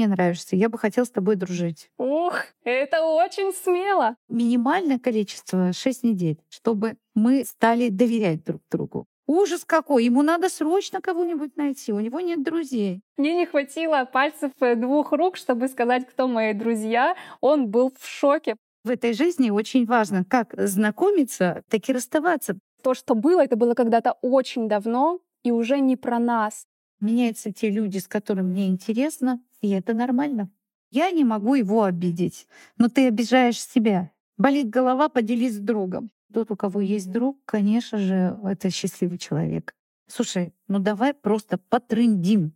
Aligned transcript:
мне 0.00 0.08
нравишься, 0.08 0.56
я 0.56 0.70
бы 0.70 0.78
хотела 0.78 1.04
с 1.04 1.10
тобой 1.10 1.36
дружить. 1.36 1.90
Ух, 1.98 2.34
это 2.64 3.04
очень 3.04 3.52
смело. 3.52 4.16
Минимальное 4.30 4.98
количество— 4.98 5.72
6 5.74 6.04
недель, 6.04 6.38
чтобы 6.48 6.96
мы 7.14 7.44
стали 7.44 7.90
доверять 7.90 8.42
друг 8.44 8.62
другу. 8.70 9.06
Ужас 9.26 9.64
какой! 9.66 10.06
Ему 10.06 10.22
надо 10.22 10.48
срочно 10.48 11.02
кого-нибудь 11.02 11.56
найти. 11.56 11.92
У 11.92 12.00
него 12.00 12.20
нет 12.20 12.42
друзей. 12.42 13.02
Мне 13.18 13.36
не 13.36 13.44
хватило 13.44 14.08
пальцев 14.10 14.52
э, 14.60 14.74
двух 14.74 15.12
рук, 15.12 15.36
чтобы 15.36 15.68
сказать, 15.68 16.08
кто 16.08 16.26
мои 16.26 16.54
друзья. 16.54 17.14
Он 17.42 17.68
был 17.68 17.92
в 17.96 18.08
шоке. 18.08 18.56
В 18.82 18.88
этой 18.88 19.12
жизни 19.12 19.50
очень 19.50 19.84
важно 19.84 20.24
как 20.24 20.54
знакомиться, 20.56 21.62
так 21.68 21.86
и 21.88 21.92
расставаться. 21.92 22.56
То, 22.82 22.94
что 22.94 23.14
было, 23.14 23.44
это 23.44 23.56
было 23.56 23.74
когда-то 23.74 24.16
очень 24.22 24.66
давно 24.66 25.20
и 25.44 25.50
уже 25.50 25.78
не 25.78 25.96
про 25.96 26.18
нас. 26.18 26.64
Меняются 27.00 27.52
те 27.52 27.70
люди, 27.70 27.98
с 27.98 28.06
которыми 28.06 28.52
мне 28.52 28.68
интересно, 28.68 29.40
и 29.60 29.70
это 29.70 29.94
нормально. 29.94 30.50
Я 30.90 31.10
не 31.10 31.24
могу 31.24 31.54
его 31.54 31.84
обидеть, 31.84 32.46
но 32.76 32.88
ты 32.88 33.08
обижаешь 33.08 33.60
себя. 33.60 34.10
Болит 34.36 34.68
голова, 34.68 35.08
поделись 35.08 35.56
с 35.56 35.60
другом. 35.60 36.10
Тот, 36.32 36.50
у 36.50 36.56
кого 36.56 36.80
есть 36.80 37.10
друг, 37.10 37.38
конечно 37.44 37.98
же, 37.98 38.38
это 38.44 38.70
счастливый 38.70 39.18
человек. 39.18 39.74
Слушай, 40.08 40.52
ну 40.68 40.78
давай 40.78 41.14
просто 41.14 41.58
потрындим. 41.58 42.52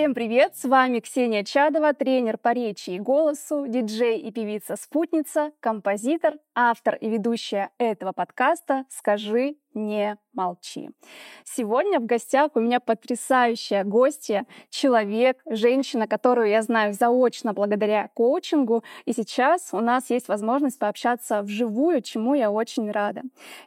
Всем 0.00 0.14
привет! 0.14 0.56
С 0.56 0.64
вами 0.64 1.00
Ксения 1.00 1.44
Чадова, 1.44 1.92
тренер 1.92 2.38
по 2.38 2.54
речи 2.54 2.88
и 2.88 2.98
голосу, 2.98 3.66
диджей 3.68 4.18
и 4.18 4.32
певица-спутница, 4.32 5.52
композитор, 5.60 6.38
автор 6.54 6.94
и 6.94 7.10
ведущая 7.10 7.68
этого 7.76 8.12
подкаста 8.12 8.86
«Скажи, 8.88 9.56
не 9.74 10.16
молчи». 10.32 10.88
Сегодня 11.44 12.00
в 12.00 12.06
гостях 12.06 12.52
у 12.54 12.60
меня 12.60 12.80
потрясающая 12.80 13.84
гостья, 13.84 14.46
человек, 14.70 15.42
женщина, 15.44 16.08
которую 16.08 16.48
я 16.48 16.62
знаю 16.62 16.94
заочно 16.94 17.52
благодаря 17.52 18.08
коучингу, 18.14 18.82
и 19.04 19.12
сейчас 19.12 19.68
у 19.72 19.80
нас 19.80 20.08
есть 20.08 20.28
возможность 20.28 20.78
пообщаться 20.78 21.42
вживую, 21.42 22.00
чему 22.00 22.34
я 22.34 22.50
очень 22.50 22.90
рада. 22.90 23.20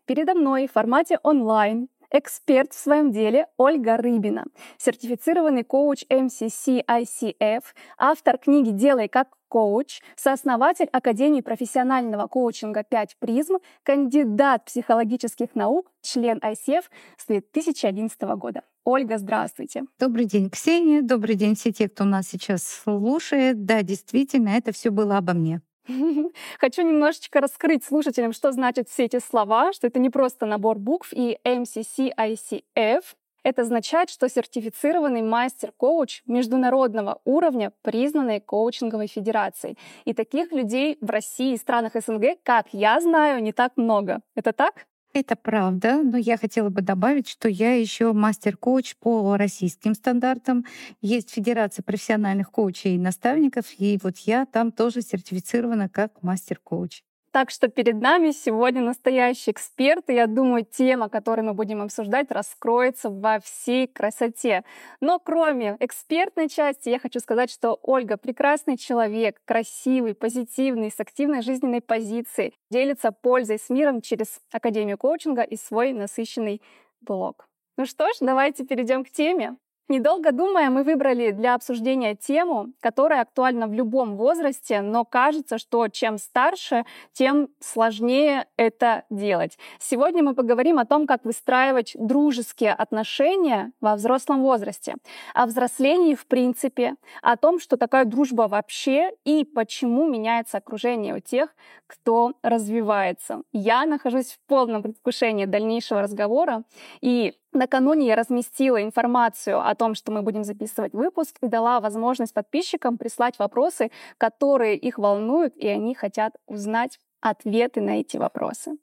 Передо 0.05 0.33
мной 0.33 0.67
в 0.67 0.71
формате 0.71 1.19
онлайн 1.21 1.89
эксперт 2.13 2.71
в 2.71 2.79
своем 2.79 3.11
деле 3.11 3.47
Ольга 3.57 3.97
Рыбина, 3.97 4.45
сертифицированный 4.77 5.63
коуч 5.63 6.05
MCC 6.09 6.85
ICF, 6.85 7.63
автор 7.97 8.37
книги 8.37 8.69
«Делай 8.69 9.09
как 9.09 9.29
коуч, 9.49 10.01
сооснователь 10.15 10.87
Академии 10.91 11.41
профессионального 11.41 12.27
коучинга 12.27 12.83
5 12.83 13.17
призм, 13.19 13.57
кандидат 13.83 14.65
психологических 14.65 15.53
наук, 15.55 15.91
член 16.01 16.37
ICF 16.37 16.85
с 17.17 17.27
2011 17.27 18.21
года. 18.37 18.61
Ольга, 18.85 19.17
здравствуйте. 19.17 19.83
Добрый 19.99 20.25
день, 20.25 20.49
Ксения. 20.49 21.01
Добрый 21.01 21.35
день 21.35 21.55
все 21.55 21.71
те, 21.71 21.87
кто 21.87 22.03
нас 22.03 22.27
сейчас 22.27 22.63
слушает. 22.63 23.65
Да, 23.65 23.81
действительно, 23.81 24.49
это 24.49 24.71
все 24.71 24.89
было 24.89 25.17
обо 25.17 25.33
мне. 25.33 25.61
Хочу 26.59 26.81
немножечко 26.81 27.41
раскрыть 27.41 27.83
слушателям, 27.83 28.33
что 28.33 28.51
значат 28.51 28.89
все 28.89 29.05
эти 29.05 29.19
слова, 29.19 29.73
что 29.73 29.87
это 29.87 29.99
не 29.99 30.09
просто 30.09 30.45
набор 30.45 30.77
букв 30.77 31.09
и 31.11 31.37
MCC 31.43 32.13
ICF. 32.17 33.03
Это 33.43 33.63
означает, 33.63 34.09
что 34.09 34.29
сертифицированный 34.29 35.21
мастер-коуч 35.21 36.23
международного 36.25 37.19
уровня, 37.25 37.73
признанной 37.81 38.39
коучинговой 38.39 39.07
федерацией. 39.07 39.77
И 40.05 40.13
таких 40.13 40.53
людей 40.53 40.97
в 41.01 41.09
России 41.09 41.53
и 41.53 41.57
странах 41.57 41.93
СНГ, 41.95 42.37
как 42.43 42.67
я 42.71 43.01
знаю, 43.01 43.43
не 43.43 43.51
так 43.51 43.73
много. 43.75 44.21
Это 44.35 44.53
так? 44.53 44.85
Это 45.13 45.35
правда, 45.35 46.01
но 46.01 46.17
я 46.17 46.37
хотела 46.37 46.69
бы 46.69 46.81
добавить, 46.81 47.27
что 47.29 47.47
я 47.47 47.75
еще 47.75 48.13
мастер-коуч 48.13 48.95
по 48.97 49.37
российским 49.37 49.93
стандартам. 49.93 50.65
Есть 51.01 51.29
Федерация 51.31 51.83
профессиональных 51.83 52.49
коучей 52.49 52.95
и 52.95 52.99
наставников, 52.99 53.65
и 53.77 53.99
вот 54.01 54.17
я 54.19 54.47
там 54.47 54.71
тоже 54.71 55.01
сертифицирована 55.03 55.87
как 55.87 56.23
мастер-коуч. 56.23 57.03
Так 57.33 57.49
что 57.49 57.67
перед 57.67 57.99
нами 57.99 58.29
сегодня 58.29 58.83
настоящий 58.83 59.49
эксперт, 59.49 60.07
и 60.07 60.13
я 60.13 60.27
думаю, 60.27 60.63
тема, 60.65 61.09
которую 61.09 61.47
мы 61.47 61.55
будем 61.55 61.81
обсуждать, 61.81 62.29
раскроется 62.29 63.09
во 63.09 63.39
всей 63.39 63.87
красоте. 63.87 64.63
Но 65.01 65.17
кроме 65.17 65.75
экспертной 65.79 66.47
части, 66.47 66.89
я 66.89 66.99
хочу 66.99 67.19
сказать, 67.19 67.49
что 67.49 67.79
Ольга 67.81 68.17
прекрасный 68.17 68.77
человек, 68.77 69.41
красивый, 69.45 70.13
позитивный, 70.13 70.91
с 70.91 70.99
активной 70.99 71.41
жизненной 71.41 71.81
позицией, 71.81 72.53
делится 72.69 73.11
пользой 73.11 73.57
с 73.57 73.67
миром 73.71 74.01
через 74.01 74.39
Академию 74.51 74.99
коучинга 74.99 75.41
и 75.41 75.57
свой 75.57 75.91
насыщенный 75.93 76.61
блог. 77.01 77.47
Ну 77.77 77.87
что 77.87 78.09
ж, 78.09 78.17
давайте 78.19 78.63
перейдем 78.63 79.03
к 79.03 79.09
теме. 79.09 79.57
Недолго 79.89 80.31
думая, 80.31 80.69
мы 80.69 80.83
выбрали 80.83 81.31
для 81.31 81.55
обсуждения 81.55 82.15
тему, 82.15 82.71
которая 82.79 83.21
актуальна 83.21 83.67
в 83.67 83.73
любом 83.73 84.15
возрасте, 84.15 84.79
но 84.79 85.03
кажется, 85.03 85.57
что 85.57 85.89
чем 85.89 86.17
старше, 86.17 86.85
тем 87.11 87.49
сложнее 87.59 88.47
это 88.55 89.03
делать. 89.09 89.57
Сегодня 89.79 90.23
мы 90.23 90.35
поговорим 90.35 90.79
о 90.79 90.85
том, 90.85 91.05
как 91.05 91.25
выстраивать 91.25 91.97
дружеские 91.99 92.71
отношения 92.71 93.73
во 93.81 93.95
взрослом 93.95 94.41
возрасте, 94.41 94.95
о 95.33 95.45
взрослении 95.45 96.15
в 96.15 96.27
принципе, 96.27 96.95
о 97.21 97.35
том, 97.35 97.59
что 97.59 97.75
такая 97.75 98.05
дружба 98.05 98.47
вообще 98.47 99.11
и 99.25 99.43
почему 99.43 100.07
меняется 100.07 100.59
окружение 100.59 101.13
у 101.13 101.19
тех, 101.19 101.53
кто 101.87 102.31
развивается. 102.41 103.41
Я 103.51 103.85
нахожусь 103.85 104.31
в 104.31 104.39
полном 104.47 104.81
предвкушении 104.81 105.45
дальнейшего 105.45 106.01
разговора 106.01 106.63
и 107.01 107.33
Накануне 107.53 108.07
я 108.07 108.15
разместила 108.15 108.81
информацию 108.81 109.59
о 109.65 109.75
том, 109.75 109.93
что 109.93 110.11
мы 110.11 110.23
будем 110.23 110.43
записывать 110.43 110.93
выпуск, 110.93 111.37
и 111.41 111.47
дала 111.47 111.79
возможность 111.79 112.33
подписчикам 112.33 112.97
прислать 112.97 113.37
вопросы, 113.37 113.91
которые 114.17 114.75
их 114.75 114.97
волнуют, 114.97 115.55
и 115.55 115.67
они 115.67 115.93
хотят 115.93 116.33
узнать 116.47 116.99
ответы 117.21 117.79
на 117.81 117.99
эти 117.99 118.17
вопросы. 118.17 118.77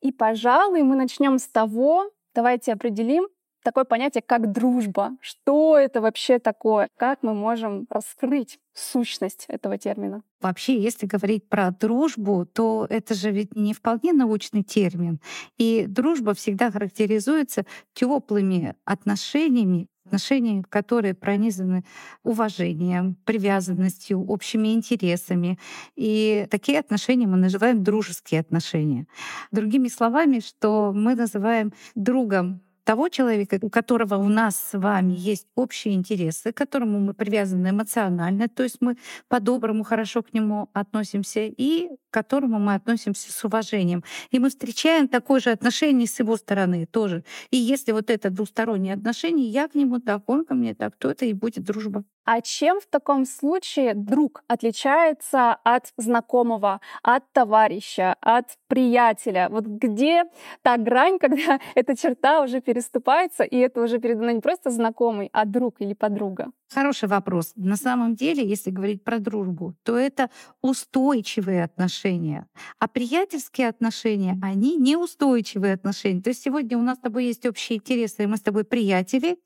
И, 0.00 0.12
пожалуй, 0.12 0.82
мы 0.82 0.96
начнем 0.96 1.38
с 1.38 1.48
того, 1.48 2.10
давайте 2.34 2.72
определим, 2.72 3.28
такое 3.66 3.84
понятие, 3.84 4.22
как 4.24 4.52
дружба. 4.52 5.16
Что 5.20 5.76
это 5.76 6.00
вообще 6.00 6.38
такое? 6.38 6.88
Как 6.96 7.24
мы 7.24 7.34
можем 7.34 7.86
раскрыть 7.90 8.60
сущность 8.72 9.46
этого 9.48 9.76
термина? 9.76 10.22
Вообще, 10.40 10.80
если 10.80 11.06
говорить 11.06 11.48
про 11.48 11.72
дружбу, 11.72 12.46
то 12.46 12.86
это 12.88 13.14
же 13.14 13.32
ведь 13.32 13.56
не 13.56 13.74
вполне 13.74 14.12
научный 14.12 14.62
термин. 14.62 15.18
И 15.58 15.86
дружба 15.88 16.34
всегда 16.34 16.70
характеризуется 16.70 17.66
теплыми 17.92 18.76
отношениями, 18.84 19.88
отношениями, 20.04 20.62
которые 20.68 21.14
пронизаны 21.14 21.84
уважением, 22.22 23.16
привязанностью, 23.24 24.24
общими 24.24 24.74
интересами. 24.74 25.58
И 25.96 26.46
такие 26.52 26.78
отношения 26.78 27.26
мы 27.26 27.36
называем 27.36 27.82
дружеские 27.82 28.40
отношения. 28.42 29.08
Другими 29.50 29.88
словами, 29.88 30.38
что 30.38 30.92
мы 30.94 31.16
называем 31.16 31.72
другом 31.96 32.60
того 32.86 33.08
человека, 33.08 33.58
у 33.62 33.68
которого 33.68 34.14
у 34.14 34.28
нас 34.28 34.56
с 34.56 34.78
вами 34.78 35.12
есть 35.12 35.48
общие 35.56 35.94
интересы, 35.94 36.52
к 36.52 36.56
которому 36.56 37.00
мы 37.00 37.14
привязаны 37.14 37.70
эмоционально, 37.70 38.48
то 38.48 38.62
есть 38.62 38.76
мы 38.80 38.96
по-доброму 39.28 39.82
хорошо 39.82 40.22
к 40.22 40.32
нему 40.32 40.68
относимся, 40.72 41.40
и 41.40 41.88
к 41.88 42.14
которому 42.14 42.60
мы 42.60 42.74
относимся 42.74 43.32
с 43.32 43.44
уважением. 43.44 44.04
И 44.30 44.38
мы 44.38 44.50
встречаем 44.50 45.08
такое 45.08 45.40
же 45.40 45.50
отношение 45.50 46.06
с 46.06 46.20
его 46.20 46.36
стороны 46.36 46.86
тоже. 46.86 47.24
И 47.50 47.56
если 47.56 47.90
вот 47.92 48.08
это 48.08 48.30
двустороннее 48.30 48.94
отношение, 48.94 49.48
я 49.48 49.66
к 49.66 49.74
нему 49.74 49.98
так, 49.98 50.22
он 50.28 50.44
ко 50.44 50.54
мне 50.54 50.74
так, 50.74 50.94
то 50.96 51.10
это 51.10 51.26
и 51.26 51.32
будет 51.32 51.64
дружба. 51.64 52.04
А 52.26 52.40
чем 52.40 52.80
в 52.80 52.86
таком 52.86 53.24
случае 53.24 53.94
друг 53.94 54.42
отличается 54.48 55.54
от 55.62 55.92
знакомого, 55.96 56.80
от 57.02 57.22
товарища, 57.32 58.16
от 58.20 58.46
приятеля? 58.66 59.48
Вот 59.48 59.64
где 59.64 60.24
та 60.62 60.76
грань, 60.76 61.18
когда 61.20 61.60
эта 61.76 61.96
черта 61.96 62.42
уже 62.42 62.60
переступается, 62.76 63.42
и 63.42 63.56
это 63.56 63.80
уже 63.82 63.98
передано 63.98 64.30
не 64.32 64.40
просто 64.40 64.70
знакомый, 64.70 65.30
а 65.32 65.46
друг 65.46 65.80
или 65.80 65.94
подруга? 65.94 66.50
Хороший 66.68 67.08
вопрос. 67.08 67.52
На 67.56 67.76
самом 67.76 68.14
деле, 68.14 68.46
если 68.46 68.70
говорить 68.70 69.02
про 69.02 69.18
дружбу, 69.18 69.74
то 69.82 69.96
это 69.96 70.28
устойчивые 70.60 71.64
отношения. 71.64 72.46
А 72.78 72.86
приятельские 72.86 73.68
отношения, 73.68 74.38
они 74.42 74.76
неустойчивые 74.76 75.72
отношения. 75.72 76.20
То 76.20 76.30
есть 76.30 76.42
сегодня 76.42 76.76
у 76.76 76.82
нас 76.82 76.98
с 76.98 77.00
тобой 77.00 77.24
есть 77.24 77.46
общие 77.46 77.78
интересы, 77.78 78.24
и 78.24 78.26
мы 78.26 78.36
с 78.36 78.42
тобой 78.42 78.64
приятели, 78.64 79.38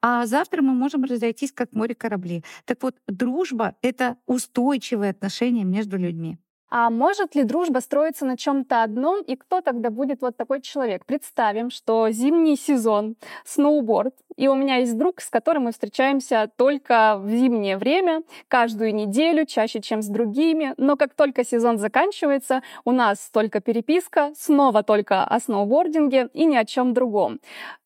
а 0.00 0.24
завтра 0.24 0.62
мы 0.62 0.72
можем 0.72 1.04
разойтись 1.04 1.52
как 1.52 1.74
море 1.74 1.94
корабли. 1.94 2.42
Так 2.64 2.82
вот, 2.82 2.94
дружба— 3.06 3.74
это 3.82 4.16
устойчивые 4.26 5.10
отношения 5.10 5.64
между 5.64 5.98
людьми. 5.98 6.38
А 6.70 6.90
может 6.90 7.34
ли 7.34 7.44
дружба 7.44 7.78
строиться 7.78 8.26
на 8.26 8.36
чем-то 8.36 8.82
одном, 8.82 9.22
и 9.22 9.36
кто 9.36 9.62
тогда 9.62 9.88
будет 9.88 10.20
вот 10.20 10.36
такой 10.36 10.60
человек? 10.60 11.06
Представим, 11.06 11.70
что 11.70 12.10
зимний 12.10 12.56
сезон, 12.56 13.16
сноуборд, 13.44 14.14
и 14.36 14.48
у 14.48 14.54
меня 14.54 14.76
есть 14.76 14.96
друг, 14.98 15.22
с 15.22 15.30
которым 15.30 15.64
мы 15.64 15.72
встречаемся 15.72 16.50
только 16.56 17.16
в 17.18 17.30
зимнее 17.30 17.78
время, 17.78 18.22
каждую 18.48 18.94
неделю, 18.94 19.46
чаще, 19.46 19.80
чем 19.80 20.02
с 20.02 20.08
другими, 20.08 20.74
но 20.76 20.96
как 20.96 21.14
только 21.14 21.42
сезон 21.42 21.78
заканчивается, 21.78 22.62
у 22.84 22.92
нас 22.92 23.30
только 23.32 23.60
переписка, 23.60 24.32
снова 24.36 24.82
только 24.82 25.24
о 25.24 25.40
сноубординге 25.40 26.28
и 26.34 26.44
ни 26.44 26.56
о 26.56 26.66
чем 26.66 26.92
другом. 26.92 27.40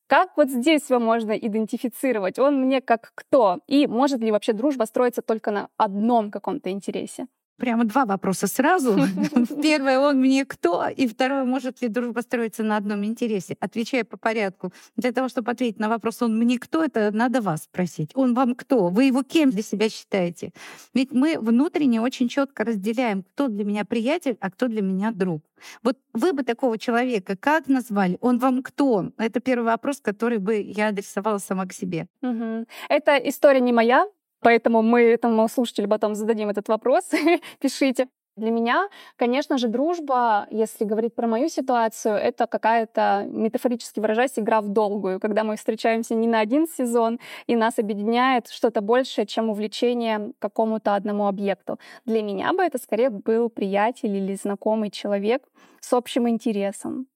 Как 0.09 0.37
вот 0.37 0.51
здесь 0.51 0.91
его 0.91 0.99
можно 0.99 1.33
идентифицировать? 1.33 2.39
Он 2.39 2.61
мне 2.61 2.81
как 2.81 3.13
кто? 3.15 3.61
И 3.69 3.87
может 3.87 4.21
ли 4.21 4.33
вообще 4.33 4.53
дружба 4.53 4.85
строиться 4.85 5.23
только 5.23 5.53
на 5.53 5.69
одном 5.79 6.31
каком-то 6.31 6.71
интересе? 6.71 7.29
Прямо 7.59 7.85
два 7.85 8.05
вопроса 8.05 8.47
сразу. 8.47 8.97
Первое, 9.63 9.99
он 9.99 10.21
мне 10.21 10.45
кто? 10.45 10.89
И 10.89 11.07
второе, 11.07 11.45
может 11.45 11.83
ли 11.83 11.89
дружба 11.89 12.21
строиться 12.21 12.63
на 12.63 12.77
одном 12.77 13.05
интересе? 13.05 13.57
Отвечая 13.61 14.05
по 14.05 14.17
порядку. 14.17 14.73
Для 14.97 15.13
того, 15.13 15.29
чтобы 15.29 15.53
ответить 15.53 15.79
на 15.79 15.89
вопрос, 15.89 16.23
он 16.23 16.39
мне 16.39 16.59
кто, 16.59 16.83
это 16.83 17.11
надо 17.13 17.41
вас 17.41 17.65
спросить. 17.65 18.11
Он 18.15 18.35
вам 18.35 18.55
кто? 18.55 18.89
Вы 18.89 19.05
его 19.05 19.23
кем 19.23 19.51
для 19.51 19.63
себя 19.63 19.89
считаете? 19.89 20.53
Ведь 20.95 21.13
мы 21.13 21.39
внутренне 21.39 22.01
очень 22.01 22.29
четко 22.29 22.65
разделяем, 22.65 23.23
кто 23.23 23.49
для 23.49 23.65
меня 23.65 23.85
приятель, 23.85 24.37
а 24.41 24.51
кто 24.51 24.67
для 24.67 24.83
меня 24.83 25.13
друг. 25.13 25.43
Вот 25.83 25.99
вы 26.13 26.33
бы 26.33 26.43
такого 26.43 26.79
человека 26.79 27.37
как 27.37 27.69
назвали? 27.69 28.19
Он 28.21 28.39
вам 28.39 28.63
кто? 28.63 29.13
Это 29.19 29.41
первый 29.41 29.65
вопрос, 29.65 30.01
который 30.01 30.39
бы 30.39 30.61
я 30.61 30.89
адресовала 30.89 31.39
сама 31.39 31.67
к 31.67 31.73
себе. 31.73 32.07
Угу. 32.23 32.67
Это 32.89 33.17
история 33.17 33.61
не 33.61 33.73
моя, 33.73 34.07
Поэтому 34.43 34.83
мы 34.83 35.03
этому 35.03 35.49
слушателю 35.49 35.89
потом 35.89 36.15
зададим 36.15 36.51
этот 36.51 36.69
вопрос. 36.69 37.11
Пишите. 37.61 38.09
Для 38.37 38.51
меня, 38.51 38.89
конечно 39.17 39.59
же, 39.59 39.69
дружба, 39.69 40.47
если 40.51 40.87
говорить 40.87 41.15
про 41.15 41.27
мою 41.27 41.51
ситуацию, 41.51 42.15
это 42.15 42.47
какая-то, 42.47 43.27
метафорически 43.29 44.01
выражаясь, 44.01 44.39
игра 44.39 44.63
в 44.63 44.69
долгую, 44.69 45.21
когда 45.21 45.45
мы 45.45 45.57
встречаемся 45.57 46.15
не 46.15 46.27
на 46.27 46.41
один 46.41 46.67
сезон, 46.67 47.21
и 47.47 47.57
нас 47.57 47.79
объединяет 47.79 48.49
что-то 48.49 48.81
большее, 48.81 49.27
чем 49.27 49.51
увлечение 49.51 50.33
какому-то 50.39 50.95
одному 50.95 51.27
объекту. 51.27 51.79
Для 52.07 52.23
меня 52.23 52.55
бы 52.55 52.63
это 52.63 52.79
скорее 52.79 53.11
был 53.11 53.51
приятель 53.51 54.17
или 54.17 54.35
знакомый 54.35 54.91
человек 54.91 55.43
с 55.81 55.93
общим 55.93 56.27
интересом. 56.27 57.07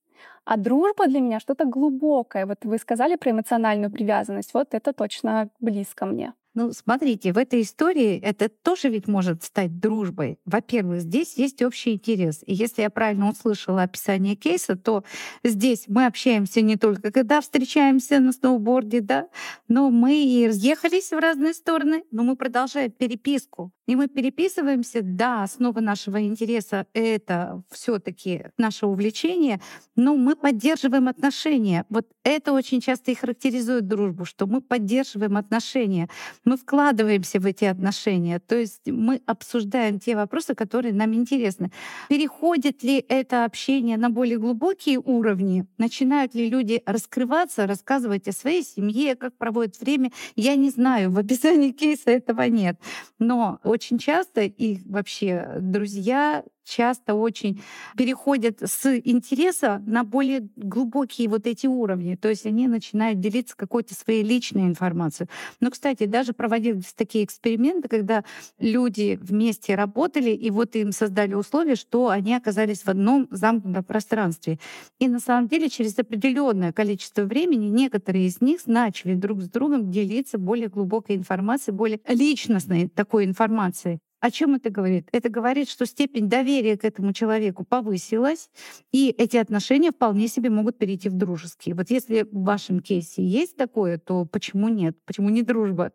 А 0.44 0.58
дружба 0.58 1.06
для 1.06 1.20
меня 1.20 1.40
что-то 1.40 1.64
глубокое. 1.64 2.44
Вот 2.44 2.58
вы 2.64 2.76
сказали 2.76 3.16
про 3.16 3.30
эмоциональную 3.30 3.90
привязанность. 3.90 4.52
Вот 4.52 4.74
это 4.74 4.92
точно 4.92 5.48
близко 5.60 6.04
мне. 6.04 6.34
Ну, 6.56 6.72
смотрите, 6.72 7.34
в 7.34 7.38
этой 7.38 7.60
истории 7.60 8.18
это 8.18 8.48
тоже 8.48 8.88
ведь 8.88 9.08
может 9.08 9.44
стать 9.44 9.78
дружбой. 9.78 10.38
Во-первых, 10.46 11.02
здесь 11.02 11.34
есть 11.36 11.60
общий 11.60 11.92
интерес. 11.92 12.42
И 12.46 12.54
если 12.54 12.80
я 12.80 12.88
правильно 12.88 13.28
услышала 13.28 13.82
описание 13.82 14.36
кейса, 14.36 14.74
то 14.74 15.04
здесь 15.44 15.84
мы 15.86 16.06
общаемся 16.06 16.62
не 16.62 16.76
только 16.76 17.12
когда 17.12 17.42
встречаемся 17.42 18.20
на 18.20 18.32
сноуборде, 18.32 19.02
да, 19.02 19.28
но 19.68 19.90
мы 19.90 20.24
и 20.24 20.48
разъехались 20.48 21.10
в 21.10 21.18
разные 21.18 21.52
стороны, 21.52 22.04
но 22.10 22.22
мы 22.22 22.36
продолжаем 22.36 22.90
переписку. 22.90 23.70
И 23.86 23.94
мы 23.94 24.08
переписываемся, 24.08 25.00
да, 25.02 25.42
основа 25.42 25.80
нашего 25.80 26.20
интереса— 26.22 26.86
это 26.94 27.62
все 27.70 27.98
таки 27.98 28.46
наше 28.56 28.86
увлечение, 28.86 29.60
но 29.94 30.16
мы 30.16 30.34
поддерживаем 30.34 31.06
отношения. 31.06 31.84
Вот 31.90 32.06
это 32.24 32.52
очень 32.52 32.80
часто 32.80 33.12
и 33.12 33.14
характеризует 33.14 33.86
дружбу, 33.86 34.24
что 34.24 34.46
мы 34.46 34.60
поддерживаем 34.62 35.36
отношения 35.36 36.08
мы 36.46 36.56
вкладываемся 36.56 37.40
в 37.40 37.44
эти 37.44 37.64
отношения, 37.64 38.38
то 38.38 38.56
есть 38.56 38.86
мы 38.86 39.20
обсуждаем 39.26 39.98
те 39.98 40.16
вопросы, 40.16 40.54
которые 40.54 40.94
нам 40.94 41.12
интересны. 41.12 41.70
Переходит 42.08 42.82
ли 42.82 43.04
это 43.08 43.44
общение 43.44 43.98
на 43.98 44.08
более 44.08 44.38
глубокие 44.38 44.98
уровни? 44.98 45.66
Начинают 45.76 46.34
ли 46.34 46.48
люди 46.48 46.82
раскрываться, 46.86 47.66
рассказывать 47.66 48.28
о 48.28 48.32
своей 48.32 48.62
семье, 48.62 49.16
как 49.16 49.36
проводят 49.36 49.78
время? 49.80 50.12
Я 50.36 50.54
не 50.54 50.70
знаю, 50.70 51.10
в 51.10 51.18
описании 51.18 51.72
кейса 51.72 52.10
этого 52.10 52.42
нет. 52.42 52.80
Но 53.18 53.58
очень 53.64 53.98
часто 53.98 54.42
их 54.42 54.80
вообще 54.86 55.56
друзья 55.60 56.44
часто 56.66 57.14
очень 57.14 57.62
переходят 57.96 58.60
с 58.60 58.98
интереса 58.98 59.82
на 59.86 60.04
более 60.04 60.48
глубокие 60.56 61.28
вот 61.28 61.46
эти 61.46 61.66
уровни. 61.66 62.16
То 62.16 62.28
есть 62.28 62.46
они 62.46 62.68
начинают 62.68 63.20
делиться 63.20 63.56
какой-то 63.56 63.94
своей 63.94 64.22
личной 64.22 64.62
информацией. 64.66 65.28
Но, 65.60 65.70
кстати, 65.70 66.06
даже 66.06 66.32
проводились 66.32 66.92
такие 66.94 67.24
эксперименты, 67.24 67.88
когда 67.88 68.24
люди 68.58 69.18
вместе 69.20 69.74
работали, 69.74 70.30
и 70.30 70.50
вот 70.50 70.74
им 70.76 70.92
создали 70.92 71.34
условия, 71.34 71.76
что 71.76 72.08
они 72.08 72.34
оказались 72.34 72.82
в 72.82 72.88
одном 72.88 73.28
замкнутом 73.30 73.84
пространстве. 73.84 74.58
И 74.98 75.08
на 75.08 75.20
самом 75.20 75.48
деле 75.48 75.68
через 75.68 75.98
определенное 75.98 76.72
количество 76.72 77.22
времени 77.22 77.66
некоторые 77.66 78.26
из 78.26 78.40
них 78.40 78.66
начали 78.66 79.14
друг 79.14 79.42
с 79.42 79.48
другом 79.48 79.90
делиться 79.90 80.38
более 80.38 80.68
глубокой 80.68 81.16
информацией, 81.16 81.74
более 81.76 82.00
личностной 82.08 82.88
такой 82.88 83.24
информацией. 83.24 84.00
О 84.20 84.30
чем 84.30 84.54
это 84.54 84.70
говорит? 84.70 85.08
Это 85.12 85.28
говорит, 85.28 85.68
что 85.68 85.84
степень 85.86 86.28
доверия 86.28 86.76
к 86.76 86.84
этому 86.84 87.12
человеку 87.12 87.64
повысилась, 87.64 88.50
и 88.90 89.10
эти 89.10 89.36
отношения 89.36 89.90
вполне 89.90 90.28
себе 90.28 90.50
могут 90.50 90.78
перейти 90.78 91.08
в 91.08 91.14
дружеские. 91.14 91.74
Вот 91.74 91.90
если 91.90 92.22
в 92.22 92.42
вашем 92.44 92.80
кейсе 92.80 93.22
есть 93.22 93.56
такое, 93.56 93.98
то 93.98 94.24
почему 94.24 94.68
нет? 94.68 94.96
Почему 95.04 95.28
не 95.28 95.42
дружба? 95.42 95.92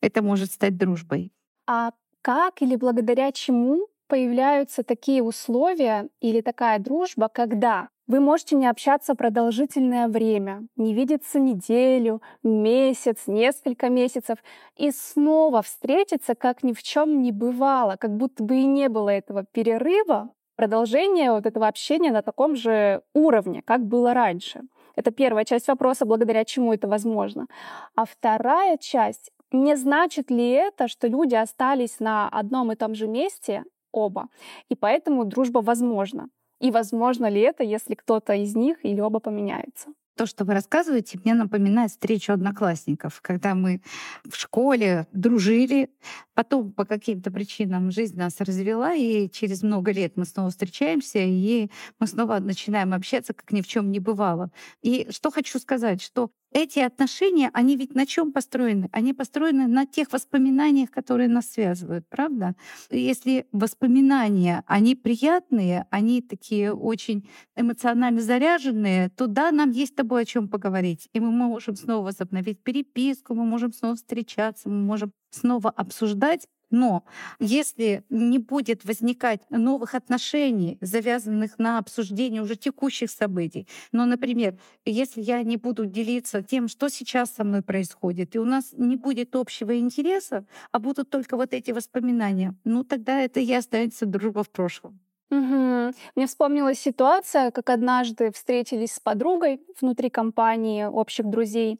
Это 0.00 0.22
может 0.22 0.50
стать 0.50 0.76
дружбой. 0.76 1.32
А 1.66 1.92
как 2.22 2.60
или 2.60 2.76
благодаря 2.76 3.30
чему 3.32 3.86
появляются 4.10 4.82
такие 4.82 5.22
условия 5.22 6.08
или 6.20 6.40
такая 6.40 6.80
дружба, 6.80 7.30
когда 7.32 7.88
вы 8.08 8.18
можете 8.18 8.56
не 8.56 8.66
общаться 8.66 9.14
продолжительное 9.14 10.08
время, 10.08 10.66
не 10.76 10.94
видеться 10.94 11.38
неделю, 11.38 12.20
месяц, 12.42 13.28
несколько 13.28 13.88
месяцев, 13.88 14.38
и 14.76 14.90
снова 14.90 15.62
встретиться, 15.62 16.34
как 16.34 16.64
ни 16.64 16.72
в 16.72 16.82
чем 16.82 17.22
не 17.22 17.30
бывало, 17.30 17.94
как 17.96 18.10
будто 18.16 18.42
бы 18.42 18.56
и 18.56 18.66
не 18.66 18.88
было 18.88 19.10
этого 19.10 19.44
перерыва, 19.52 20.30
продолжение 20.56 21.30
вот 21.30 21.46
этого 21.46 21.68
общения 21.68 22.10
на 22.10 22.22
таком 22.22 22.56
же 22.56 23.02
уровне, 23.14 23.62
как 23.64 23.86
было 23.86 24.12
раньше. 24.12 24.62
Это 24.96 25.12
первая 25.12 25.44
часть 25.44 25.68
вопроса, 25.68 26.04
благодаря 26.04 26.44
чему 26.44 26.74
это 26.74 26.88
возможно. 26.88 27.46
А 27.94 28.04
вторая 28.04 28.76
часть, 28.76 29.30
не 29.52 29.76
значит 29.76 30.32
ли 30.32 30.50
это, 30.50 30.88
что 30.88 31.06
люди 31.06 31.36
остались 31.36 32.00
на 32.00 32.28
одном 32.28 32.72
и 32.72 32.74
том 32.74 32.96
же 32.96 33.06
месте 33.06 33.62
оба, 33.92 34.28
и 34.68 34.74
поэтому 34.74 35.24
дружба 35.24 35.58
возможна? 35.60 36.28
И 36.60 36.70
возможно 36.70 37.26
ли 37.28 37.40
это, 37.40 37.62
если 37.64 37.94
кто-то 37.94 38.34
из 38.34 38.54
них 38.54 38.84
или 38.84 39.00
оба 39.00 39.18
поменяются? 39.20 39.90
То, 40.16 40.26
что 40.26 40.44
вы 40.44 40.52
рассказываете, 40.52 41.18
мне 41.24 41.32
напоминает 41.32 41.92
встречу 41.92 42.32
одноклассников, 42.34 43.20
когда 43.22 43.54
мы 43.54 43.80
в 44.28 44.36
школе 44.36 45.06
дружили, 45.12 45.90
потом 46.34 46.72
по 46.72 46.84
каким-то 46.84 47.30
причинам 47.30 47.90
жизнь 47.90 48.18
нас 48.18 48.38
развела, 48.40 48.94
и 48.94 49.30
через 49.30 49.62
много 49.62 49.92
лет 49.92 50.18
мы 50.18 50.26
снова 50.26 50.50
встречаемся, 50.50 51.20
и 51.20 51.70
мы 51.98 52.06
снова 52.06 52.38
начинаем 52.38 52.92
общаться, 52.92 53.32
как 53.32 53.50
ни 53.52 53.62
в 53.62 53.66
чем 53.66 53.90
не 53.90 53.98
бывало. 54.00 54.50
И 54.82 55.08
что 55.10 55.30
хочу 55.30 55.58
сказать, 55.58 56.02
что 56.02 56.30
эти 56.52 56.80
отношения, 56.80 57.50
они 57.52 57.76
ведь 57.76 57.94
на 57.94 58.06
чем 58.06 58.32
построены? 58.32 58.88
Они 58.92 59.12
построены 59.12 59.66
на 59.66 59.86
тех 59.86 60.12
воспоминаниях, 60.12 60.90
которые 60.90 61.28
нас 61.28 61.50
связывают, 61.50 62.08
правда? 62.08 62.54
Если 62.90 63.46
воспоминания, 63.52 64.64
они 64.66 64.94
приятные, 64.96 65.86
они 65.90 66.22
такие 66.22 66.72
очень 66.72 67.28
эмоционально 67.56 68.20
заряженные, 68.20 69.10
то 69.10 69.26
да, 69.26 69.52
нам 69.52 69.70
есть 69.70 69.92
с 69.92 69.96
тобой 69.96 70.22
о 70.22 70.24
чем 70.24 70.48
поговорить. 70.48 71.08
И 71.12 71.20
мы 71.20 71.30
можем 71.30 71.76
снова 71.76 72.06
возобновить 72.06 72.62
переписку, 72.62 73.34
мы 73.34 73.44
можем 73.44 73.72
снова 73.72 73.96
встречаться, 73.96 74.68
мы 74.68 74.78
можем 74.78 75.12
снова 75.30 75.70
обсуждать 75.70 76.46
но 76.70 77.04
если 77.38 78.04
не 78.10 78.38
будет 78.38 78.84
возникать 78.84 79.42
новых 79.50 79.94
отношений, 79.94 80.78
завязанных 80.80 81.58
на 81.58 81.78
обсуждении 81.78 82.40
уже 82.40 82.56
текущих 82.56 83.10
событий, 83.10 83.66
ну, 83.92 84.06
например, 84.06 84.58
если 84.84 85.20
я 85.22 85.42
не 85.42 85.56
буду 85.56 85.86
делиться 85.86 86.42
тем, 86.42 86.68
что 86.68 86.88
сейчас 86.88 87.30
со 87.30 87.44
мной 87.44 87.62
происходит, 87.62 88.34
и 88.36 88.38
у 88.38 88.44
нас 88.44 88.72
не 88.76 88.96
будет 88.96 89.36
общего 89.36 89.78
интереса, 89.78 90.46
а 90.72 90.78
будут 90.78 91.10
только 91.10 91.36
вот 91.36 91.52
эти 91.52 91.70
воспоминания, 91.72 92.54
ну, 92.64 92.84
тогда 92.84 93.20
это 93.20 93.40
и 93.40 93.52
останется 93.52 94.06
дружба 94.06 94.42
в 94.44 94.50
прошлом. 94.50 95.00
Угу. 95.30 95.92
Мне 96.16 96.26
вспомнилась 96.26 96.80
ситуация, 96.80 97.52
как 97.52 97.70
однажды 97.70 98.32
встретились 98.32 98.94
с 98.94 98.98
подругой 98.98 99.60
внутри 99.80 100.10
компании 100.10 100.84
общих 100.84 101.26
друзей, 101.26 101.78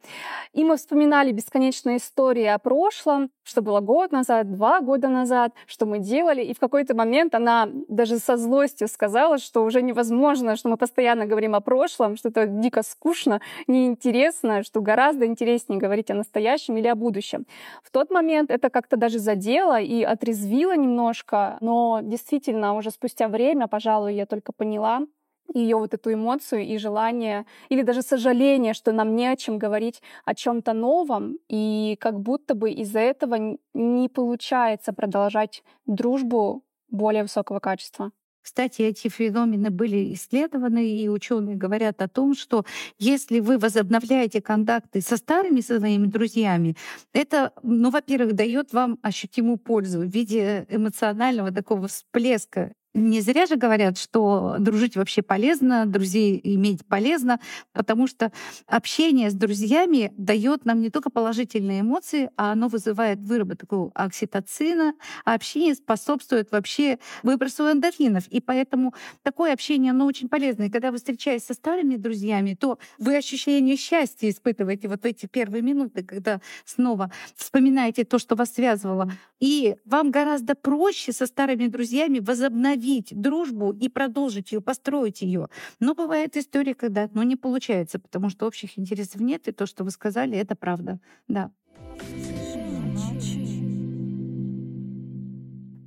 и 0.52 0.62
мы 0.62 0.76
вспоминали 0.76 1.32
бесконечные 1.32 1.96
истории 1.96 2.44
о 2.44 2.58
прошлом, 2.58 3.30
что 3.42 3.60
было 3.60 3.80
год 3.80 4.12
назад, 4.12 4.52
два 4.52 4.80
года 4.80 5.08
назад, 5.08 5.52
что 5.66 5.84
мы 5.84 5.98
делали, 5.98 6.42
и 6.42 6.54
в 6.54 6.60
какой-то 6.60 6.94
момент 6.94 7.34
она 7.34 7.68
даже 7.88 8.18
со 8.18 8.36
злостью 8.36 8.86
сказала, 8.86 9.38
что 9.38 9.64
уже 9.64 9.82
невозможно, 9.82 10.54
что 10.54 10.68
мы 10.68 10.76
постоянно 10.76 11.26
говорим 11.26 11.56
о 11.56 11.60
прошлом, 11.60 12.16
что 12.16 12.28
это 12.28 12.46
дико 12.46 12.84
скучно, 12.84 13.40
неинтересно, 13.66 14.62
что 14.62 14.80
гораздо 14.80 15.26
интереснее 15.26 15.80
говорить 15.80 16.10
о 16.12 16.14
настоящем 16.14 16.76
или 16.76 16.86
о 16.86 16.94
будущем. 16.94 17.46
В 17.82 17.90
тот 17.90 18.10
момент 18.12 18.52
это 18.52 18.70
как-то 18.70 18.96
даже 18.96 19.18
задело 19.18 19.80
и 19.80 20.04
отрезвило 20.04 20.76
немножко, 20.76 21.58
но 21.60 21.98
действительно 22.02 22.76
уже 22.76 22.92
спустя 22.92 23.26
время 23.26 23.39
время, 23.40 23.68
пожалуй, 23.68 24.14
я 24.14 24.26
только 24.26 24.52
поняла 24.52 25.06
ее 25.54 25.76
вот 25.76 25.94
эту 25.94 26.12
эмоцию 26.12 26.62
и 26.62 26.78
желание, 26.78 27.44
или 27.70 27.82
даже 27.82 28.02
сожаление, 28.02 28.72
что 28.74 28.92
нам 28.92 29.16
не 29.16 29.26
о 29.26 29.36
чем 29.36 29.58
говорить 29.58 30.00
о 30.24 30.34
чем-то 30.34 30.72
новом, 30.74 31.38
и 31.48 31.96
как 32.00 32.20
будто 32.20 32.54
бы 32.54 32.70
из-за 32.70 33.00
этого 33.00 33.58
не 33.74 34.08
получается 34.08 34.92
продолжать 34.92 35.64
дружбу 35.86 36.62
более 36.88 37.22
высокого 37.22 37.58
качества. 37.58 38.12
Кстати, 38.42 38.82
эти 38.82 39.08
феномены 39.08 39.70
были 39.70 40.14
исследованы, 40.14 40.88
и 40.88 41.08
ученые 41.08 41.56
говорят 41.56 42.00
о 42.00 42.08
том, 42.08 42.34
что 42.34 42.64
если 42.98 43.40
вы 43.40 43.58
возобновляете 43.58 44.40
контакты 44.40 45.02
со 45.02 45.16
старыми 45.16 45.60
своими 45.60 46.06
друзьями, 46.06 46.74
это, 47.12 47.52
ну, 47.62 47.90
во-первых, 47.90 48.34
дает 48.34 48.72
вам 48.72 48.98
ощутимую 49.02 49.58
пользу 49.58 50.00
в 50.00 50.04
виде 50.06 50.66
эмоционального 50.70 51.50
такого 51.52 51.86
всплеска 51.88 52.72
не 52.92 53.20
зря 53.20 53.46
же 53.46 53.56
говорят, 53.56 53.98
что 53.98 54.56
дружить 54.58 54.96
вообще 54.96 55.22
полезно, 55.22 55.86
друзей 55.86 56.40
иметь 56.42 56.84
полезно, 56.84 57.38
потому 57.72 58.08
что 58.08 58.32
общение 58.66 59.30
с 59.30 59.34
друзьями 59.34 60.12
дает 60.16 60.64
нам 60.64 60.80
не 60.80 60.90
только 60.90 61.08
положительные 61.08 61.82
эмоции, 61.82 62.30
а 62.36 62.52
оно 62.52 62.66
вызывает 62.66 63.20
выработку 63.20 63.92
окситоцина, 63.94 64.94
а 65.24 65.34
общение 65.34 65.74
способствует 65.74 66.50
вообще 66.50 66.98
выбросу 67.22 67.70
эндорфинов. 67.70 68.26
И 68.26 68.40
поэтому 68.40 68.92
такое 69.22 69.52
общение, 69.52 69.92
оно 69.92 70.06
очень 70.06 70.28
полезно. 70.28 70.64
И 70.64 70.70
когда 70.70 70.90
вы 70.90 70.96
встречаетесь 70.96 71.46
со 71.46 71.54
старыми 71.54 71.94
друзьями, 71.94 72.56
то 72.58 72.78
вы 72.98 73.16
ощущение 73.16 73.76
счастья 73.76 74.28
испытываете 74.28 74.88
вот 74.88 75.06
эти 75.06 75.26
первые 75.26 75.62
минуты, 75.62 76.02
когда 76.02 76.40
снова 76.64 77.12
вспоминаете 77.36 78.04
то, 78.04 78.18
что 78.18 78.34
вас 78.34 78.52
связывало. 78.52 79.12
И 79.38 79.76
вам 79.84 80.10
гораздо 80.10 80.56
проще 80.56 81.12
со 81.12 81.26
старыми 81.26 81.68
друзьями 81.68 82.18
возобновить 82.18 82.79
восстановить 82.80 83.12
дружбу 83.20 83.72
и 83.72 83.88
продолжить 83.88 84.52
ее, 84.52 84.60
построить 84.60 85.22
ее. 85.22 85.48
Но 85.80 85.94
бывает 85.94 86.36
история, 86.36 86.74
когда 86.74 87.08
ну, 87.14 87.22
не 87.22 87.36
получается, 87.36 87.98
потому 87.98 88.30
что 88.30 88.46
общих 88.46 88.78
интересов 88.78 89.20
нет, 89.20 89.48
и 89.48 89.52
то, 89.52 89.66
что 89.66 89.84
вы 89.84 89.90
сказали, 89.90 90.38
это 90.38 90.54
правда. 90.56 90.98
Да. 91.28 91.50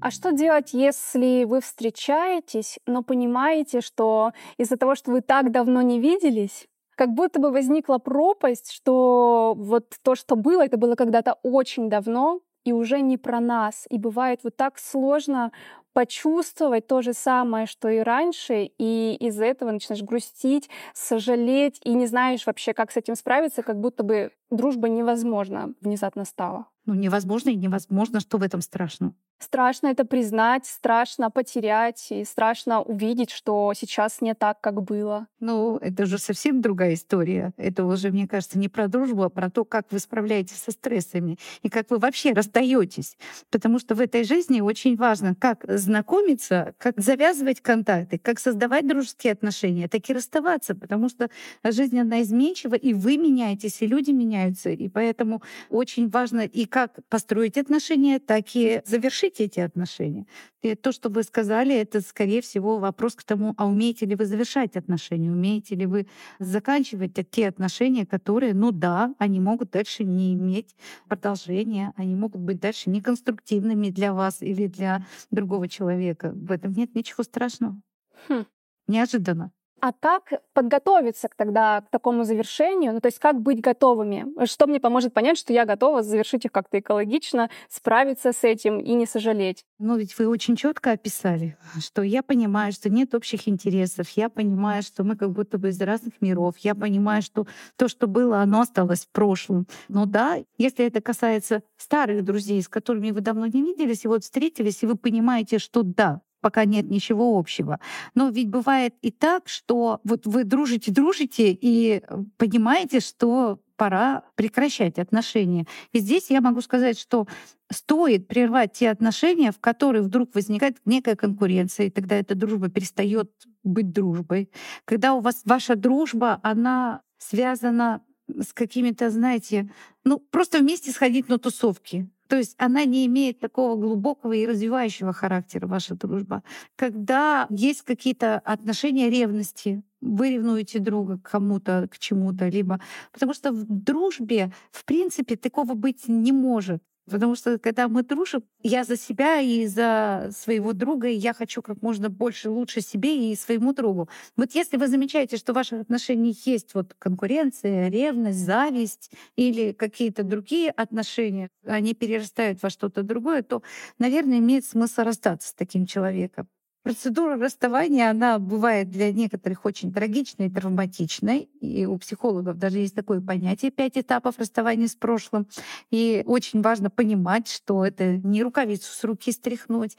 А 0.01 0.11
что 0.11 0.33
делать, 0.33 0.73
если 0.73 1.45
вы 1.45 1.61
встречаетесь, 1.61 2.77
но 2.85 3.03
понимаете, 3.03 3.79
что 3.79 4.33
из-за 4.57 4.75
того, 4.75 4.95
что 4.95 5.11
вы 5.11 5.21
так 5.21 5.51
давно 5.51 5.81
не 5.81 5.99
виделись, 5.99 6.67
как 6.95 7.09
будто 7.13 7.39
бы 7.39 7.51
возникла 7.51 7.99
пропасть, 7.99 8.71
что 8.71 9.53
вот 9.57 9.95
то, 10.03 10.15
что 10.15 10.35
было, 10.35 10.65
это 10.65 10.77
было 10.77 10.95
когда-то 10.95 11.37
очень 11.41 11.89
давно, 11.89 12.41
и 12.63 12.71
уже 12.71 13.01
не 13.01 13.17
про 13.17 13.39
нас. 13.39 13.85
И 13.89 13.97
бывает 13.97 14.41
вот 14.43 14.55
так 14.55 14.79
сложно 14.79 15.51
почувствовать 15.93 16.87
то 16.87 17.01
же 17.01 17.13
самое, 17.13 17.67
что 17.67 17.87
и 17.87 17.99
раньше, 17.99 18.71
и 18.77 19.15
из-за 19.19 19.45
этого 19.45 19.71
начинаешь 19.71 20.03
грустить, 20.03 20.69
сожалеть, 20.93 21.79
и 21.83 21.93
не 21.93 22.07
знаешь 22.07 22.45
вообще, 22.45 22.73
как 22.73 22.91
с 22.91 22.97
этим 22.97 23.15
справиться, 23.15 23.61
как 23.61 23.79
будто 23.79 24.03
бы 24.03 24.31
дружба 24.49 24.89
невозможна 24.89 25.73
внезапно 25.81 26.25
стала. 26.25 26.65
Ну, 26.85 26.95
невозможно 26.95 27.49
и 27.49 27.55
невозможно, 27.55 28.19
что 28.19 28.37
в 28.37 28.41
этом 28.41 28.61
страшно. 28.61 29.13
Страшно 29.43 29.87
это 29.87 30.05
признать, 30.05 30.65
страшно 30.65 31.29
потерять, 31.29 32.07
и 32.11 32.23
страшно 32.23 32.81
увидеть, 32.81 33.29
что 33.29 33.73
сейчас 33.75 34.21
не 34.21 34.35
так, 34.35 34.61
как 34.61 34.81
было. 34.81 35.27
Ну, 35.41 35.77
это 35.81 36.05
же 36.05 36.17
совсем 36.17 36.61
другая 36.61 36.93
история. 36.93 37.51
Это 37.57 37.83
уже, 37.85 38.09
мне 38.09 38.25
кажется, 38.25 38.57
не 38.57 38.69
про 38.69 38.87
дружбу, 38.87 39.23
а 39.23 39.29
про 39.29 39.49
то, 39.49 39.65
как 39.65 39.91
вы 39.91 39.99
справляетесь 39.99 40.55
со 40.55 40.71
стрессами 40.71 41.37
и 41.61 41.67
как 41.67 41.91
вы 41.91 41.97
вообще 41.97 42.31
расстаетесь. 42.31 43.17
Потому 43.51 43.79
что 43.79 43.95
в 43.95 43.99
этой 43.99 44.23
жизни 44.23 44.61
очень 44.61 44.95
важно, 44.95 45.35
как 45.35 45.65
знакомиться, 45.67 46.73
как 46.77 46.97
завязывать 46.97 47.59
контакты, 47.59 48.19
как 48.19 48.39
создавать 48.39 48.87
дружеские 48.87 49.33
отношения, 49.33 49.89
так 49.89 50.09
и 50.09 50.13
расставаться, 50.13 50.73
потому 50.73 51.09
что 51.09 51.29
жизнь 51.65 51.99
она 51.99 52.21
изменчива, 52.21 52.75
и 52.75 52.93
вы 52.93 53.17
меняетесь, 53.17 53.81
и 53.81 53.87
люди 53.87 54.11
меняются. 54.11 54.69
И 54.69 54.87
поэтому 54.87 55.43
очень 55.69 56.09
важно 56.09 56.45
и 56.45 56.65
как 56.65 56.99
построить 57.09 57.57
отношения, 57.57 58.19
так 58.19 58.45
и 58.53 58.81
завершить 58.85 59.32
эти 59.41 59.59
отношения. 59.59 60.25
И 60.61 60.75
то, 60.75 60.91
что 60.91 61.09
вы 61.09 61.23
сказали, 61.23 61.75
это, 61.75 62.01
скорее 62.01 62.41
всего, 62.41 62.77
вопрос 62.79 63.15
к 63.15 63.23
тому, 63.23 63.53
а 63.57 63.67
умеете 63.67 64.05
ли 64.05 64.15
вы 64.15 64.25
завершать 64.25 64.75
отношения, 64.75 65.31
умеете 65.31 65.75
ли 65.75 65.85
вы 65.85 66.07
заканчивать 66.39 67.13
те 67.31 67.47
отношения, 67.47 68.05
которые, 68.05 68.53
ну 68.53 68.71
да, 68.71 69.13
они 69.17 69.39
могут 69.39 69.71
дальше 69.71 70.03
не 70.03 70.33
иметь 70.33 70.75
продолжения, 71.07 71.93
они 71.95 72.15
могут 72.15 72.41
быть 72.41 72.59
дальше 72.59 72.89
неконструктивными 72.89 73.89
для 73.89 74.13
вас 74.13 74.41
или 74.41 74.67
для 74.67 75.05
другого 75.31 75.67
человека. 75.67 76.31
В 76.35 76.51
этом 76.51 76.73
нет 76.73 76.95
ничего 76.95 77.23
страшного. 77.23 77.79
Хм. 78.27 78.45
Неожиданно. 78.87 79.51
А 79.83 79.91
как 79.91 80.31
подготовиться 80.53 81.27
тогда 81.35 81.81
к 81.81 81.89
такому 81.89 82.23
завершению? 82.23 82.93
Ну, 82.93 83.01
то 83.01 83.07
есть 83.07 83.19
как 83.19 83.41
быть 83.41 83.59
готовыми? 83.59 84.25
Что 84.45 84.65
мне 84.65 84.79
поможет 84.79 85.13
понять, 85.13 85.37
что 85.37 85.51
я 85.51 85.65
готова 85.65 86.03
завершить 86.03 86.45
их 86.45 86.53
как-то 86.53 86.79
экологично, 86.79 87.49
справиться 87.67 88.31
с 88.31 88.45
этим 88.45 88.79
и 88.79 88.93
не 88.93 89.05
сожалеть? 89.05 89.65
Ну, 89.79 89.97
ведь 89.97 90.17
вы 90.17 90.29
очень 90.29 90.55
четко 90.55 90.91
описали, 90.91 91.57
что 91.81 92.01
я 92.01 92.23
понимаю, 92.23 92.71
что 92.71 92.89
нет 92.89 93.13
общих 93.13 93.49
интересов, 93.49 94.07
я 94.11 94.29
понимаю, 94.29 94.83
что 94.83 95.03
мы 95.03 95.17
как 95.17 95.31
будто 95.31 95.57
бы 95.57 95.67
из 95.67 95.81
разных 95.81 96.13
миров, 96.21 96.55
я 96.59 96.75
понимаю, 96.75 97.21
что 97.21 97.45
то, 97.75 97.89
что 97.89 98.07
было, 98.07 98.37
оно 98.37 98.61
осталось 98.61 99.03
в 99.03 99.11
прошлом. 99.11 99.67
Но 99.89 100.05
да, 100.05 100.37
если 100.57 100.85
это 100.85 101.01
касается 101.01 101.61
старых 101.75 102.23
друзей, 102.23 102.61
с 102.61 102.69
которыми 102.69 103.11
вы 103.11 103.19
давно 103.19 103.47
не 103.47 103.61
виделись, 103.61 104.05
и 104.05 104.07
вот 104.07 104.23
встретились, 104.23 104.81
и 104.81 104.85
вы 104.85 104.95
понимаете, 104.95 105.59
что 105.59 105.83
да, 105.83 106.21
пока 106.43 106.65
нет 106.65 106.91
ничего 106.91 107.39
общего. 107.39 107.79
Но 108.13 108.29
ведь 108.29 108.49
бывает 108.49 108.93
и 109.01 109.09
так, 109.11 109.47
что 109.47 110.01
вот 110.03 110.27
вы 110.27 110.43
дружите, 110.43 110.91
дружите 110.91 111.57
и 111.59 112.03
понимаете, 112.37 112.99
что 112.99 113.59
пора 113.77 114.23
прекращать 114.35 114.99
отношения. 114.99 115.65
И 115.93 115.99
здесь 115.99 116.29
я 116.29 116.41
могу 116.41 116.61
сказать, 116.61 116.99
что 116.99 117.27
стоит 117.71 118.27
прервать 118.27 118.73
те 118.73 118.89
отношения, 118.89 119.51
в 119.51 119.59
которые 119.59 120.03
вдруг 120.03 120.35
возникает 120.35 120.77
некая 120.85 121.15
конкуренция, 121.15 121.87
и 121.87 121.89
тогда 121.89 122.15
эта 122.15 122.35
дружба 122.35 122.69
перестает 122.69 123.31
быть 123.63 123.91
дружбой. 123.91 124.51
Когда 124.85 125.13
у 125.13 125.21
вас 125.21 125.41
ваша 125.45 125.75
дружба, 125.75 126.39
она 126.43 127.01
связана 127.17 128.01
с 128.27 128.53
какими-то, 128.53 129.09
знаете, 129.09 129.69
ну 130.03 130.19
просто 130.19 130.59
вместе 130.59 130.91
сходить 130.91 131.29
на 131.29 131.37
тусовки. 131.37 132.09
То 132.27 132.37
есть 132.37 132.55
она 132.57 132.85
не 132.85 133.05
имеет 133.05 133.39
такого 133.39 133.75
глубокого 133.75 134.33
и 134.33 134.45
развивающего 134.45 135.13
характера, 135.13 135.67
ваша 135.67 135.95
дружба. 135.95 136.43
Когда 136.75 137.47
есть 137.49 137.81
какие-то 137.81 138.39
отношения 138.39 139.09
ревности, 139.09 139.83
вы 140.01 140.31
ревнуете 140.31 140.79
друга 140.79 141.17
к 141.17 141.29
кому-то, 141.29 141.87
к 141.91 141.97
чему-то, 141.97 142.47
либо... 142.47 142.79
Потому 143.11 143.33
что 143.33 143.51
в 143.51 143.65
дружбе, 143.67 144.51
в 144.71 144.85
принципе, 144.85 145.35
такого 145.35 145.73
быть 145.73 146.07
не 146.07 146.31
может. 146.31 146.81
Потому 147.09 147.35
что 147.35 147.59
когда 147.59 147.89
мы 147.89 148.03
дружим, 148.03 148.43
я 148.61 148.85
за 148.85 148.95
себя 148.95 149.41
и 149.41 149.67
за 149.67 150.29
своего 150.35 150.71
друга, 150.71 151.09
и 151.09 151.15
я 151.15 151.33
хочу 151.33 151.61
как 151.61 151.81
можно 151.81 152.09
больше 152.09 152.49
лучше 152.49 152.79
себе 152.81 153.31
и 153.31 153.35
своему 153.35 153.73
другу. 153.73 154.07
Вот 154.37 154.55
если 154.55 154.77
вы 154.77 154.87
замечаете, 154.87 155.35
что 155.37 155.51
в 155.51 155.55
ваших 155.55 155.81
отношениях 155.81 156.37
есть 156.47 156.73
вот 156.73 156.93
конкуренция, 156.97 157.89
ревность, 157.89 158.39
зависть 158.39 159.11
или 159.35 159.73
какие-то 159.73 160.23
другие 160.23 160.71
отношения, 160.71 161.49
они 161.65 161.93
перерастают 161.93 162.63
во 162.63 162.69
что-то 162.69 163.03
другое, 163.03 163.43
то, 163.43 163.61
наверное, 163.99 164.37
имеет 164.39 164.65
смысл 164.65 165.01
расстаться 165.01 165.49
с 165.49 165.53
таким 165.53 165.85
человеком. 165.85 166.47
Процедура 166.83 167.37
расставания, 167.37 168.09
она 168.09 168.39
бывает 168.39 168.89
для 168.89 169.13
некоторых 169.13 169.63
очень 169.63 169.93
трагичной 169.93 170.47
и 170.47 170.49
травматичной. 170.49 171.49
И 171.61 171.85
у 171.85 171.97
психологов 171.97 172.57
даже 172.57 172.79
есть 172.79 172.93
такое 172.93 173.21
понятие 173.21 173.71
пять 173.71 173.97
этапов 173.97 174.37
расставания 174.37 174.87
с 174.87 174.95
прошлым. 174.95 175.47
И 175.91 176.23
очень 176.25 176.61
важно 176.61 176.89
понимать, 176.89 177.47
что 177.47 177.85
это 177.85 178.17
не 178.17 178.43
рукавицу 178.43 178.91
с 178.91 179.01
руки 179.05 179.31
стряхнуть, 179.31 179.97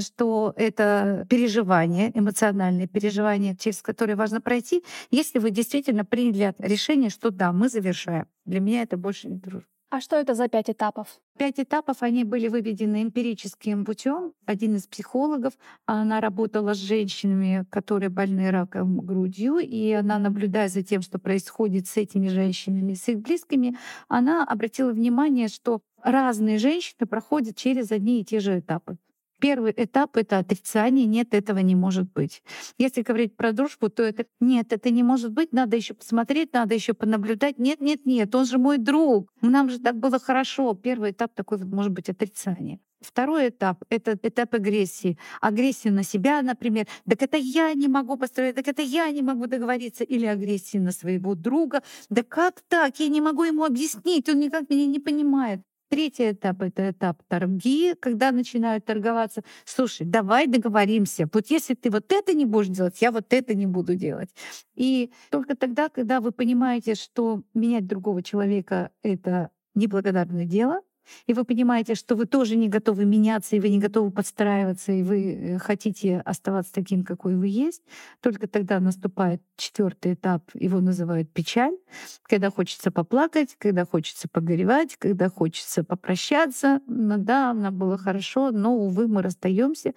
что 0.00 0.52
это 0.56 1.26
переживание, 1.30 2.12
эмоциональное 2.12 2.86
переживание, 2.86 3.56
через 3.56 3.80
которое 3.80 4.14
важно 4.14 4.42
пройти, 4.42 4.84
если 5.10 5.38
вы 5.38 5.50
действительно 5.50 6.04
приняли 6.04 6.54
решение, 6.58 7.08
что 7.08 7.30
да, 7.30 7.50
мы 7.52 7.70
завершаем. 7.70 8.26
Для 8.44 8.60
меня 8.60 8.82
это 8.82 8.98
больше 8.98 9.28
не 9.28 9.38
дружба. 9.38 9.75
А 9.88 10.00
что 10.00 10.16
это 10.16 10.34
за 10.34 10.48
пять 10.48 10.68
этапов? 10.68 11.20
Пять 11.38 11.60
этапов, 11.60 12.02
они 12.02 12.24
были 12.24 12.48
выведены 12.48 13.02
эмпирическим 13.02 13.84
путем. 13.84 14.32
Один 14.44 14.74
из 14.74 14.86
психологов, 14.88 15.54
она 15.86 16.20
работала 16.20 16.74
с 16.74 16.78
женщинами, 16.78 17.64
которые 17.70 18.08
больны 18.08 18.50
раком 18.50 18.98
грудью, 18.98 19.58
и 19.58 19.92
она, 19.92 20.18
наблюдая 20.18 20.68
за 20.68 20.82
тем, 20.82 21.02
что 21.02 21.20
происходит 21.20 21.86
с 21.86 21.96
этими 21.96 22.26
женщинами, 22.28 22.94
с 22.94 23.06
их 23.08 23.20
близкими, 23.20 23.76
она 24.08 24.44
обратила 24.44 24.90
внимание, 24.90 25.46
что 25.46 25.80
разные 26.02 26.58
женщины 26.58 27.06
проходят 27.06 27.56
через 27.56 27.92
одни 27.92 28.20
и 28.20 28.24
те 28.24 28.40
же 28.40 28.58
этапы. 28.58 28.96
Первый 29.40 29.74
этап— 29.76 30.16
это 30.18 30.38
отрицание. 30.38 31.06
Нет, 31.06 31.34
этого 31.34 31.58
не 31.58 31.74
может 31.74 32.10
быть. 32.12 32.42
Если 32.78 33.02
говорить 33.02 33.36
про 33.36 33.52
дружбу, 33.52 33.90
то 33.90 34.02
это 34.02 34.26
нет, 34.40 34.72
это 34.72 34.90
не 34.90 35.02
может 35.02 35.32
быть. 35.32 35.52
Надо 35.52 35.76
еще 35.76 35.94
посмотреть, 35.94 36.52
надо 36.54 36.74
еще 36.74 36.94
понаблюдать. 36.94 37.58
Нет, 37.58 37.80
нет, 37.80 38.06
нет, 38.06 38.34
он 38.34 38.46
же 38.46 38.58
мой 38.58 38.78
друг. 38.78 39.30
Нам 39.42 39.68
же 39.68 39.78
так 39.78 39.96
было 39.98 40.18
хорошо. 40.18 40.74
Первый 40.74 41.10
этап 41.10 41.34
такой 41.34 41.58
может 41.58 41.92
быть 41.92 42.08
отрицание. 42.08 42.80
Второй 43.00 43.50
этап— 43.50 43.84
это 43.90 44.18
этап 44.22 44.54
агрессии. 44.54 45.18
Агрессия 45.40 45.90
на 45.90 46.02
себя, 46.02 46.40
например. 46.42 46.86
Так 47.08 47.22
это 47.22 47.36
я 47.36 47.74
не 47.74 47.88
могу 47.88 48.16
построить, 48.16 48.54
так 48.54 48.66
это 48.66 48.82
я 48.82 49.10
не 49.10 49.22
могу 49.22 49.46
договориться. 49.46 50.02
Или 50.02 50.24
агрессия 50.24 50.80
на 50.80 50.92
своего 50.92 51.34
друга. 51.34 51.82
Да 52.08 52.22
как 52.22 52.62
так? 52.68 52.98
Я 52.98 53.08
не 53.08 53.20
могу 53.20 53.44
ему 53.44 53.64
объяснить, 53.64 54.28
он 54.28 54.40
никак 54.40 54.70
меня 54.70 54.86
не 54.86 54.98
понимает. 54.98 55.60
Третий 55.88 56.32
этап— 56.32 56.62
это 56.62 56.90
этап 56.90 57.22
торги, 57.28 57.94
когда 58.00 58.32
начинают 58.32 58.84
торговаться. 58.84 59.42
Слушай, 59.64 60.04
давай 60.06 60.48
договоримся. 60.48 61.28
Вот 61.32 61.46
если 61.48 61.74
ты 61.74 61.90
вот 61.90 62.12
это 62.12 62.34
не 62.34 62.44
будешь 62.44 62.68
делать, 62.68 63.00
я 63.00 63.12
вот 63.12 63.32
это 63.32 63.54
не 63.54 63.66
буду 63.66 63.94
делать. 63.94 64.30
И 64.74 65.12
только 65.30 65.56
тогда, 65.56 65.88
когда 65.88 66.20
вы 66.20 66.32
понимаете, 66.32 66.94
что 66.96 67.42
менять 67.54 67.86
другого 67.86 68.22
человека— 68.22 68.90
это 69.02 69.50
неблагодарное 69.74 70.44
дело, 70.44 70.80
и 71.26 71.32
вы 71.32 71.44
понимаете, 71.44 71.94
что 71.94 72.16
вы 72.16 72.26
тоже 72.26 72.56
не 72.56 72.68
готовы 72.68 73.04
меняться, 73.04 73.56
и 73.56 73.60
вы 73.60 73.68
не 73.68 73.78
готовы 73.78 74.10
подстраиваться, 74.10 74.92
и 74.92 75.02
вы 75.02 75.32
э, 75.32 75.58
хотите 75.58 76.20
оставаться 76.20 76.72
таким, 76.72 77.04
какой 77.04 77.36
вы 77.36 77.48
есть, 77.48 77.82
только 78.20 78.46
тогда 78.46 78.80
наступает 78.80 79.42
четвертый 79.56 80.14
этап, 80.14 80.42
его 80.54 80.80
называют 80.80 81.30
печаль, 81.32 81.76
когда 82.22 82.50
хочется 82.50 82.90
поплакать, 82.90 83.56
когда 83.58 83.84
хочется 83.84 84.28
погоревать, 84.28 84.96
когда 84.96 85.28
хочется 85.28 85.84
попрощаться. 85.84 86.80
Ну 86.86 87.16
да, 87.18 87.52
нам 87.54 87.76
было 87.76 87.98
хорошо, 87.98 88.50
но, 88.50 88.76
увы, 88.76 89.08
мы 89.08 89.22
расстаемся. 89.22 89.94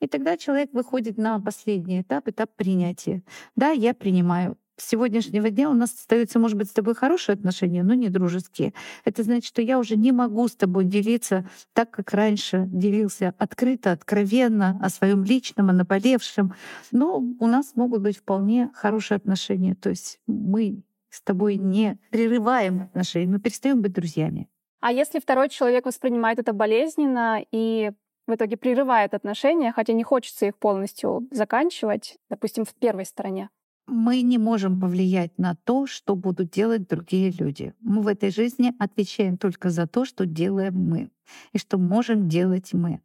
И 0.00 0.06
тогда 0.06 0.36
человек 0.36 0.70
выходит 0.72 1.18
на 1.18 1.38
последний 1.40 2.00
этап, 2.00 2.28
этап 2.28 2.50
принятия. 2.56 3.22
Да, 3.56 3.70
я 3.70 3.94
принимаю 3.94 4.56
с 4.76 4.88
сегодняшнего 4.88 5.50
дня 5.50 5.70
у 5.70 5.74
нас 5.74 5.92
остаются, 5.92 6.38
может 6.38 6.56
быть, 6.56 6.68
с 6.68 6.72
тобой 6.72 6.94
хорошие 6.94 7.34
отношения, 7.34 7.82
но 7.82 7.94
не 7.94 8.08
дружеские. 8.08 8.72
Это 9.04 9.22
значит, 9.22 9.44
что 9.44 9.62
я 9.62 9.78
уже 9.78 9.96
не 9.96 10.12
могу 10.12 10.48
с 10.48 10.56
тобой 10.56 10.84
делиться 10.84 11.48
так, 11.72 11.90
как 11.90 12.12
раньше 12.12 12.64
делился 12.66 13.34
открыто, 13.38 13.92
откровенно 13.92 14.78
о 14.82 14.88
своем 14.88 15.24
личном, 15.24 15.70
о 15.70 15.72
наболевшем. 15.72 16.54
Но 16.90 17.18
у 17.18 17.46
нас 17.46 17.72
могут 17.76 18.02
быть 18.02 18.18
вполне 18.18 18.70
хорошие 18.74 19.16
отношения. 19.16 19.74
То 19.74 19.90
есть 19.90 20.20
мы 20.26 20.82
с 21.10 21.20
тобой 21.20 21.56
не 21.56 21.98
прерываем 22.10 22.82
отношения, 22.82 23.26
мы 23.26 23.38
перестаем 23.38 23.82
быть 23.82 23.92
друзьями. 23.92 24.48
А 24.80 24.90
если 24.90 25.20
второй 25.20 25.48
человек 25.48 25.86
воспринимает 25.86 26.38
это 26.38 26.52
болезненно 26.52 27.44
и 27.52 27.92
в 28.26 28.34
итоге 28.34 28.56
прерывает 28.56 29.14
отношения, 29.14 29.72
хотя 29.72 29.92
не 29.92 30.02
хочется 30.02 30.46
их 30.46 30.56
полностью 30.56 31.28
заканчивать, 31.30 32.16
допустим, 32.30 32.64
в 32.64 32.74
первой 32.74 33.04
стороне? 33.04 33.50
Мы 33.86 34.22
не 34.22 34.38
можем 34.38 34.80
повлиять 34.80 35.38
на 35.38 35.56
то, 35.64 35.86
что 35.86 36.14
будут 36.14 36.50
делать 36.50 36.88
другие 36.88 37.30
люди. 37.30 37.74
Мы 37.80 38.02
в 38.02 38.06
этой 38.06 38.30
жизни 38.30 38.72
отвечаем 38.78 39.36
только 39.36 39.70
за 39.70 39.86
то, 39.86 40.04
что 40.04 40.24
делаем 40.24 40.74
мы 40.74 41.10
и 41.52 41.58
что 41.58 41.78
можем 41.78 42.28
делать 42.28 42.72
мы. 42.72 43.00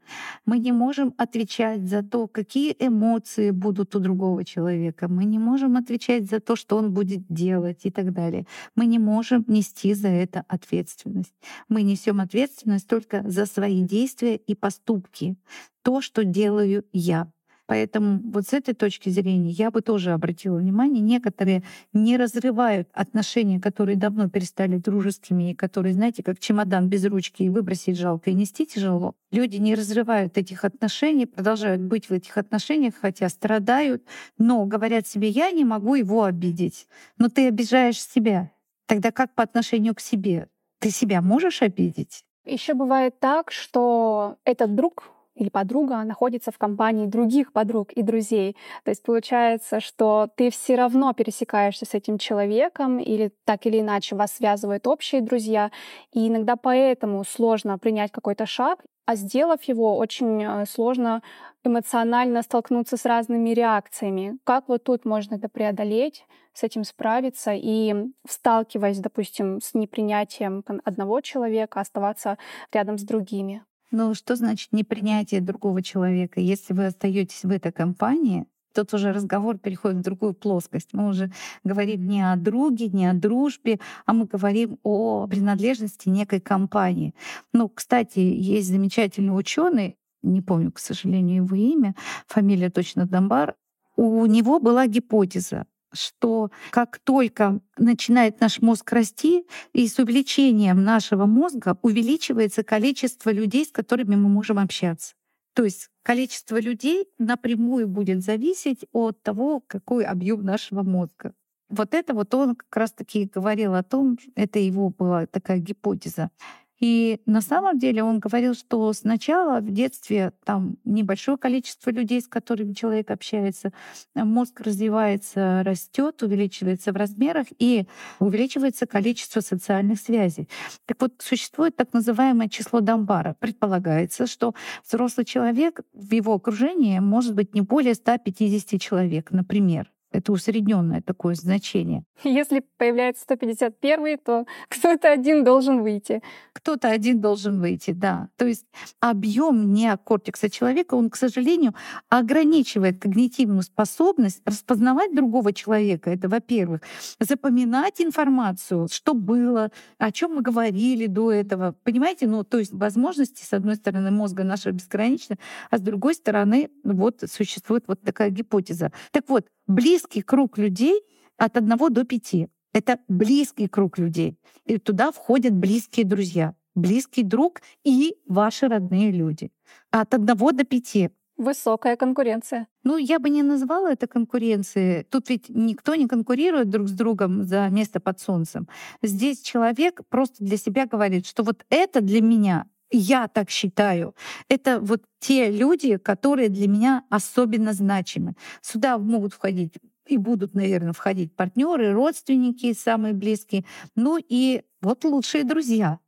Мы 0.45 0.59
не 0.59 0.71
можем 0.71 1.13
отвечать 1.17 1.87
за 1.87 2.03
то, 2.03 2.27
какие 2.27 2.75
эмоции 2.79 3.51
будут 3.51 3.95
у 3.95 3.99
другого 3.99 4.43
человека. 4.43 5.07
Мы 5.07 5.25
не 5.25 5.39
можем 5.39 5.77
отвечать 5.77 6.29
за 6.29 6.39
то, 6.39 6.55
что 6.55 6.77
он 6.77 6.93
будет 6.93 7.25
делать 7.27 7.81
и 7.83 7.91
так 7.91 8.13
далее. 8.13 8.45
Мы 8.75 8.85
не 8.85 8.99
можем 8.99 9.45
нести 9.47 9.93
за 9.93 10.09
это 10.09 10.43
ответственность. 10.47 11.33
Мы 11.69 11.81
несем 11.81 12.19
ответственность 12.19 12.87
только 12.87 13.23
за 13.27 13.45
свои 13.45 13.81
действия 13.81 14.35
и 14.35 14.55
поступки. 14.55 15.37
То, 15.81 16.01
что 16.01 16.23
делаю 16.23 16.85
я. 16.91 17.31
Поэтому 17.67 18.21
вот 18.31 18.47
с 18.47 18.53
этой 18.53 18.73
точки 18.73 19.09
зрения 19.09 19.51
я 19.51 19.71
бы 19.71 19.81
тоже 19.81 20.13
обратила 20.13 20.57
внимание, 20.57 21.01
некоторые 21.01 21.63
не 21.91 22.15
разрывают 22.15 22.87
отношения, 22.93 23.59
которые 23.59 23.97
давно 23.97 24.29
перестали 24.29 24.77
дружескими, 24.77 25.51
и 25.51 25.53
которые, 25.53 25.93
знаете, 25.93 26.23
как 26.23 26.39
чемодан 26.39 26.87
без 26.87 27.05
ручки, 27.05 27.43
и 27.43 27.49
выбросить 27.49 27.97
жалко, 27.97 28.29
и 28.29 28.33
нести 28.33 28.65
тяжело. 28.65 29.15
Люди 29.31 29.57
не 29.57 29.75
разрывают 29.75 30.37
этих 30.37 30.63
отношений, 30.63 31.25
продолжают 31.25 31.81
быть 31.81 32.09
в 32.09 32.13
этих 32.13 32.37
отношениях, 32.37 32.93
хотя 32.99 33.27
страдают, 33.27 34.01
но 34.37 34.65
говорят 34.65 35.05
себе, 35.05 35.27
я 35.27 35.51
не 35.51 35.65
могу 35.65 35.95
его 35.95 36.23
обидеть. 36.23 36.87
Но 37.17 37.27
ты 37.27 37.49
обижаешь 37.49 38.01
себя. 38.01 38.51
Тогда 38.85 39.11
как 39.11 39.35
по 39.35 39.43
отношению 39.43 39.93
к 39.93 39.99
себе? 39.99 40.47
Ты 40.79 40.89
себя 40.89 41.21
можешь 41.21 41.61
обидеть? 41.61 42.23
Еще 42.45 42.73
бывает 42.73 43.19
так, 43.19 43.51
что 43.51 44.37
этот 44.45 44.73
друг 44.73 45.11
или 45.37 45.49
подруга 45.49 46.03
находится 46.03 46.51
в 46.51 46.57
компании 46.57 47.05
других 47.05 47.53
подруг 47.53 47.91
и 47.93 48.01
друзей. 48.01 48.57
То 48.83 48.91
есть 48.91 49.03
получается, 49.03 49.79
что 49.79 50.29
ты 50.35 50.49
все 50.49 50.75
равно 50.75 51.13
пересекаешься 51.13 51.85
с 51.85 51.93
этим 51.93 52.17
человеком, 52.17 52.99
или 52.99 53.31
так 53.45 53.65
или 53.65 53.79
иначе 53.79 54.15
вас 54.15 54.33
связывают 54.33 54.87
общие 54.87 55.21
друзья, 55.21 55.71
и 56.11 56.27
иногда 56.27 56.55
поэтому 56.55 57.23
сложно 57.23 57.77
принять 57.77 58.11
какой-то 58.11 58.45
шаг, 58.45 58.83
а 59.05 59.15
сделав 59.15 59.63
его, 59.63 59.95
очень 59.97 60.43
э, 60.43 60.65
сложно 60.65 61.21
эмоционально 61.63 62.41
столкнуться 62.41 62.97
с 62.97 63.05
разными 63.05 63.51
реакциями. 63.51 64.37
Как 64.43 64.67
вот 64.67 64.83
тут 64.83 65.05
можно 65.05 65.35
это 65.35 65.47
преодолеть, 65.47 66.25
с 66.53 66.63
этим 66.63 66.83
справиться 66.83 67.51
и, 67.53 67.93
сталкиваясь, 68.27 68.99
допустим, 68.99 69.61
с 69.61 69.75
непринятием 69.75 70.63
одного 70.83 71.21
человека, 71.21 71.79
оставаться 71.79 72.37
рядом 72.73 72.97
с 72.97 73.03
другими? 73.03 73.63
Ну, 73.91 74.13
что 74.13 74.35
значит 74.35 74.73
непринятие 74.73 75.41
другого 75.41 75.81
человека? 75.81 76.41
Если 76.41 76.73
вы 76.73 76.87
остаетесь 76.87 77.43
в 77.43 77.51
этой 77.51 77.71
компании, 77.71 78.45
тут 78.73 78.93
уже 78.93 79.13
разговор 79.13 79.57
переходит 79.57 79.99
в 79.99 80.03
другую 80.03 80.33
плоскость. 80.33 80.89
Мы 80.91 81.07
уже 81.07 81.31
говорим 81.63 82.05
не 82.05 82.21
о 82.21 82.35
друге, 82.35 82.89
не 82.89 83.07
о 83.07 83.13
дружбе, 83.13 83.79
а 84.05 84.13
мы 84.13 84.25
говорим 84.25 84.77
о 84.83 85.25
принадлежности 85.27 86.09
некой 86.09 86.41
компании. 86.41 87.15
Ну, 87.53 87.69
кстати, 87.69 88.19
есть 88.19 88.67
замечательный 88.67 89.31
ученый, 89.31 89.97
не 90.21 90.41
помню, 90.41 90.71
к 90.71 90.79
сожалению, 90.79 91.43
его 91.43 91.55
имя, 91.55 91.95
фамилия 92.27 92.69
точно 92.69 93.05
Дамбар, 93.05 93.55
у 93.95 94.25
него 94.25 94.59
была 94.59 94.85
гипотеза 94.85 95.65
что 95.93 96.51
как 96.71 96.99
только 96.99 97.59
начинает 97.77 98.39
наш 98.39 98.61
мозг 98.61 98.91
расти, 98.91 99.45
и 99.73 99.87
с 99.87 99.99
увеличением 99.99 100.83
нашего 100.83 101.25
мозга 101.25 101.77
увеличивается 101.81 102.63
количество 102.63 103.29
людей, 103.29 103.65
с 103.65 103.71
которыми 103.71 104.15
мы 104.15 104.29
можем 104.29 104.59
общаться. 104.59 105.15
То 105.53 105.63
есть 105.63 105.89
количество 106.03 106.59
людей 106.59 107.07
напрямую 107.17 107.87
будет 107.87 108.23
зависеть 108.23 108.85
от 108.91 109.21
того, 109.23 109.61
какой 109.65 110.05
объем 110.05 110.43
нашего 110.43 110.83
мозга. 110.83 111.33
Вот 111.69 111.93
это 111.93 112.13
вот 112.13 112.33
он 112.33 112.55
как 112.55 112.75
раз-таки 112.77 113.25
говорил 113.25 113.73
о 113.73 113.83
том, 113.83 114.17
это 114.35 114.59
его 114.59 114.89
была 114.89 115.25
такая 115.25 115.57
гипотеза. 115.57 116.29
И 116.79 117.21
на 117.25 117.41
самом 117.41 117.79
деле 117.79 118.03
он 118.03 118.19
говорил, 118.19 118.53
что 118.53 118.93
сначала 118.93 119.59
в 119.59 119.71
детстве 119.71 120.33
там 120.43 120.77
небольшое 120.85 121.37
количество 121.37 121.89
людей, 121.89 122.21
с 122.21 122.27
которыми 122.27 122.73
человек 122.73 123.09
общается, 123.11 123.73
э, 124.15 124.23
мозг 124.23 124.61
развивается, 124.61 125.63
растет, 125.63 126.21
увеличивается 126.21 126.91
в 126.91 126.95
размерах 126.95 127.47
и 127.57 127.87
увеличивается 128.19 128.85
количество 128.85 129.41
социальных 129.41 129.99
связей. 129.99 130.47
Так 130.85 131.01
вот, 131.01 131.13
существует 131.19 131.75
так 131.75 131.93
называемое 131.93 132.49
число 132.49 132.79
Дамбара. 132.79 133.35
Предполагается, 133.39 134.27
что 134.27 134.53
взрослый 134.85 135.25
человек 135.25 135.81
в 135.93 136.13
его 136.13 136.33
окружении 136.33 136.99
может 136.99 137.33
быть 137.33 137.55
не 137.55 137.61
более 137.61 137.95
150 137.95 138.79
человек, 138.79 139.31
например. 139.31 139.91
Это 140.11 140.31
усредненное 140.31 141.01
такое 141.01 141.35
значение. 141.35 142.03
Если 142.23 142.63
появляется 142.77 143.23
151, 143.23 144.17
то 144.19 144.45
кто-то 144.69 145.11
один 145.11 145.43
должен 145.43 145.81
выйти. 145.81 146.21
Кто-то 146.53 146.89
один 146.89 147.19
должен 147.19 147.59
выйти, 147.59 147.91
да. 147.91 148.29
То 148.37 148.45
есть 148.45 148.65
объем 148.99 149.73
неокортекса 149.73 150.49
человека, 150.49 150.95
он, 150.95 151.09
к 151.09 151.17
сожалению, 151.17 151.73
ограничивает 152.09 152.99
когнитивную 152.99 153.63
способность 153.63 154.41
распознавать 154.45 155.13
другого 155.13 155.51
человека. 155.51 156.09
Это, 156.09 156.29
во-первых, 156.29 156.81
запоминать 157.19 157.99
информацию, 158.01 158.87
что 158.91 159.13
было, 159.13 159.71
о 159.97 160.11
чем 160.11 160.35
мы 160.35 160.41
говорили 160.41 161.07
до 161.07 161.31
этого. 161.31 161.75
Понимаете, 161.83 162.27
ну, 162.27 162.43
то 162.43 162.59
есть 162.59 162.73
возможности, 162.73 163.43
с 163.43 163.53
одной 163.53 163.75
стороны, 163.75 164.09
мозга 164.11 164.43
нашего 164.43 164.73
безграничны, 164.73 165.37
а 165.69 165.77
с 165.77 165.81
другой 165.81 166.15
стороны, 166.15 166.69
вот 166.83 167.23
существует 167.29 167.83
вот 167.87 168.01
такая 168.01 168.29
гипотеза. 168.29 168.91
Так 169.11 169.27
вот, 169.27 169.47
близкий 169.67 170.21
круг 170.21 170.57
людей 170.57 171.01
от 171.37 171.57
одного 171.57 171.89
до 171.89 172.03
пяти. 172.03 172.47
Это 172.73 172.99
близкий 173.07 173.67
круг 173.67 173.97
людей. 173.97 174.37
И 174.65 174.77
туда 174.77 175.11
входят 175.11 175.53
близкие 175.53 176.05
друзья, 176.05 176.55
близкий 176.75 177.23
друг 177.23 177.61
и 177.83 178.17
ваши 178.27 178.67
родные 178.67 179.11
люди. 179.11 179.51
От 179.91 180.13
одного 180.13 180.51
до 180.51 180.63
пяти. 180.63 181.09
Высокая 181.37 181.95
конкуренция. 181.97 182.67
Ну, 182.83 182.97
я 182.97 183.19
бы 183.19 183.29
не 183.29 183.43
назвала 183.43 183.91
это 183.91 184.07
конкуренцией. 184.07 185.03
Тут 185.03 185.29
ведь 185.29 185.49
никто 185.49 185.93
не 185.93 186.07
конкурирует 186.07 186.69
друг 186.69 186.87
с 186.87 186.91
другом 186.91 187.43
за 187.43 187.69
место 187.69 187.99
под 187.99 188.19
солнцем. 188.19 188.67
Здесь 189.03 189.41
человек 189.41 190.01
просто 190.09 190.43
для 190.43 190.57
себя 190.57 190.87
говорит, 190.87 191.27
что 191.27 191.43
вот 191.43 191.63
это 191.69 192.01
для 192.01 192.21
меня, 192.21 192.65
я 192.91 193.27
так 193.27 193.49
считаю, 193.49 194.15
это 194.49 194.79
вот 194.79 195.03
те 195.19 195.51
люди, 195.51 195.97
которые 195.97 196.49
для 196.49 196.67
меня 196.67 197.03
особенно 197.09 197.73
значимы. 197.73 198.35
Сюда 198.61 198.97
могут 198.97 199.33
входить 199.33 199.73
и 200.05 200.17
будут, 200.17 200.55
наверное, 200.55 200.93
входить 200.93 201.35
партнеры, 201.35 201.91
родственники 201.91 202.73
самые 202.73 203.13
близкие, 203.13 203.65
ну 203.95 204.17
и 204.17 204.63
вот 204.81 205.03
лучшие 205.03 205.43
друзья. 205.43 205.99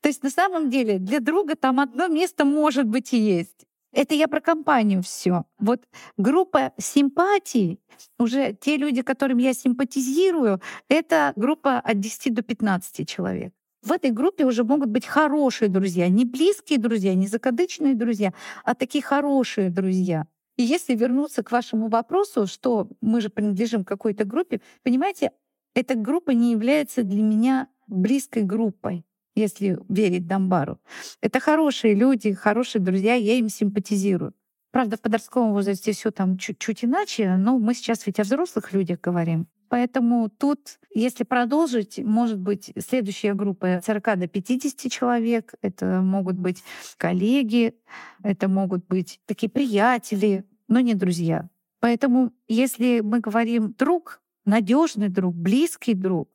То 0.00 0.08
есть 0.08 0.22
на 0.22 0.30
самом 0.30 0.70
деле 0.70 0.98
для 0.98 1.20
друга 1.20 1.54
там 1.54 1.80
одно 1.80 2.08
место 2.08 2.44
может 2.44 2.86
быть 2.86 3.12
и 3.12 3.18
есть. 3.18 3.66
Это 3.92 4.14
я 4.14 4.26
про 4.26 4.40
компанию 4.40 5.02
все. 5.02 5.44
Вот 5.58 5.84
группа 6.16 6.72
симпатий, 6.78 7.80
уже 8.18 8.52
те 8.52 8.76
люди, 8.76 9.02
которым 9.02 9.38
я 9.38 9.54
симпатизирую, 9.54 10.60
это 10.88 11.32
группа 11.36 11.78
от 11.78 12.00
10 12.00 12.34
до 12.34 12.42
15 12.42 13.08
человек. 13.08 13.54
В 13.84 13.92
этой 13.92 14.10
группе 14.10 14.44
уже 14.46 14.64
могут 14.64 14.88
быть 14.88 15.06
хорошие 15.06 15.68
друзья, 15.68 16.08
не 16.08 16.24
близкие 16.24 16.78
друзья, 16.78 17.14
не 17.14 17.26
закадычные 17.26 17.94
друзья, 17.94 18.32
а 18.64 18.74
такие 18.74 19.04
хорошие 19.04 19.68
друзья. 19.70 20.26
И 20.56 20.62
если 20.62 20.94
вернуться 20.94 21.42
к 21.42 21.52
вашему 21.52 21.88
вопросу, 21.88 22.46
что 22.46 22.88
мы 23.00 23.20
же 23.20 23.28
принадлежим 23.28 23.84
какой-то 23.84 24.24
группе, 24.24 24.60
понимаете, 24.82 25.32
эта 25.74 25.94
группа 25.96 26.30
не 26.30 26.52
является 26.52 27.02
для 27.02 27.22
меня 27.22 27.68
близкой 27.86 28.44
группой 28.44 29.04
если 29.34 29.78
верить 29.88 30.26
Дамбару. 30.26 30.78
Это 31.20 31.40
хорошие 31.40 31.94
люди, 31.94 32.32
хорошие 32.32 32.80
друзья, 32.80 33.14
я 33.14 33.34
им 33.34 33.48
симпатизирую. 33.48 34.32
Правда, 34.70 34.96
в 34.96 35.00
подростковом 35.00 35.52
возрасте 35.52 35.92
все 35.92 36.10
там 36.10 36.36
чуть-чуть 36.36 36.84
иначе, 36.84 37.36
но 37.36 37.58
мы 37.58 37.74
сейчас 37.74 38.06
ведь 38.06 38.18
о 38.20 38.24
взрослых 38.24 38.72
людях 38.72 39.00
говорим. 39.00 39.46
Поэтому 39.68 40.28
тут, 40.28 40.78
если 40.94 41.24
продолжить, 41.24 41.98
может 41.98 42.38
быть, 42.38 42.72
следующая 42.78 43.34
группа 43.34 43.80
40 43.84 44.18
до 44.20 44.28
50 44.28 44.90
человек. 44.90 45.54
Это 45.62 46.00
могут 46.00 46.36
быть 46.36 46.62
коллеги, 46.96 47.74
это 48.22 48.48
могут 48.48 48.86
быть 48.86 49.20
такие 49.26 49.50
приятели, 49.50 50.44
но 50.68 50.80
не 50.80 50.94
друзья. 50.94 51.48
Поэтому, 51.80 52.32
если 52.48 53.00
мы 53.00 53.20
говорим 53.20 53.74
друг, 53.78 54.22
надежный 54.44 55.08
друг, 55.08 55.34
близкий 55.34 55.94
друг, 55.94 56.30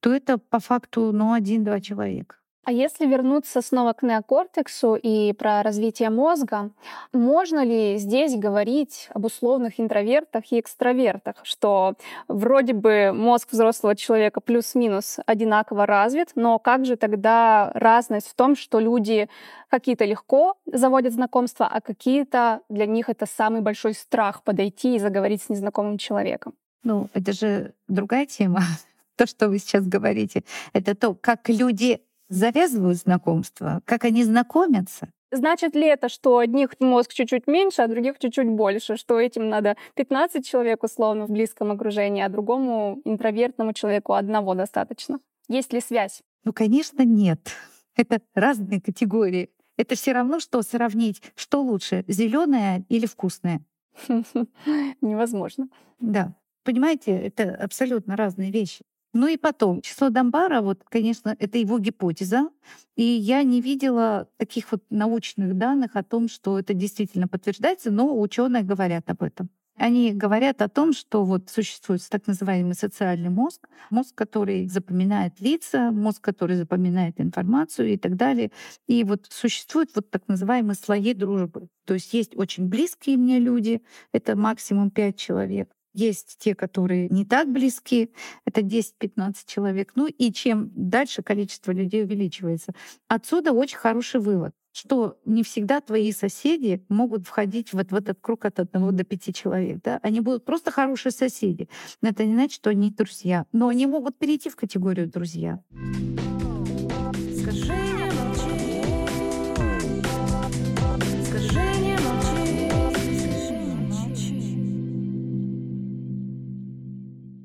то 0.00 0.12
это 0.12 0.38
по 0.38 0.58
факту 0.58 1.12
ну, 1.12 1.32
один-два 1.32 1.80
человека. 1.80 2.36
А 2.64 2.70
если 2.70 3.06
вернуться 3.06 3.60
снова 3.60 3.92
к 3.92 4.04
неокортексу 4.04 4.94
и 4.94 5.32
про 5.32 5.64
развитие 5.64 6.10
мозга, 6.10 6.70
можно 7.12 7.64
ли 7.64 7.98
здесь 7.98 8.36
говорить 8.36 9.08
об 9.12 9.24
условных 9.24 9.80
интровертах 9.80 10.44
и 10.52 10.60
экстравертах, 10.60 11.36
что 11.42 11.94
вроде 12.28 12.72
бы 12.72 13.12
мозг 13.12 13.48
взрослого 13.50 13.96
человека 13.96 14.40
плюс-минус 14.40 15.18
одинаково 15.26 15.86
развит, 15.86 16.30
но 16.36 16.60
как 16.60 16.84
же 16.84 16.96
тогда 16.96 17.72
разность 17.74 18.28
в 18.28 18.34
том, 18.34 18.54
что 18.54 18.78
люди 18.78 19.28
какие-то 19.68 20.04
легко 20.04 20.54
заводят 20.64 21.14
знакомства, 21.14 21.66
а 21.66 21.80
какие-то 21.80 22.60
для 22.68 22.86
них 22.86 23.08
это 23.08 23.26
самый 23.26 23.60
большой 23.60 23.94
страх 23.94 24.44
подойти 24.44 24.94
и 24.94 25.00
заговорить 25.00 25.42
с 25.42 25.48
незнакомым 25.48 25.98
человеком? 25.98 26.54
Ну, 26.84 27.08
это 27.12 27.32
же 27.32 27.74
другая 27.88 28.26
тема. 28.26 28.60
То, 29.16 29.26
что 29.26 29.48
вы 29.48 29.58
сейчас 29.58 29.84
говорите, 29.86 30.44
это 30.72 30.94
то, 30.94 31.14
как 31.14 31.48
люди 31.48 32.00
завязывают 32.32 32.98
знакомства, 32.98 33.82
как 33.84 34.04
они 34.04 34.24
знакомятся. 34.24 35.08
Значит 35.30 35.74
ли 35.74 35.86
это, 35.86 36.08
что 36.08 36.38
одних 36.38 36.78
мозг 36.80 37.12
чуть-чуть 37.12 37.46
меньше, 37.46 37.82
а 37.82 37.88
других 37.88 38.18
чуть-чуть 38.18 38.48
больше, 38.48 38.96
что 38.96 39.18
этим 39.18 39.48
надо 39.48 39.76
15 39.94 40.46
человек 40.46 40.82
условно 40.82 41.26
в 41.26 41.30
близком 41.30 41.70
окружении, 41.70 42.22
а 42.22 42.28
другому 42.28 43.00
интровертному 43.04 43.72
человеку 43.72 44.14
одного 44.14 44.54
достаточно? 44.54 45.20
Есть 45.48 45.72
ли 45.72 45.80
связь? 45.80 46.22
Ну, 46.44 46.52
конечно, 46.52 47.02
нет. 47.02 47.50
Это 47.96 48.20
разные 48.34 48.80
категории. 48.80 49.50
Это 49.76 49.94
все 49.94 50.12
равно, 50.12 50.38
что 50.40 50.60
сравнить, 50.62 51.22
что 51.34 51.62
лучше, 51.62 52.04
зеленое 52.08 52.84
или 52.88 53.06
вкусное. 53.06 53.60
Невозможно. 55.00 55.68
Да. 55.98 56.34
Понимаете, 56.64 57.12
это 57.12 57.54
абсолютно 57.54 58.16
разные 58.16 58.50
вещи. 58.50 58.84
Ну 59.14 59.26
и 59.26 59.36
потом, 59.36 59.82
число 59.82 60.08
Дамбара, 60.08 60.62
вот, 60.62 60.82
конечно, 60.88 61.36
это 61.38 61.58
его 61.58 61.78
гипотеза, 61.78 62.48
и 62.96 63.02
я 63.02 63.42
не 63.42 63.60
видела 63.60 64.28
таких 64.38 64.72
вот 64.72 64.82
научных 64.88 65.58
данных 65.58 65.96
о 65.96 66.02
том, 66.02 66.28
что 66.28 66.58
это 66.58 66.72
действительно 66.72 67.28
подтверждается, 67.28 67.90
но 67.90 68.18
ученые 68.18 68.62
говорят 68.62 69.10
об 69.10 69.22
этом. 69.22 69.50
Они 69.76 70.12
говорят 70.12 70.62
о 70.62 70.68
том, 70.68 70.92
что 70.92 71.24
вот 71.24 71.50
существует 71.50 72.02
так 72.08 72.26
называемый 72.26 72.74
социальный 72.74 73.30
мозг, 73.30 73.68
мозг, 73.90 74.14
который 74.14 74.66
запоминает 74.68 75.40
лица, 75.40 75.90
мозг, 75.90 76.22
который 76.22 76.56
запоминает 76.56 77.20
информацию 77.20 77.88
и 77.94 77.96
так 77.96 78.16
далее. 78.16 78.50
И 78.86 79.02
вот 79.04 79.26
существуют 79.30 79.90
вот 79.94 80.10
так 80.10 80.28
называемые 80.28 80.76
слои 80.76 81.14
дружбы. 81.14 81.68
То 81.86 81.94
есть 81.94 82.12
есть 82.14 82.36
очень 82.36 82.68
близкие 82.68 83.16
мне 83.16 83.38
люди, 83.38 83.82
это 84.12 84.36
максимум 84.36 84.90
пять 84.90 85.16
человек. 85.16 85.70
Есть 85.94 86.36
те, 86.38 86.54
которые 86.54 87.08
не 87.08 87.24
так 87.24 87.50
близки, 87.50 88.12
это 88.44 88.60
10-15 88.60 89.36
человек. 89.46 89.92
Ну 89.94 90.06
и 90.06 90.32
чем 90.32 90.70
дальше 90.74 91.22
количество 91.22 91.72
людей 91.72 92.04
увеличивается. 92.04 92.72
Отсюда 93.08 93.52
очень 93.52 93.78
хороший 93.78 94.20
вывод 94.20 94.54
что 94.72 95.18
не 95.26 95.42
всегда 95.42 95.80
твои 95.80 96.12
соседи 96.12 96.84
могут 96.88 97.26
входить 97.26 97.72
вот 97.72 97.90
в 97.90 97.94
этот 97.94 98.18
круг 98.20 98.46
от 98.46 98.58
одного 98.58 98.90
до 98.90 99.04
пяти 99.04 99.32
человек. 99.32 99.80
Да? 99.84 100.00
Они 100.02 100.20
будут 100.20 100.44
просто 100.44 100.70
хорошие 100.70 101.12
соседи. 101.12 101.68
Но 102.00 102.08
это 102.08 102.24
не 102.24 102.34
значит, 102.34 102.54
что 102.54 102.70
они 102.70 102.90
друзья. 102.90 103.44
Но 103.52 103.68
они 103.68 103.86
могут 103.86 104.16
перейти 104.18 104.48
в 104.48 104.56
категорию 104.56 105.08
друзья. 105.08 105.62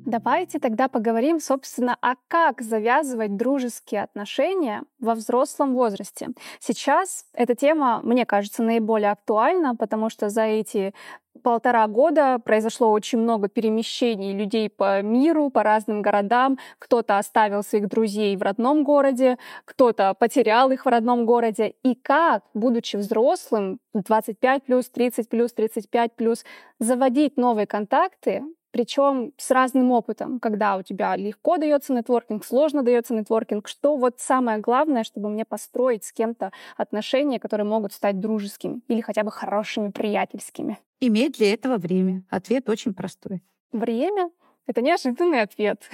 Давайте 0.07 0.59
тогда 0.59 0.87
поговорим, 0.87 1.41
собственно, 1.41 1.97
а 2.01 2.13
как 2.29 2.61
завязывать 2.61 3.35
дружеские 3.35 4.03
отношения 4.03 4.83
во 5.01 5.15
взрослом 5.15 5.73
возрасте. 5.73 6.29
Сейчас 6.61 7.25
эта 7.33 7.55
тема, 7.55 7.99
мне 8.03 8.25
кажется, 8.25 8.63
наиболее 8.63 9.11
актуальна, 9.11 9.75
потому 9.75 10.09
что 10.09 10.29
за 10.29 10.43
эти 10.43 10.93
полтора 11.43 11.85
года 11.87 12.39
произошло 12.39 12.89
очень 12.89 13.19
много 13.19 13.49
перемещений 13.49 14.31
людей 14.31 14.69
по 14.69 15.01
миру, 15.01 15.49
по 15.49 15.61
разным 15.61 16.01
городам. 16.01 16.57
Кто-то 16.79 17.17
оставил 17.17 17.61
своих 17.61 17.89
друзей 17.89 18.37
в 18.37 18.41
родном 18.41 18.85
городе, 18.85 19.37
кто-то 19.65 20.13
потерял 20.13 20.71
их 20.71 20.85
в 20.85 20.89
родном 20.89 21.25
городе. 21.25 21.73
И 21.83 21.95
как, 21.95 22.43
будучи 22.53 22.95
взрослым, 22.95 23.79
25 23.93 24.63
плюс, 24.63 24.89
30 24.89 25.27
плюс, 25.27 25.51
35 25.51 26.15
плюс, 26.15 26.45
заводить 26.79 27.35
новые 27.35 27.67
контакты 27.67 28.45
причем 28.71 29.33
с 29.37 29.51
разным 29.51 29.91
опытом, 29.91 30.39
когда 30.39 30.77
у 30.77 30.81
тебя 30.81 31.15
легко 31.15 31.57
дается 31.57 31.93
нетворкинг, 31.93 32.45
сложно 32.45 32.83
дается 32.83 33.13
нетворкинг, 33.13 33.67
что 33.67 33.95
вот 33.95 34.19
самое 34.19 34.59
главное, 34.59 35.03
чтобы 35.03 35.29
мне 35.29 35.45
построить 35.45 36.03
с 36.03 36.11
кем-то 36.11 36.51
отношения, 36.75 37.39
которые 37.39 37.65
могут 37.65 37.93
стать 37.93 38.19
дружескими 38.19 38.81
или 38.87 39.01
хотя 39.01 39.23
бы 39.23 39.31
хорошими 39.31 39.89
приятельскими. 39.89 40.79
Иметь 40.99 41.37
для 41.37 41.53
этого 41.53 41.77
время. 41.77 42.23
Ответ 42.29 42.69
очень 42.69 42.93
простой. 42.93 43.43
Время? 43.71 44.31
Это 44.65 44.81
неожиданный 44.81 45.41
ответ. 45.41 45.89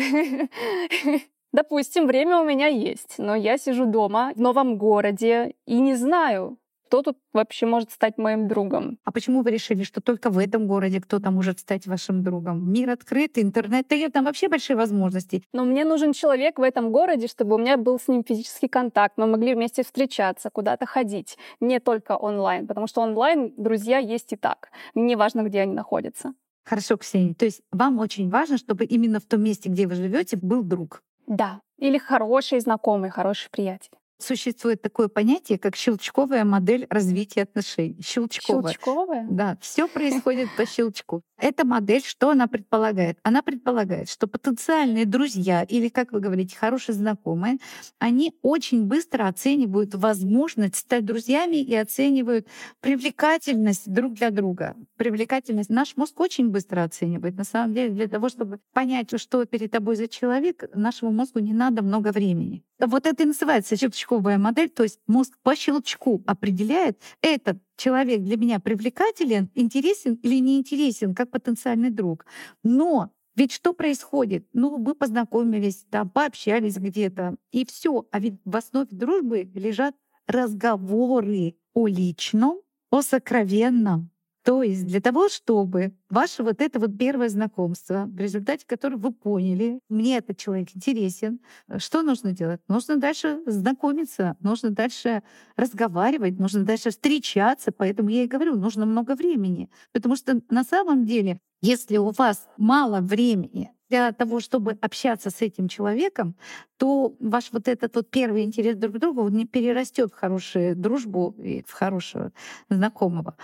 Допустим, 1.54 2.08
время 2.08 2.40
у 2.40 2.46
меня 2.46 2.66
есть, 2.66 3.16
но 3.20 3.36
я 3.36 3.60
сижу 3.60 3.86
дома 3.86 4.34
в 4.36 4.42
новом 4.42 4.78
городе 4.78 5.54
и 5.68 5.80
не 5.80 5.94
знаю, 5.94 6.58
кто 6.94 7.02
тут 7.02 7.18
вообще 7.34 7.66
может 7.66 7.92
стать 7.92 8.20
моим 8.20 8.48
другом. 8.48 9.00
А 9.04 9.12
почему 9.12 9.42
вы 9.42 9.50
решили, 9.50 9.82
что 9.82 10.00
только 10.00 10.30
в 10.30 10.38
этом 10.38 10.68
городе 10.68 11.02
кто-то 11.02 11.32
может 11.32 11.58
стать 11.58 11.88
вашим 11.88 12.24
другом? 12.24 12.72
Мир 12.72 12.92
открыт, 12.92 13.40
интернет 13.40 13.88
дает 13.88 14.14
там 14.14 14.26
вообще 14.26 14.48
большие 14.48 14.78
возможности. 14.78 15.42
Но 15.54 15.66
мне 15.66 15.86
нужен 15.86 16.14
человек 16.14 16.60
в 16.60 16.62
этом 16.62 16.92
городе, 16.92 17.28
чтобы 17.28 17.56
у 17.56 17.58
меня 17.58 17.78
был 17.78 18.00
с 18.00 18.08
ним 18.08 18.24
физический 18.24 18.68
контакт, 18.68 19.18
мы 19.18 19.26
могли 19.26 19.56
вместе 19.56 19.82
встречаться, 19.82 20.52
куда-то 20.52 20.86
ходить, 20.86 21.36
не 21.60 21.80
только 21.80 22.16
онлайн, 22.16 22.68
потому 22.68 22.86
что 22.86 23.02
онлайн 23.02 23.56
друзья 23.58 23.98
есть 23.98 24.32
и 24.34 24.36
так. 24.36 24.70
Мне 24.94 25.18
важно, 25.18 25.42
где 25.42 25.62
они 25.62 25.74
находятся. 25.74 26.36
Хорошо, 26.64 26.98
Ксения. 26.98 27.34
То 27.34 27.46
есть 27.46 27.64
вам 27.72 27.98
очень 27.98 28.30
важно, 28.30 28.60
чтобы 28.60 28.86
именно 28.86 29.20
в 29.20 29.26
том 29.26 29.42
месте, 29.42 29.68
где 29.68 29.88
вы 29.88 29.96
живете, 29.96 30.38
был 30.38 30.62
друг. 30.62 31.02
Да. 31.26 31.60
Или 31.80 31.98
хороший 31.98 32.60
знакомый, 32.60 33.10
хороший 33.10 33.50
приятель 33.50 33.98
Существует 34.24 34.82
такое 34.82 35.10
понятие, 35.10 35.60
как 35.60 35.76
щелчковая 35.76 36.46
модель 36.46 36.88
развития 36.90 37.42
отношений. 37.42 38.02
Щелчковая. 38.02 38.72
Щелчковая? 38.72 39.28
Да, 39.30 39.58
все 39.60 39.90
происходит 39.90 40.48
по 40.56 40.66
щелчку. 40.66 41.24
Эта 41.38 41.66
модель, 41.66 42.02
что 42.02 42.30
она 42.30 42.48
предполагает? 42.48 43.20
Она 43.24 43.42
предполагает, 43.42 44.10
что 44.10 44.28
потенциальные 44.28 45.06
друзья 45.06 45.64
или, 45.64 45.90
как 45.90 46.14
вы 46.14 46.22
говорите, 46.22 46.56
хорошие 46.56 46.96
знакомые, 46.96 47.58
они 48.00 48.34
очень 48.42 48.86
быстро 48.86 49.28
оценивают 49.28 49.94
возможность 49.94 50.78
стать 50.78 51.04
друзьями 51.04 51.58
и 51.58 51.76
оценивают 51.76 52.48
привлекательность 52.80 53.92
друг 53.92 54.14
для 54.14 54.30
друга. 54.30 54.78
Привлекательность 54.96 55.70
наш 55.70 55.98
мозг 55.98 56.18
очень 56.22 56.48
быстро 56.48 56.84
оценивает. 56.84 57.36
На 57.36 57.44
самом 57.44 57.74
деле, 57.74 57.90
для 57.94 58.08
того, 58.08 58.30
чтобы 58.30 58.62
понять, 58.72 59.20
что 59.20 59.44
перед 59.44 59.70
тобой 59.72 59.98
за 59.98 60.08
человек, 60.08 60.64
нашему 60.74 61.12
мозгу 61.12 61.40
не 61.40 61.54
надо 61.54 61.82
много 61.82 62.14
времени. 62.14 62.64
Вот 62.80 63.06
это 63.06 63.24
и 63.24 63.26
называется 63.26 63.78
щелчковая 63.78 64.38
модель, 64.38 64.70
то 64.70 64.84
есть 64.84 65.00
мозг 65.08 65.34
по 65.44 65.56
щелчку 65.56 66.24
определяет, 66.26 67.00
этот 67.22 67.60
человек 67.78 68.22
для 68.22 68.36
меня 68.38 68.60
привлекателен, 68.60 69.50
интересен 69.54 70.16
или 70.16 70.40
не 70.40 70.58
интересен, 70.58 71.14
как 71.16 71.32
потенциальный 71.32 71.92
друг. 71.92 72.26
Но 72.64 73.12
ведь 73.36 73.52
что 73.52 73.74
происходит? 73.74 74.48
Ну, 74.54 74.78
вы 74.84 74.96
познакомились, 74.96 75.86
там, 75.90 76.10
пообщались 76.10 76.78
где-то, 76.78 77.36
и 77.52 77.66
все. 77.66 78.08
А 78.12 78.20
ведь 78.20 78.36
в 78.46 78.56
основе 78.56 78.88
дружбы 78.92 79.50
лежат 79.56 79.96
разговоры 80.28 81.56
о 81.74 81.88
личном, 81.88 82.62
о 82.92 83.02
сокровенном, 83.02 84.12
то 84.44 84.62
есть 84.62 84.86
для 84.86 85.00
того, 85.00 85.30
чтобы 85.30 85.94
ваше 86.10 86.44
вот 86.44 86.62
это 86.62 86.80
вот 86.80 86.98
первое 86.98 87.30
знакомство, 87.30 88.06
в 88.08 88.18
результате 88.18 88.66
которого 88.66 89.00
вы 89.00 89.12
поняли, 89.14 89.80
мне 89.90 90.18
этот 90.18 90.38
человек 90.38 90.70
интересен, 90.76 91.40
э, 91.70 91.80
что 91.80 92.02
нужно 92.02 92.34
делать? 92.34 92.60
Нужно 92.68 92.98
дальше 92.98 93.42
знакомиться, 93.46 94.36
нужно 94.42 94.72
дальше 94.72 95.24
разговаривать, 95.56 96.40
нужно 96.40 96.64
дальше 96.66 96.90
встречаться. 96.90 97.72
Поэтому 97.72 98.10
я 98.10 98.24
и 98.24 98.28
говорю, 98.28 98.56
нужно 98.56 98.86
много 98.86 99.16
времени. 99.16 99.70
Потому 99.94 100.18
что 100.18 100.42
на 100.50 100.64
самом 100.66 101.06
деле, 101.06 101.40
если 101.62 101.96
у 101.98 102.12
вас 102.12 102.50
мало 102.58 103.00
времени 103.00 103.72
для 103.94 104.12
того, 104.12 104.40
чтобы 104.40 104.72
общаться 104.82 105.30
с 105.30 105.42
этим 105.42 105.68
человеком, 105.68 106.36
то 106.78 107.16
ваш 107.20 107.52
вот 107.52 107.68
этот 107.68 107.96
вот 107.96 108.10
первый 108.10 108.44
интерес 108.44 108.76
друг 108.76 108.96
к 108.96 108.98
другу 108.98 109.22
он 109.22 109.34
не 109.34 109.46
перерастет 109.46 110.12
в 110.12 110.16
хорошую 110.16 110.76
дружбу 110.76 111.36
и 111.38 111.64
в 111.68 111.72
хорошего 111.72 112.32
знакомого. 112.70 113.36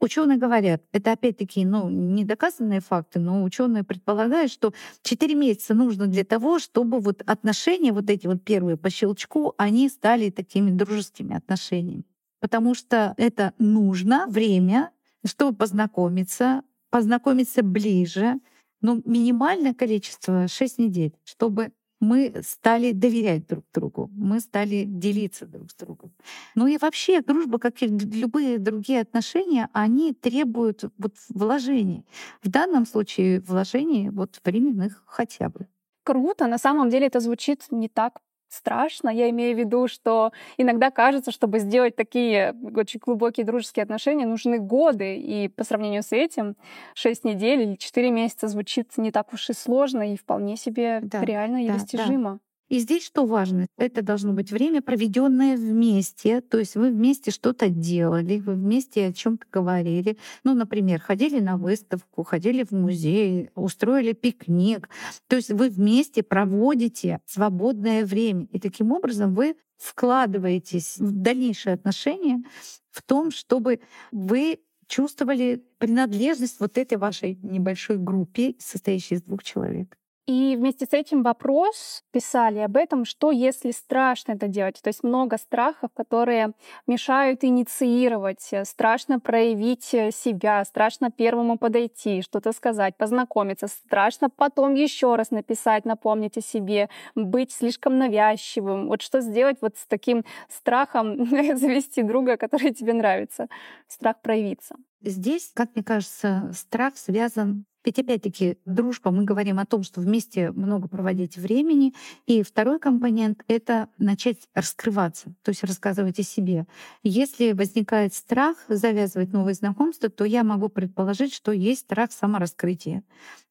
Ученые 0.00 0.38
говорят, 0.38 0.82
это 0.92 1.12
опять-таки 1.12 1.64
ну, 1.64 1.88
недоказанные 1.88 2.80
факты, 2.80 3.20
но 3.20 3.44
ученые 3.44 3.84
предполагают, 3.84 4.50
что 4.50 4.72
4 5.02 5.34
месяца 5.36 5.74
нужно 5.74 6.08
для 6.08 6.24
того, 6.24 6.58
чтобы 6.58 6.98
вот 6.98 7.22
отношения, 7.24 7.92
вот 7.92 8.10
эти 8.10 8.26
вот 8.26 8.42
первые 8.42 8.76
по 8.76 8.90
щелчку, 8.90 9.54
они 9.56 9.88
стали 9.88 10.30
такими 10.30 10.72
дружескими 10.72 11.36
отношениями. 11.36 12.02
Потому 12.40 12.74
что 12.74 13.14
это 13.18 13.52
нужно 13.58 14.26
время, 14.28 14.90
чтобы 15.24 15.56
познакомиться, 15.56 16.62
познакомиться 16.90 17.62
ближе, 17.62 18.40
ну, 18.82 19.02
минимальное 19.04 19.74
количество— 19.74 20.48
6 20.48 20.78
недель, 20.78 21.14
чтобы 21.24 21.72
мы 22.00 22.42
стали 22.42 22.90
доверять 22.92 23.46
друг 23.46 23.64
другу, 23.72 24.10
мы 24.12 24.40
стали 24.40 24.84
делиться 24.84 25.46
друг 25.46 25.70
с 25.70 25.74
другом. 25.76 26.12
Ну 26.56 26.66
и 26.66 26.76
вообще 26.76 27.20
дружба, 27.22 27.58
как 27.60 27.80
и 27.82 27.86
любые 27.86 28.58
другие 28.58 29.00
отношения, 29.02 29.68
они 29.72 30.12
требуют 30.12 30.82
вот 30.98 31.14
вложений. 31.28 32.04
В 32.42 32.48
данном 32.50 32.86
случае 32.86 33.40
вложений 33.40 34.10
вот 34.10 34.40
временных 34.44 35.02
хотя 35.06 35.48
бы. 35.48 35.68
Круто. 36.04 36.48
На 36.48 36.58
самом 36.58 36.90
деле 36.90 37.06
это 37.06 37.20
звучит 37.20 37.66
не 37.70 37.88
так 37.88 38.20
страшно. 38.52 39.08
Я 39.08 39.30
имею 39.30 39.56
в 39.56 39.58
виду, 39.58 39.88
что 39.88 40.32
иногда 40.56 40.90
кажется, 40.90 41.32
чтобы 41.32 41.58
сделать 41.58 41.96
такие 41.96 42.54
очень 42.74 43.00
глубокие 43.00 43.46
дружеские 43.46 43.82
отношения, 43.82 44.26
нужны 44.26 44.58
годы. 44.58 45.16
И 45.16 45.48
по 45.48 45.64
сравнению 45.64 46.02
с 46.02 46.12
этим 46.12 46.56
6 46.94 47.24
недель 47.24 47.62
или 47.62 47.76
4 47.76 48.10
месяца 48.10 48.48
звучит 48.48 48.96
не 48.96 49.10
так 49.10 49.32
уж 49.32 49.50
и 49.50 49.52
сложно 49.52 50.12
и 50.12 50.16
вполне 50.16 50.56
себе 50.56 51.00
да, 51.02 51.24
реально 51.24 51.64
и 51.64 51.68
да, 51.68 51.74
достижимо. 51.74 52.32
Да. 52.32 52.38
И 52.72 52.78
здесь 52.78 53.04
что 53.04 53.26
важно? 53.26 53.66
Это 53.76 54.00
должно 54.00 54.32
быть 54.32 54.50
время, 54.50 54.80
проведенное 54.80 55.58
вместе. 55.58 56.40
То 56.40 56.58
есть 56.58 56.74
вы 56.74 56.90
вместе 56.90 57.30
что-то 57.30 57.68
делали, 57.68 58.38
вы 58.38 58.54
вместе 58.54 59.08
о 59.08 59.12
чем-то 59.12 59.44
говорили. 59.52 60.16
Ну, 60.42 60.54
например, 60.54 60.98
ходили 60.98 61.38
на 61.38 61.58
выставку, 61.58 62.22
ходили 62.22 62.64
в 62.64 62.70
музей, 62.70 63.50
устроили 63.54 64.12
пикник. 64.14 64.88
То 65.28 65.36
есть 65.36 65.50
вы 65.50 65.68
вместе 65.68 66.22
проводите 66.22 67.20
свободное 67.26 68.06
время. 68.06 68.46
И 68.52 68.58
таким 68.58 68.92
образом 68.92 69.34
вы 69.34 69.56
вкладываетесь 69.76 70.96
в 70.96 71.12
дальнейшие 71.12 71.74
отношения 71.74 72.42
в 72.90 73.02
том, 73.02 73.32
чтобы 73.32 73.80
вы 74.12 74.60
чувствовали 74.86 75.62
принадлежность 75.76 76.58
вот 76.58 76.78
этой 76.78 76.96
вашей 76.96 77.38
небольшой 77.42 77.98
группе, 77.98 78.54
состоящей 78.58 79.16
из 79.16 79.22
двух 79.24 79.42
человек. 79.42 79.98
И 80.26 80.54
вместе 80.56 80.86
с 80.86 80.92
этим 80.92 81.24
вопрос 81.24 82.04
писали 82.12 82.60
об 82.60 82.76
этом, 82.76 83.04
что 83.04 83.32
если 83.32 83.72
страшно 83.72 84.32
это 84.32 84.46
делать. 84.46 84.80
То 84.80 84.88
есть 84.88 85.02
много 85.02 85.36
страхов, 85.36 85.90
которые 85.94 86.52
мешают 86.86 87.42
инициировать, 87.42 88.48
э, 88.52 88.64
страшно 88.64 89.18
проявить 89.18 89.92
э, 89.92 90.12
себя, 90.12 90.64
страшно 90.64 91.10
первому 91.10 91.58
подойти, 91.58 92.22
что-то 92.22 92.52
сказать, 92.52 92.96
познакомиться, 92.96 93.66
страшно 93.66 94.30
потом 94.30 94.74
еще 94.74 95.16
раз 95.16 95.32
написать, 95.32 95.84
напомнить 95.84 96.38
о 96.38 96.40
себе, 96.40 96.88
быть 97.16 97.50
слишком 97.50 97.98
навязчивым. 97.98 98.86
Вот 98.86 99.02
что 99.02 99.20
сделать 99.22 99.56
вот 99.60 99.76
с 99.76 99.86
таким 99.86 100.24
страхом 100.48 101.26
завести 101.56 102.02
друга, 102.02 102.36
который 102.36 102.72
тебе 102.72 102.92
нравится, 102.92 103.48
страх 103.88 104.20
проявиться. 104.22 104.76
Здесь, 105.00 105.50
как 105.52 105.74
мне 105.74 105.82
кажется, 105.82 106.48
страх 106.54 106.96
связан 106.96 107.64
ведь 107.84 107.98
опять-таки 107.98 108.58
дружба, 108.64 109.10
мы 109.10 109.24
говорим 109.24 109.58
о 109.58 109.66
том, 109.66 109.82
что 109.82 110.00
вместе 110.00 110.50
много 110.52 110.88
проводить 110.88 111.36
времени. 111.36 111.94
И 112.26 112.42
второй 112.42 112.78
компонент— 112.78 113.42
это 113.48 113.88
начать 113.98 114.48
раскрываться, 114.54 115.34
то 115.42 115.50
есть 115.50 115.64
рассказывать 115.64 116.18
о 116.18 116.22
себе. 116.22 116.66
Если 117.02 117.52
возникает 117.52 118.14
страх 118.14 118.56
завязывать 118.68 119.32
новые 119.32 119.54
знакомства, 119.54 120.08
то 120.08 120.24
я 120.24 120.44
могу 120.44 120.68
предположить, 120.68 121.34
что 121.34 121.52
есть 121.52 121.82
страх 121.82 122.12
самораскрытия, 122.12 123.02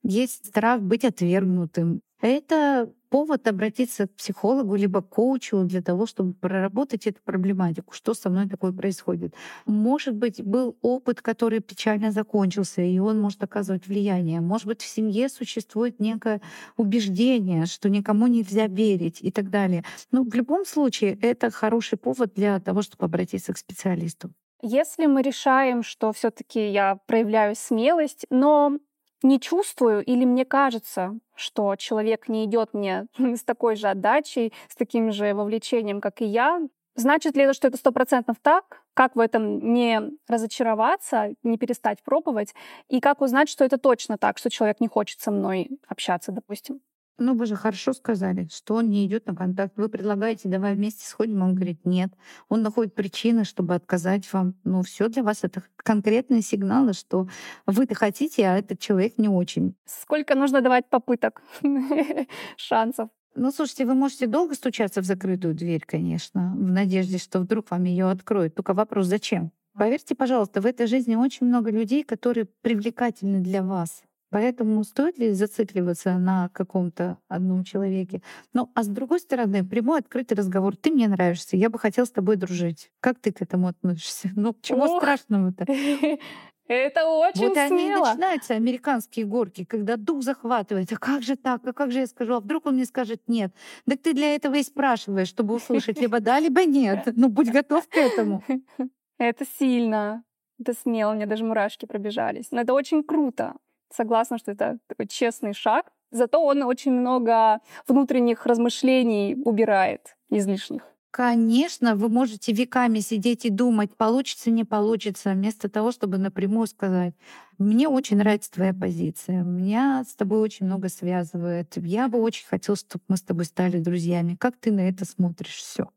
есть 0.03 0.47
страх 0.47 0.81
быть 0.81 1.05
отвергнутым. 1.05 2.01
Это 2.21 2.91
повод 3.11 3.47
обратиться 3.47 4.07
к 4.07 4.15
психологу 4.15 4.75
либо 4.75 5.01
к 5.01 5.09
коучу 5.09 5.63
для 5.65 5.81
того, 5.81 6.07
чтобы 6.07 6.33
проработать 6.33 7.05
эту 7.07 7.19
проблематику, 7.23 7.93
что 7.93 8.13
со 8.13 8.29
мной 8.29 8.49
такое 8.49 8.71
происходит. 8.71 9.35
Может 9.65 10.15
быть, 10.15 10.41
был 10.43 10.77
опыт, 10.81 11.21
который 11.21 11.59
печально 11.59 12.11
закончился, 12.11 12.81
и 12.81 12.97
он 12.99 13.19
может 13.21 13.43
оказывать 13.43 13.85
влияние. 13.87 14.41
Может 14.41 14.67
быть, 14.67 14.81
в 14.81 14.87
семье 14.87 15.29
существует 15.29 15.99
некое 15.99 16.41
убеждение, 16.77 17.65
что 17.65 17.89
никому 17.89 18.27
нельзя 18.27 18.67
верить 18.67 19.19
и 19.21 19.29
так 19.29 19.49
далее. 19.49 19.83
Но 20.11 20.23
в 20.23 20.33
любом 20.33 20.65
случае 20.65 21.19
это 21.21 21.51
хороший 21.51 21.97
повод 21.97 22.33
для 22.33 22.59
того, 22.61 22.81
чтобы 22.81 23.05
обратиться 23.05 23.53
к 23.53 23.57
специалисту. 23.57 24.31
Если 24.63 25.07
мы 25.07 25.21
решаем, 25.21 25.83
что 25.83 26.13
все-таки 26.13 26.69
я 26.69 26.99
проявляю 27.07 27.55
смелость, 27.55 28.25
но 28.29 28.77
не 29.23 29.39
чувствую 29.39 30.03
или 30.03 30.25
мне 30.25 30.45
кажется, 30.45 31.17
что 31.35 31.75
человек 31.75 32.27
не 32.27 32.45
идет 32.45 32.73
мне 32.73 33.07
с 33.17 33.43
такой 33.43 33.75
же 33.75 33.87
отдачей, 33.87 34.53
с 34.69 34.75
таким 34.75 35.11
же 35.11 35.33
вовлечением, 35.33 36.01
как 36.01 36.21
и 36.21 36.25
я, 36.25 36.61
значит 36.95 37.35
ли 37.35 37.43
это, 37.43 37.53
что 37.53 37.67
это 37.67 37.77
сто 37.77 37.91
процентов 37.91 38.37
так? 38.41 38.81
Как 38.93 39.15
в 39.15 39.19
этом 39.19 39.73
не 39.73 40.01
разочароваться, 40.27 41.33
не 41.43 41.57
перестать 41.57 42.03
пробовать? 42.03 42.53
И 42.89 42.99
как 42.99 43.21
узнать, 43.21 43.49
что 43.49 43.63
это 43.63 43.77
точно 43.77 44.17
так, 44.17 44.37
что 44.37 44.49
человек 44.49 44.79
не 44.81 44.87
хочет 44.87 45.21
со 45.21 45.31
мной 45.31 45.69
общаться, 45.87 46.31
допустим? 46.31 46.81
Ну, 47.21 47.35
вы 47.35 47.45
же 47.45 47.55
хорошо 47.55 47.93
сказали, 47.93 48.47
что 48.51 48.73
он 48.73 48.89
не 48.89 49.05
идет 49.05 49.27
на 49.27 49.35
контакт. 49.35 49.73
Вы 49.77 49.89
предлагаете, 49.89 50.49
давай 50.49 50.73
вместе 50.73 51.05
сходим, 51.05 51.43
он 51.43 51.53
говорит, 51.53 51.85
нет. 51.85 52.11
Он 52.49 52.63
находит 52.63 52.95
причины, 52.95 53.43
чтобы 53.43 53.75
отказать 53.75 54.33
вам. 54.33 54.55
Ну, 54.63 54.81
все 54.81 55.07
для 55.07 55.21
вас 55.21 55.43
это 55.43 55.61
конкретные 55.75 56.41
сигналы, 56.41 56.93
что 56.93 57.27
вы-то 57.67 57.93
хотите, 57.93 58.47
а 58.47 58.57
этот 58.57 58.79
человек 58.79 59.19
не 59.19 59.29
очень. 59.29 59.75
Сколько 59.85 60.33
нужно 60.33 60.61
давать 60.61 60.89
попыток, 60.89 61.43
шансов? 62.57 63.09
Ну, 63.35 63.51
слушайте, 63.51 63.85
вы 63.85 63.93
можете 63.93 64.25
долго 64.25 64.55
стучаться 64.55 65.01
в 65.01 65.05
закрытую 65.05 65.53
дверь, 65.53 65.83
конечно, 65.85 66.55
в 66.57 66.71
надежде, 66.71 67.19
что 67.19 67.39
вдруг 67.39 67.69
вам 67.69 67.83
ее 67.83 68.09
откроют. 68.09 68.55
Только 68.55 68.73
вопрос, 68.73 69.05
зачем? 69.05 69.51
Поверьте, 69.77 70.15
пожалуйста, 70.15 70.59
в 70.59 70.65
этой 70.65 70.87
жизни 70.87 71.15
очень 71.15 71.45
много 71.45 71.69
людей, 71.69 72.03
которые 72.03 72.47
привлекательны 72.61 73.41
для 73.41 73.61
вас. 73.61 74.01
Поэтому 74.31 74.81
стоит 74.85 75.19
ли 75.19 75.33
зацикливаться 75.33 76.17
на 76.17 76.49
каком-то 76.53 77.17
одном 77.27 77.65
человеке? 77.65 78.21
Ну, 78.53 78.71
а 78.73 78.83
с 78.83 78.87
другой 78.87 79.19
стороны, 79.19 79.63
прямой 79.65 79.99
открытый 79.99 80.37
разговор. 80.37 80.77
Ты 80.77 80.89
мне 80.91 81.09
нравишься, 81.09 81.57
я 81.57 81.69
бы 81.69 81.77
хотел 81.77 82.05
с 82.05 82.11
тобой 82.11 82.37
дружить. 82.37 82.91
Как 83.01 83.19
ты 83.19 83.33
к 83.33 83.41
этому 83.41 83.67
относишься? 83.67 84.29
Ну, 84.41 84.55
чего 84.61 84.85
Ох. 84.85 85.01
страшного-то? 85.01 85.65
Это 86.67 87.05
очень 87.05 87.47
Вот 87.49 87.57
они 87.57 87.75
и 87.75 87.85
смело. 87.87 88.05
начинаются, 88.05 88.53
американские 88.53 89.25
горки, 89.25 89.65
когда 89.65 89.97
дух 89.97 90.23
захватывает. 90.23 90.91
А 90.93 90.97
как 90.97 91.21
же 91.21 91.35
так? 91.35 91.67
А 91.67 91.73
как 91.73 91.91
же 91.91 91.99
я 91.99 92.07
скажу? 92.07 92.35
А 92.35 92.39
вдруг 92.39 92.65
он 92.65 92.75
мне 92.75 92.85
скажет 92.85 93.21
нет? 93.27 93.53
Так 93.85 94.01
ты 94.01 94.13
для 94.13 94.33
этого 94.35 94.55
и 94.55 94.63
спрашиваешь, 94.63 95.27
чтобы 95.27 95.53
услышать 95.55 95.99
либо 95.99 96.21
да, 96.21 96.39
либо 96.39 96.63
нет. 96.63 97.09
Ну, 97.17 97.27
будь 97.27 97.51
готов 97.51 97.85
к 97.89 97.97
этому. 97.97 98.41
Это 99.19 99.45
сильно. 99.59 100.23
Это 100.59 100.73
смело. 100.73 101.11
У 101.11 101.15
меня 101.15 101.25
даже 101.25 101.43
мурашки 101.43 101.85
пробежались. 101.85 102.51
Но 102.51 102.61
это 102.61 102.73
очень 102.73 103.03
круто. 103.03 103.55
Согласна, 103.93 104.37
что 104.37 104.51
это 104.51 104.79
такой 104.87 105.07
честный 105.07 105.53
шаг. 105.53 105.91
Зато 106.11 106.43
он 106.43 106.63
очень 106.63 106.91
много 106.91 107.59
внутренних 107.87 108.45
размышлений 108.45 109.37
убирает 109.45 110.17
излишних. 110.29 110.83
Конечно, 111.11 111.95
вы 111.95 112.07
можете 112.07 112.53
веками 112.53 112.99
сидеть 112.99 113.43
и 113.43 113.49
думать, 113.49 113.95
получится, 113.97 114.49
не 114.49 114.63
получится, 114.63 115.33
вместо 115.33 115.67
того, 115.67 115.91
чтобы 115.91 116.17
напрямую 116.17 116.67
сказать, 116.67 117.13
мне 117.57 117.89
очень 117.89 118.15
нравится 118.15 118.49
твоя 118.49 118.73
позиция, 118.73 119.43
меня 119.43 120.05
с 120.07 120.15
тобой 120.15 120.39
очень 120.39 120.67
много 120.67 120.87
связывает, 120.87 121.75
я 121.75 122.07
бы 122.07 122.17
очень 122.21 122.47
хотел, 122.47 122.77
чтобы 122.77 123.03
мы 123.09 123.17
с 123.17 123.21
тобой 123.23 123.43
стали 123.43 123.79
друзьями. 123.79 124.37
Как 124.39 124.55
ты 124.55 124.71
на 124.71 124.87
это 124.87 125.03
смотришь? 125.03 125.55
Все. 125.55 125.89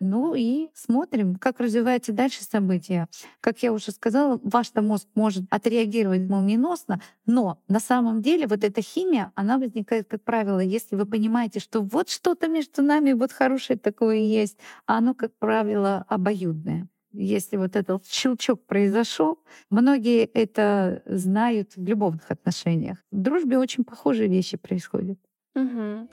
Ну 0.00 0.34
и 0.34 0.68
смотрим, 0.74 1.36
как 1.36 1.60
развиваются 1.60 2.12
дальше 2.12 2.42
события. 2.42 3.08
Как 3.40 3.62
я 3.62 3.72
уже 3.72 3.92
сказала, 3.92 4.40
ваш 4.42 4.72
мозг 4.74 5.06
может 5.14 5.44
отреагировать 5.50 6.28
молниеносно, 6.28 7.00
но 7.24 7.58
на 7.68 7.80
самом 7.80 8.22
деле 8.22 8.46
вот 8.46 8.64
эта 8.64 8.82
химия, 8.82 9.32
она 9.34 9.58
возникает, 9.58 10.08
как 10.08 10.22
правило, 10.22 10.60
если 10.60 10.96
вы 10.96 11.06
понимаете, 11.06 11.60
что 11.60 11.80
вот 11.82 12.08
что-то 12.08 12.48
между 12.48 12.82
нами 12.82 13.12
вот 13.12 13.32
хорошее 13.32 13.78
такое 13.78 14.16
есть, 14.16 14.58
а 14.86 14.98
оно, 14.98 15.14
как 15.14 15.32
правило, 15.38 16.04
обоюдное 16.08 16.88
если 17.16 17.56
вот 17.56 17.76
этот 17.76 18.06
щелчок 18.06 18.66
произошел, 18.66 19.38
многие 19.70 20.24
это 20.24 21.02
знают 21.06 21.76
в 21.76 21.84
любовных 21.84 22.30
отношениях. 22.30 22.98
В 23.10 23.20
дружбе 23.20 23.58
очень 23.58 23.84
похожие 23.84 24.28
вещи 24.28 24.56
происходят. 24.56 25.18
Угу. 25.54 26.08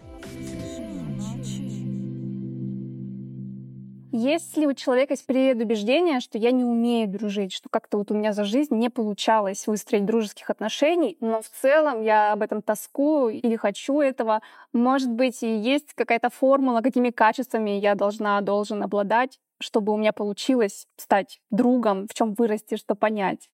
Если 4.16 4.68
у 4.68 4.76
человека 4.76 5.14
есть 5.14 5.26
предубеждение, 5.26 6.20
что 6.20 6.38
я 6.38 6.52
не 6.52 6.64
умею 6.64 7.08
дружить, 7.08 7.52
что 7.52 7.68
как-то 7.68 7.98
вот 7.98 8.12
у 8.12 8.14
меня 8.14 8.32
за 8.32 8.44
жизнь 8.44 8.76
не 8.76 8.92
получалось 8.92 9.66
выстроить 9.66 10.06
дружеских 10.06 10.52
отношений, 10.52 11.18
но 11.20 11.42
в 11.42 11.50
целом 11.50 12.04
я 12.04 12.32
об 12.32 12.44
этом 12.44 12.62
тоскую 12.62 13.42
или 13.42 13.56
хочу 13.56 14.02
этого, 14.02 14.44
может 14.72 15.10
быть, 15.10 15.42
и 15.42 15.58
есть 15.58 15.96
какая-то 15.96 16.30
формула, 16.30 16.82
какими 16.82 17.10
качествами 17.10 17.72
я 17.72 17.96
должна, 17.96 18.40
должен 18.42 18.84
обладать, 18.84 19.40
чтобы 19.60 19.92
у 19.92 19.98
меня 19.98 20.14
получилось 20.14 20.86
стать 20.96 21.42
другом, 21.50 22.08
в 22.08 22.14
чем 22.14 22.36
вырасти, 22.36 22.76
что 22.78 22.94
понять? 22.94 23.50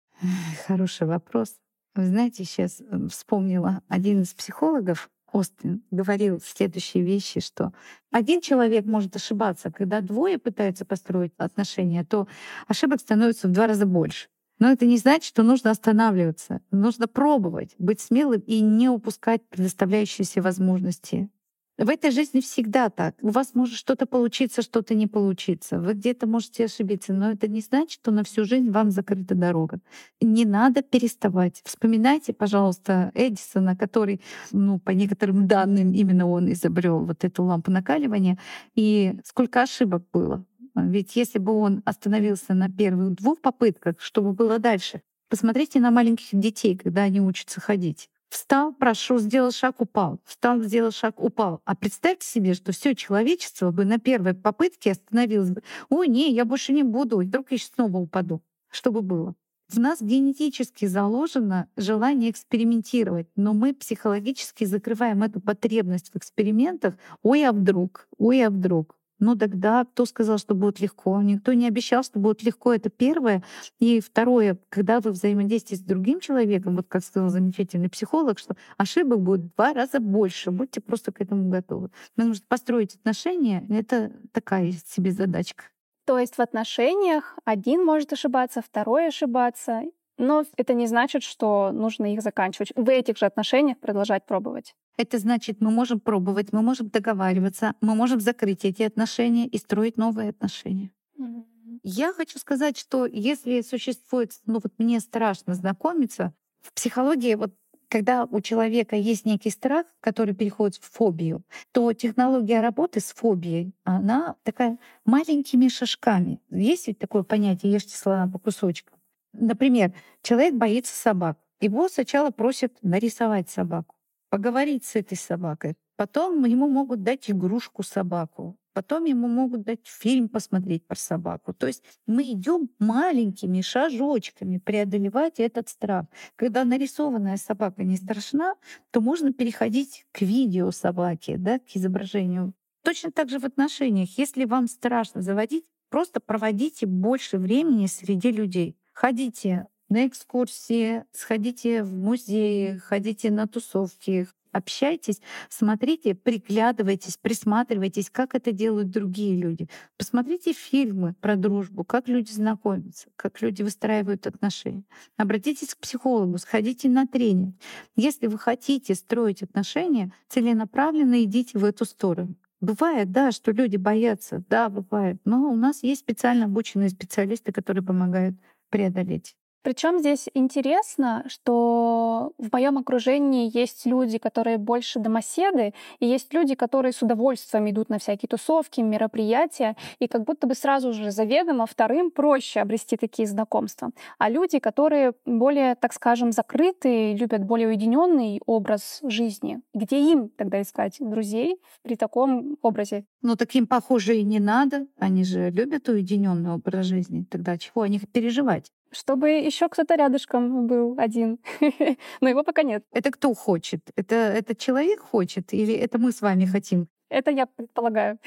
Хороший 0.68 1.08
вопрос. 1.08 1.56
Вы 1.96 2.06
знаете, 2.06 2.44
сейчас 2.44 2.80
э, 2.80 3.08
вспомнила 3.08 3.82
один 3.88 4.22
из 4.22 4.32
психологов, 4.34 5.10
Остин 5.34 5.82
говорил 5.90 6.40
следующие 6.40 7.02
вещи, 7.02 7.40
что 7.40 7.72
один 8.12 8.40
человек 8.40 8.86
может 8.86 9.16
ошибаться, 9.16 9.72
когда 9.72 10.00
двое 10.00 10.38
пытаются 10.38 10.84
построить 10.84 11.32
отношения, 11.38 12.04
то 12.04 12.28
ошибок 12.68 13.00
становится 13.00 13.48
в 13.48 13.50
два 13.50 13.66
раза 13.66 13.84
больше. 13.84 14.28
Но 14.60 14.70
это 14.70 14.86
не 14.86 14.96
значит, 14.96 15.24
что 15.24 15.42
нужно 15.42 15.72
останавливаться. 15.72 16.60
Нужно 16.70 17.08
пробовать, 17.08 17.74
быть 17.78 18.00
смелым 18.00 18.40
и 18.46 18.60
не 18.60 18.88
упускать 18.88 19.42
предоставляющиеся 19.48 20.40
возможности. 20.40 21.28
В 21.76 21.88
этой 21.88 22.12
жизни 22.12 22.40
всегда 22.40 22.88
так. 22.88 23.16
У 23.20 23.30
вас 23.30 23.54
может 23.54 23.76
что-то 23.76 24.06
получиться, 24.06 24.62
что-то 24.62 24.94
не 24.94 25.08
получиться. 25.08 25.80
Вы 25.80 25.94
где-то 25.94 26.28
можете 26.28 26.66
ошибиться, 26.66 27.12
но 27.12 27.32
это 27.32 27.48
не 27.48 27.60
значит, 27.60 28.00
что 28.00 28.12
на 28.12 28.22
всю 28.22 28.44
жизнь 28.44 28.70
вам 28.70 28.92
закрыта 28.92 29.34
дорога. 29.34 29.80
Не 30.20 30.44
надо 30.44 30.82
переставать. 30.82 31.62
Вспоминайте, 31.64 32.32
пожалуйста, 32.32 33.10
Эдисона, 33.14 33.76
который, 33.76 34.20
ну, 34.52 34.78
по 34.78 34.90
некоторым 34.90 35.48
данным, 35.48 35.92
именно 35.92 36.28
он 36.28 36.52
изобрел 36.52 37.00
вот 37.00 37.24
эту 37.24 37.42
лампу 37.42 37.72
накаливания. 37.72 38.38
И 38.76 39.18
сколько 39.24 39.62
ошибок 39.62 40.04
было. 40.12 40.44
Ведь 40.76 41.16
если 41.16 41.40
бы 41.40 41.52
он 41.52 41.82
остановился 41.84 42.54
на 42.54 42.68
первых 42.68 43.14
двух 43.14 43.40
попытках, 43.40 43.96
что 43.98 44.22
бы 44.22 44.32
было 44.32 44.60
дальше? 44.60 45.02
Посмотрите 45.28 45.80
на 45.80 45.90
маленьких 45.90 46.28
детей, 46.32 46.76
когда 46.76 47.02
они 47.02 47.20
учатся 47.20 47.60
ходить. 47.60 48.08
Встал, 48.34 48.72
прошел, 48.72 49.20
сделал 49.20 49.52
шаг, 49.52 49.80
упал. 49.80 50.18
Встал, 50.24 50.60
сделал 50.60 50.90
шаг, 50.90 51.22
упал. 51.22 51.60
А 51.64 51.76
представьте 51.76 52.26
себе, 52.26 52.54
что 52.54 52.72
все 52.72 52.96
человечество 52.96 53.70
бы 53.70 53.84
на 53.84 54.00
первой 54.00 54.34
попытке 54.34 54.90
остановилось 54.90 55.50
бы. 55.50 55.62
Ой, 55.88 56.08
не, 56.08 56.32
я 56.32 56.44
больше 56.44 56.72
не 56.72 56.82
буду, 56.82 57.20
и 57.20 57.26
вдруг 57.26 57.52
я 57.52 57.58
снова 57.58 57.98
упаду. 57.98 58.42
Что 58.72 58.90
бы 58.90 59.02
было? 59.02 59.36
В 59.68 59.78
нас 59.78 60.02
генетически 60.02 60.86
заложено 60.86 61.68
желание 61.76 62.32
экспериментировать, 62.32 63.28
но 63.36 63.54
мы 63.54 63.72
психологически 63.72 64.64
закрываем 64.64 65.22
эту 65.22 65.40
потребность 65.40 66.10
в 66.12 66.16
экспериментах. 66.16 66.96
Ой, 67.22 67.44
а 67.44 67.52
вдруг? 67.52 68.08
Ой, 68.18 68.44
а 68.44 68.50
вдруг? 68.50 68.98
Ну 69.18 69.36
тогда 69.36 69.84
кто 69.84 70.06
сказал, 70.06 70.38
что 70.38 70.54
будет 70.54 70.80
легко? 70.80 71.20
Никто 71.22 71.52
не 71.52 71.68
обещал, 71.68 72.02
что 72.02 72.18
будет 72.18 72.42
легко. 72.42 72.74
Это 72.74 72.90
первое. 72.90 73.42
И 73.78 74.00
второе, 74.00 74.58
когда 74.68 75.00
вы 75.00 75.12
взаимодействуете 75.12 75.82
с 75.82 75.86
другим 75.86 76.20
человеком, 76.20 76.76
вот 76.76 76.86
как 76.88 77.04
сказал 77.04 77.28
замечательный 77.28 77.88
психолог, 77.88 78.38
что 78.38 78.56
ошибок 78.76 79.20
будет 79.20 79.40
в 79.42 79.54
два 79.54 79.72
раза 79.72 80.00
больше. 80.00 80.50
Будьте 80.50 80.80
просто 80.80 81.12
к 81.12 81.20
этому 81.20 81.48
готовы. 81.48 81.90
Потому 82.16 82.34
что 82.34 82.44
построить 82.46 82.96
отношения— 82.96 83.64
это 83.70 84.12
такая 84.32 84.72
себе 84.72 85.12
задачка. 85.12 85.64
То 86.06 86.18
есть 86.18 86.36
в 86.36 86.40
отношениях 86.40 87.38
один 87.44 87.84
может 87.84 88.12
ошибаться, 88.12 88.60
второй 88.60 89.08
ошибаться, 89.08 89.82
но 90.18 90.44
это 90.56 90.74
не 90.74 90.86
значит, 90.86 91.22
что 91.22 91.70
нужно 91.72 92.12
их 92.12 92.22
заканчивать. 92.22 92.72
В 92.74 92.88
этих 92.88 93.18
же 93.18 93.26
отношениях 93.26 93.78
продолжать 93.78 94.26
пробовать. 94.26 94.74
Это 94.96 95.18
значит, 95.18 95.60
мы 95.60 95.70
можем 95.70 96.00
пробовать, 96.00 96.52
мы 96.52 96.62
можем 96.62 96.88
договариваться, 96.88 97.74
мы 97.80 97.94
можем 97.94 98.20
закрыть 98.20 98.64
эти 98.64 98.82
отношения 98.82 99.46
и 99.46 99.58
строить 99.58 99.96
новые 99.96 100.30
отношения. 100.30 100.90
Mm-hmm. 101.18 101.80
Я 101.82 102.12
хочу 102.12 102.38
сказать, 102.38 102.78
что 102.78 103.06
если 103.06 103.60
существует, 103.62 104.32
ну 104.46 104.60
вот 104.62 104.72
мне 104.78 105.00
страшно 105.00 105.54
знакомиться, 105.54 106.32
в 106.62 106.72
психологии 106.72 107.34
вот 107.34 107.52
когда 107.88 108.24
у 108.24 108.40
человека 108.40 108.96
есть 108.96 109.24
некий 109.24 109.50
страх, 109.50 109.86
который 110.00 110.34
переходит 110.34 110.82
в 110.82 110.90
фобию, 110.90 111.44
то 111.70 111.92
технология 111.92 112.60
работы 112.60 112.98
с 112.98 113.12
фобией, 113.12 113.72
она 113.84 114.34
такая 114.42 114.78
маленькими 115.04 115.68
шажками. 115.68 116.40
Есть 116.50 116.88
ведь 116.88 116.98
такое 116.98 117.22
понятие 117.22 117.72
«ешьте 117.72 117.96
слона 117.96 118.26
по 118.26 118.40
кусочкам». 118.40 118.98
Например, 119.34 119.92
человек 120.22 120.54
боится 120.54 120.94
собак. 120.94 121.38
Его 121.60 121.88
сначала 121.88 122.30
просят 122.30 122.72
нарисовать 122.82 123.50
собаку 123.50 123.94
поговорить 124.34 124.84
с 124.84 124.96
этой 124.96 125.16
собакой. 125.16 125.76
Потом 125.94 126.44
ему 126.44 126.68
могут 126.68 127.04
дать 127.04 127.30
игрушку 127.30 127.84
собаку. 127.84 128.58
Потом 128.72 129.04
ему 129.04 129.28
могут 129.28 129.62
дать 129.62 129.86
фильм 129.86 130.28
посмотреть 130.28 130.84
про 130.88 130.96
собаку. 130.96 131.54
То 131.54 131.68
есть 131.68 131.84
мы 132.08 132.24
идем 132.24 132.68
маленькими 132.80 133.60
шажочками 133.60 134.58
преодолевать 134.58 135.38
этот 135.38 135.68
страх. 135.68 136.06
Когда 136.34 136.64
нарисованная 136.64 137.36
собака 137.36 137.84
не 137.84 137.96
страшна, 137.96 138.56
то 138.90 139.00
можно 139.00 139.32
переходить 139.32 140.04
к 140.10 140.22
видео 140.22 140.72
собаки, 140.72 141.36
да, 141.36 141.60
к 141.60 141.76
изображению. 141.76 142.54
Точно 142.82 143.12
так 143.12 143.28
же 143.28 143.38
в 143.38 143.44
отношениях. 143.44 144.18
Если 144.18 144.46
вам 144.46 144.66
страшно 144.66 145.22
заводить, 145.22 145.64
просто 145.90 146.18
проводите 146.18 146.86
больше 146.86 147.38
времени 147.38 147.86
среди 147.86 148.32
людей. 148.32 148.76
Ходите 148.94 149.66
на 149.88 150.06
экскурсии, 150.06 151.04
сходите 151.12 151.82
в 151.82 151.92
музеи, 151.92 152.76
ходите 152.78 153.32
на 153.32 153.48
тусовки, 153.48 154.28
общайтесь, 154.52 155.20
смотрите, 155.48 156.14
приглядывайтесь, 156.14 157.16
присматривайтесь, 157.16 158.08
как 158.08 158.36
это 158.36 158.52
делают 158.52 158.90
другие 158.90 159.36
люди. 159.36 159.68
Посмотрите 159.98 160.52
фильмы 160.52 161.14
про 161.20 161.34
дружбу, 161.34 161.82
как 161.82 162.06
люди 162.08 162.30
знакомятся, 162.30 163.08
как 163.16 163.42
люди 163.42 163.62
выстраивают 163.62 164.28
отношения. 164.28 164.84
Обратитесь 165.16 165.74
к 165.74 165.78
психологу, 165.78 166.38
сходите 166.38 166.88
на 166.88 167.06
тренинг. 167.08 167.56
Если 167.96 168.28
вы 168.28 168.38
хотите 168.38 168.94
строить 168.94 169.42
отношения, 169.42 170.12
целенаправленно 170.28 171.24
идите 171.24 171.58
в 171.58 171.64
эту 171.64 171.84
сторону. 171.84 172.36
Бывает, 172.60 173.12
да, 173.12 173.30
что 173.30 173.50
люди 173.50 173.76
боятся, 173.76 174.42
да, 174.48 174.70
бывает, 174.70 175.20
но 175.26 175.52
у 175.52 175.56
нас 175.56 175.82
есть 175.82 176.00
специально 176.00 176.46
обученные 176.46 176.88
специалисты, 176.88 177.52
которые 177.52 177.82
помогают 177.84 178.36
преодолеть. 178.70 179.36
Причем 179.64 179.98
здесь 179.98 180.28
интересно, 180.34 181.24
что 181.26 182.32
в 182.36 182.52
моем 182.52 182.76
окружении 182.76 183.50
есть 183.50 183.86
люди, 183.86 184.18
которые 184.18 184.58
больше 184.58 185.00
домоседы, 185.00 185.72
и 186.00 186.06
есть 186.06 186.34
люди, 186.34 186.54
которые 186.54 186.92
с 186.92 187.00
удовольствием 187.00 187.70
идут 187.70 187.88
на 187.88 187.98
всякие 187.98 188.28
тусовки, 188.28 188.82
мероприятия, 188.82 189.74
и 190.00 190.06
как 190.06 190.24
будто 190.24 190.46
бы 190.46 190.54
сразу 190.54 190.92
же 190.92 191.10
заведомо 191.10 191.64
вторым 191.64 192.10
проще 192.10 192.60
обрести 192.60 192.98
такие 192.98 193.26
знакомства. 193.26 193.90
А 194.18 194.28
люди, 194.28 194.58
которые 194.58 195.14
более, 195.24 195.76
так 195.76 195.94
скажем, 195.94 196.30
закрытые, 196.30 197.16
любят 197.16 197.42
более 197.42 197.68
уединенный 197.68 198.42
образ 198.44 199.00
жизни, 199.02 199.62
где 199.72 199.98
им 199.98 200.28
тогда 200.28 200.60
искать 200.60 200.96
друзей 201.00 201.56
при 201.82 201.96
таком 201.96 202.58
образе? 202.60 203.06
Ну, 203.22 203.34
таким, 203.34 203.66
похоже, 203.66 204.18
и 204.18 204.24
не 204.24 204.40
надо. 204.40 204.86
Они 204.98 205.24
же 205.24 205.48
любят 205.48 205.88
уединенный 205.88 206.52
образ 206.52 206.84
жизни. 206.84 207.24
Тогда 207.30 207.56
чего 207.56 207.80
о 207.80 207.88
них 207.88 208.02
переживать? 208.12 208.70
Чтобы 208.94 209.28
еще 209.46 209.68
кто-то 209.68 209.96
рядышком 209.96 210.66
был 210.66 210.94
один. 210.98 211.38
Но 212.20 212.28
его 212.28 212.44
пока 212.44 212.62
нет. 212.62 212.84
Это 212.92 213.10
кто 213.10 213.34
хочет? 213.34 213.80
Это, 213.96 214.14
это 214.14 214.54
человек 214.54 215.00
хочет 215.00 215.52
или 215.52 215.74
это 215.74 215.98
мы 215.98 216.12
с 216.12 216.20
вами 216.22 216.46
хотим? 216.46 216.88
Это 217.14 217.30
я 217.30 217.46
предполагаю. 217.46 218.18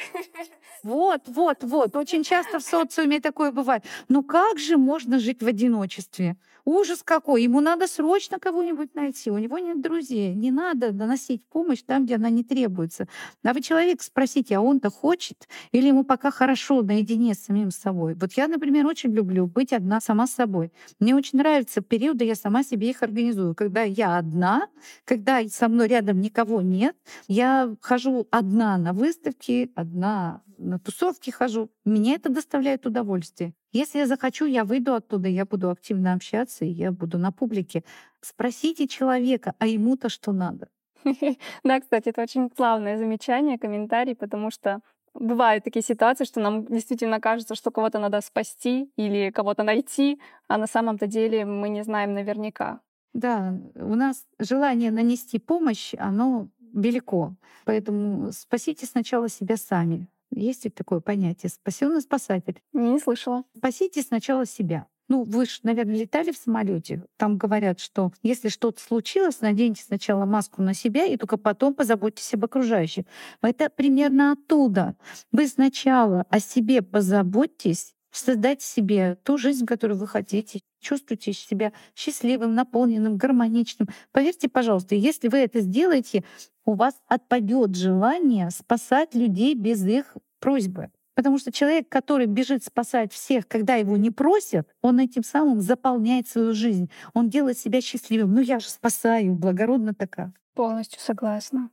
Вот, 0.84 1.22
вот, 1.28 1.64
вот. 1.64 1.96
Очень 1.96 2.24
часто 2.24 2.60
в 2.60 2.64
социуме 2.64 3.20
такое 3.20 3.52
бывает. 3.52 3.84
Ну 4.10 4.24
как 4.24 4.60
же 4.60 4.78
можно 4.78 5.20
жить 5.20 5.42
в 5.44 5.48
одиночестве? 5.48 6.38
Ужас 6.66 7.02
какой! 7.02 7.44
Ему 7.44 7.62
надо 7.62 7.88
срочно 7.88 8.40
кого-нибудь 8.40 8.94
найти. 8.94 9.32
У 9.32 9.38
него 9.38 9.58
нет 9.58 9.82
друзей. 9.82 10.36
Не 10.36 10.52
надо 10.52 10.92
доносить 10.92 11.42
помощь 11.50 11.82
там, 11.82 12.06
где 12.06 12.16
она 12.16 12.30
не 12.30 12.44
требуется. 12.44 13.08
А 13.44 13.54
вы 13.54 13.62
человек 13.62 14.02
спросите, 14.02 14.58
а 14.58 14.62
он-то 14.62 14.90
хочет? 14.90 15.48
Или 15.72 15.88
ему 15.88 16.04
пока 16.04 16.30
хорошо 16.30 16.82
наедине 16.82 17.34
с 17.34 17.46
самим 17.46 17.72
собой? 17.72 18.16
Вот 18.16 18.34
я, 18.34 18.48
например, 18.48 18.86
очень 18.86 19.14
люблю 19.14 19.48
быть 19.48 19.72
одна 19.72 20.02
сама 20.02 20.28
с 20.28 20.34
собой. 20.34 20.72
Мне 21.00 21.16
очень 21.16 21.40
нравятся 21.40 21.82
периоды, 21.82 22.26
я 22.26 22.36
сама 22.36 22.64
себе 22.64 22.90
их 22.90 23.02
организую. 23.02 23.56
Когда 23.56 23.84
я 23.84 24.18
одна, 24.18 24.68
когда 25.06 25.42
со 25.48 25.70
мной 25.70 25.88
рядом 25.88 26.20
никого 26.20 26.62
нет, 26.62 26.96
я 27.30 27.74
хожу 27.82 28.28
одна 28.30 28.77
на 28.78 28.94
выставки, 28.94 29.72
одна 29.76 30.42
на 30.58 30.80
тусовки 30.80 31.30
хожу. 31.30 31.70
Мне 31.86 32.16
это 32.16 32.30
доставляет 32.30 32.86
удовольствие. 32.86 33.54
Если 33.72 34.00
я 34.00 34.08
захочу, 34.08 34.46
я 34.46 34.64
выйду 34.64 34.94
оттуда, 34.94 35.28
я 35.30 35.46
буду 35.46 35.70
активно 35.70 36.14
общаться, 36.14 36.66
и 36.66 36.70
я 36.70 36.92
буду 36.92 37.18
на 37.18 37.32
публике. 37.32 37.84
Спросите 38.22 38.88
человека, 38.88 39.54
а 39.60 39.68
ему-то 39.68 40.10
что 40.10 40.32
надо? 40.32 40.68
Да, 41.64 41.80
кстати, 41.80 42.10
это 42.10 42.22
очень 42.22 42.50
славное 42.56 42.98
замечание, 42.98 43.58
комментарий, 43.58 44.16
потому 44.16 44.52
что 44.52 44.82
бывают 45.14 45.64
такие 45.64 45.84
ситуации, 45.84 46.26
что 46.26 46.40
нам 46.40 46.66
действительно 46.66 47.20
кажется, 47.20 47.56
что 47.56 47.72
кого-то 47.72 48.00
надо 48.00 48.22
спасти 48.22 48.92
или 48.98 49.32
кого-то 49.32 49.64
найти, 49.64 50.20
а 50.48 50.58
на 50.58 50.68
самом-то 50.68 51.08
деле 51.08 51.46
мы 51.46 51.70
не 51.70 51.84
знаем 51.84 52.14
наверняка. 52.14 52.82
Да, 53.14 53.58
у 53.76 53.96
нас 53.96 54.26
желание 54.38 54.92
нанести 54.92 55.40
помощь, 55.40 55.96
оно 55.98 56.50
велико. 56.74 57.36
Поэтому 57.66 58.32
спасите 58.32 58.86
сначала 58.86 59.30
себя 59.30 59.58
сами. 59.58 60.08
Есть 60.32 60.66
ведь 60.66 60.76
такое 60.76 61.00
понятие 61.00 61.50
спасенный 61.50 62.02
спасатель. 62.02 62.62
Не 62.74 63.00
слышала. 63.00 63.44
Спасите 63.56 64.02
сначала 64.02 64.46
себя. 64.46 64.88
Ну, 65.10 65.24
вы 65.24 65.46
же, 65.46 65.60
наверное, 65.64 65.96
летали 65.96 66.32
в 66.32 66.38
самолете. 66.38 67.06
Там 67.16 67.38
говорят, 67.38 67.80
что 67.80 68.12
если 68.24 68.50
что-то 68.50 68.82
случилось, 68.82 69.40
наденьте 69.40 69.84
сначала 69.84 70.26
маску 70.26 70.62
на 70.62 70.74
себя 70.74 71.06
и 71.06 71.16
только 71.16 71.38
потом 71.38 71.74
позаботьтесь 71.74 72.34
об 72.34 72.44
окружающих. 72.44 73.06
Это 73.42 73.70
примерно 73.70 74.34
оттуда. 74.34 74.98
Вы 75.32 75.48
сначала 75.48 76.26
о 76.30 76.42
себе 76.42 76.82
позаботьтесь, 76.82 77.96
создать 78.12 78.62
себе 78.62 79.16
ту 79.24 79.38
жизнь, 79.38 79.66
которую 79.66 79.98
вы 79.98 80.08
хотите. 80.08 80.62
Чувствуйте 80.80 81.34
себя 81.34 81.74
счастливым, 81.96 82.54
наполненным, 82.56 83.18
гармоничным. 83.18 83.90
Поверьте, 84.12 84.50
пожалуйста, 84.50 84.96
если 84.96 85.28
вы 85.28 85.40
это 85.40 85.62
сделаете, 85.62 86.24
у 86.66 86.74
вас 86.74 86.96
отпадет 87.08 87.76
желание 87.76 88.50
спасать 88.52 89.16
людей 89.16 89.56
без 89.56 89.86
их 89.86 90.16
просьбы. 90.40 90.92
Потому 91.16 91.40
что 91.40 91.52
человек, 91.52 91.90
который 91.90 92.28
бежит 92.28 92.64
спасать 92.64 93.12
всех, 93.12 93.48
когда 93.48 93.74
его 93.74 93.98
не 93.98 94.12
просят, 94.12 94.68
он 94.84 95.00
этим 95.00 95.24
самым 95.24 95.62
заполняет 95.62 96.28
свою 96.28 96.54
жизнь. 96.54 96.92
Он 97.16 97.28
делает 97.28 97.58
себя 97.58 97.82
счастливым. 97.82 98.36
Ну 98.36 98.42
я 98.42 98.60
же 98.60 98.70
спасаю, 98.70 99.34
благородно 99.34 99.96
такая. 99.96 100.32
Полностью 100.54 101.00
согласна. 101.00 101.72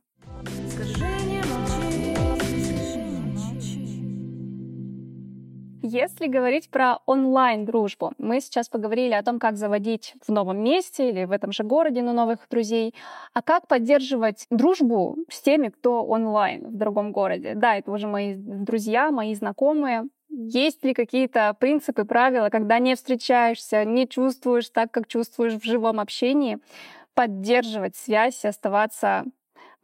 Если 5.87 6.25
говорить 6.25 6.71
про 6.71 6.97
онлайн-дружбу, 7.05 8.13
мы 8.17 8.41
сейчас 8.41 8.69
поговорили 8.69 9.13
о 9.13 9.21
том, 9.21 9.37
как 9.37 9.55
заводить 9.55 10.15
в 10.25 10.31
новом 10.31 10.63
месте 10.63 11.11
или 11.11 11.25
в 11.25 11.31
этом 11.31 11.51
же 11.51 11.63
городе 11.63 12.01
на 12.01 12.11
новых 12.11 12.39
друзей, 12.49 12.95
а 13.35 13.43
как 13.43 13.67
поддерживать 13.67 14.47
дружбу 14.49 15.15
с 15.29 15.43
теми, 15.43 15.67
кто 15.67 16.03
онлайн 16.03 16.69
в 16.69 16.75
другом 16.75 17.11
городе. 17.11 17.53
Да, 17.53 17.75
это 17.75 17.91
уже 17.91 18.07
мои 18.07 18.33
друзья, 18.35 19.11
мои 19.11 19.35
знакомые, 19.35 20.05
есть 20.29 20.83
ли 20.83 20.95
какие-то 20.95 21.55
принципы, 21.59 22.03
правила, 22.03 22.49
когда 22.49 22.79
не 22.79 22.95
встречаешься, 22.95 23.85
не 23.85 24.07
чувствуешь 24.07 24.71
так, 24.71 24.89
как 24.89 25.07
чувствуешь 25.07 25.53
в 25.53 25.63
живом 25.63 25.99
общении, 25.99 26.57
поддерживать 27.13 27.95
связь 27.95 28.43
и 28.43 28.47
оставаться, 28.47 29.25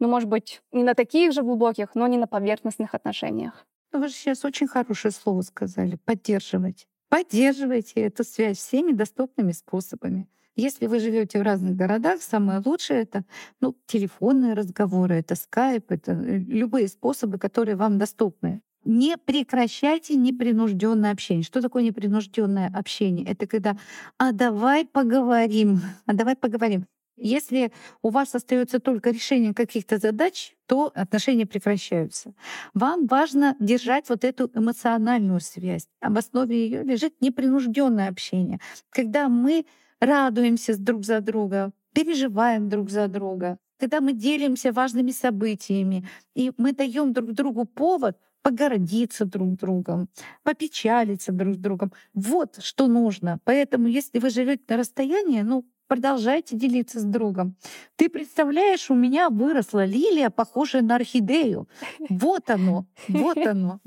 ну, 0.00 0.08
может 0.08 0.28
быть, 0.28 0.62
не 0.72 0.82
на 0.82 0.94
таких 0.94 1.30
же 1.30 1.42
глубоких, 1.42 1.94
но 1.94 2.08
не 2.08 2.18
на 2.18 2.26
поверхностных 2.26 2.96
отношениях? 2.96 3.64
Ну, 3.92 4.00
вы 4.00 4.08
же 4.08 4.14
сейчас 4.14 4.44
очень 4.44 4.66
хорошее 4.66 5.12
слово 5.12 5.42
сказали— 5.42 5.96
поддерживать. 6.04 6.88
Поддерживайте 7.08 8.00
эту 8.00 8.24
связь 8.24 8.56
всеми 8.56 8.92
доступными 8.92 9.52
способами. 9.52 10.28
Если 10.56 10.86
вы 10.86 10.98
живете 10.98 11.38
в 11.38 11.42
разных 11.42 11.76
городах, 11.76 12.22
самое 12.22 12.62
лучшее 12.64 13.02
это 13.02 13.24
ну, 13.60 13.76
телефонные 13.86 14.54
разговоры, 14.54 15.16
это 15.16 15.34
скайп, 15.34 15.90
это 15.90 16.12
э, 16.12 16.38
любые 16.38 16.88
способы, 16.88 17.38
которые 17.38 17.76
вам 17.76 17.98
доступны. 17.98 18.62
Не 18.84 19.16
прекращайте 19.16 20.16
непринужденное 20.16 21.12
общение. 21.12 21.44
Что 21.44 21.60
такое 21.62 21.82
непринужденное 21.82 22.70
общение? 22.74 23.26
Это 23.26 23.46
когда 23.46 23.76
а 24.18 24.32
давай 24.32 24.86
поговорим, 24.86 25.80
а 26.06 26.14
давай 26.14 26.36
поговорим. 26.36 26.86
Если 27.22 27.72
у 28.02 28.10
вас 28.10 28.34
остается 28.34 28.80
только 28.80 29.10
решение 29.10 29.54
каких-то 29.54 29.98
задач, 29.98 30.54
то 30.66 30.90
отношения 30.94 31.46
прекращаются. 31.46 32.34
Вам 32.74 33.06
важно 33.06 33.56
держать 33.60 34.08
вот 34.08 34.24
эту 34.24 34.50
эмоциональную 34.54 35.40
связь. 35.40 35.86
Об 36.00 36.18
основе 36.18 36.56
ее 36.56 36.82
лежит 36.82 37.14
непринужденное 37.20 38.08
общение, 38.08 38.58
когда 38.90 39.28
мы 39.28 39.66
радуемся 40.00 40.76
друг 40.76 41.04
за 41.04 41.20
друга, 41.20 41.72
переживаем 41.94 42.68
друг 42.68 42.90
за 42.90 43.06
друга, 43.06 43.58
когда 43.78 44.00
мы 44.00 44.12
делимся 44.12 44.72
важными 44.72 45.12
событиями, 45.12 46.04
и 46.34 46.52
мы 46.56 46.72
даем 46.72 47.12
друг 47.12 47.32
другу 47.32 47.64
повод 47.64 48.16
погордиться 48.42 49.24
друг 49.24 49.54
другом, 49.54 50.08
попечалиться 50.42 51.32
друг 51.32 51.56
другом. 51.56 51.92
Вот 52.14 52.58
что 52.62 52.88
нужно. 52.88 53.38
Поэтому, 53.44 53.86
если 53.88 54.18
вы 54.18 54.30
живете 54.30 54.64
на 54.68 54.76
расстоянии, 54.76 55.42
ну, 55.42 55.64
продолжайте 55.92 56.56
делиться 56.56 57.00
с 57.00 57.04
другом. 57.04 57.54
Ты 57.96 58.08
представляешь, 58.08 58.90
у 58.90 58.94
меня 58.94 59.28
выросла 59.28 59.84
лилия, 59.84 60.30
похожая 60.30 60.80
на 60.80 60.94
орхидею. 60.94 61.68
Вот 62.08 62.48
оно, 62.48 62.86
вот 63.08 63.36
оно. 63.46 63.78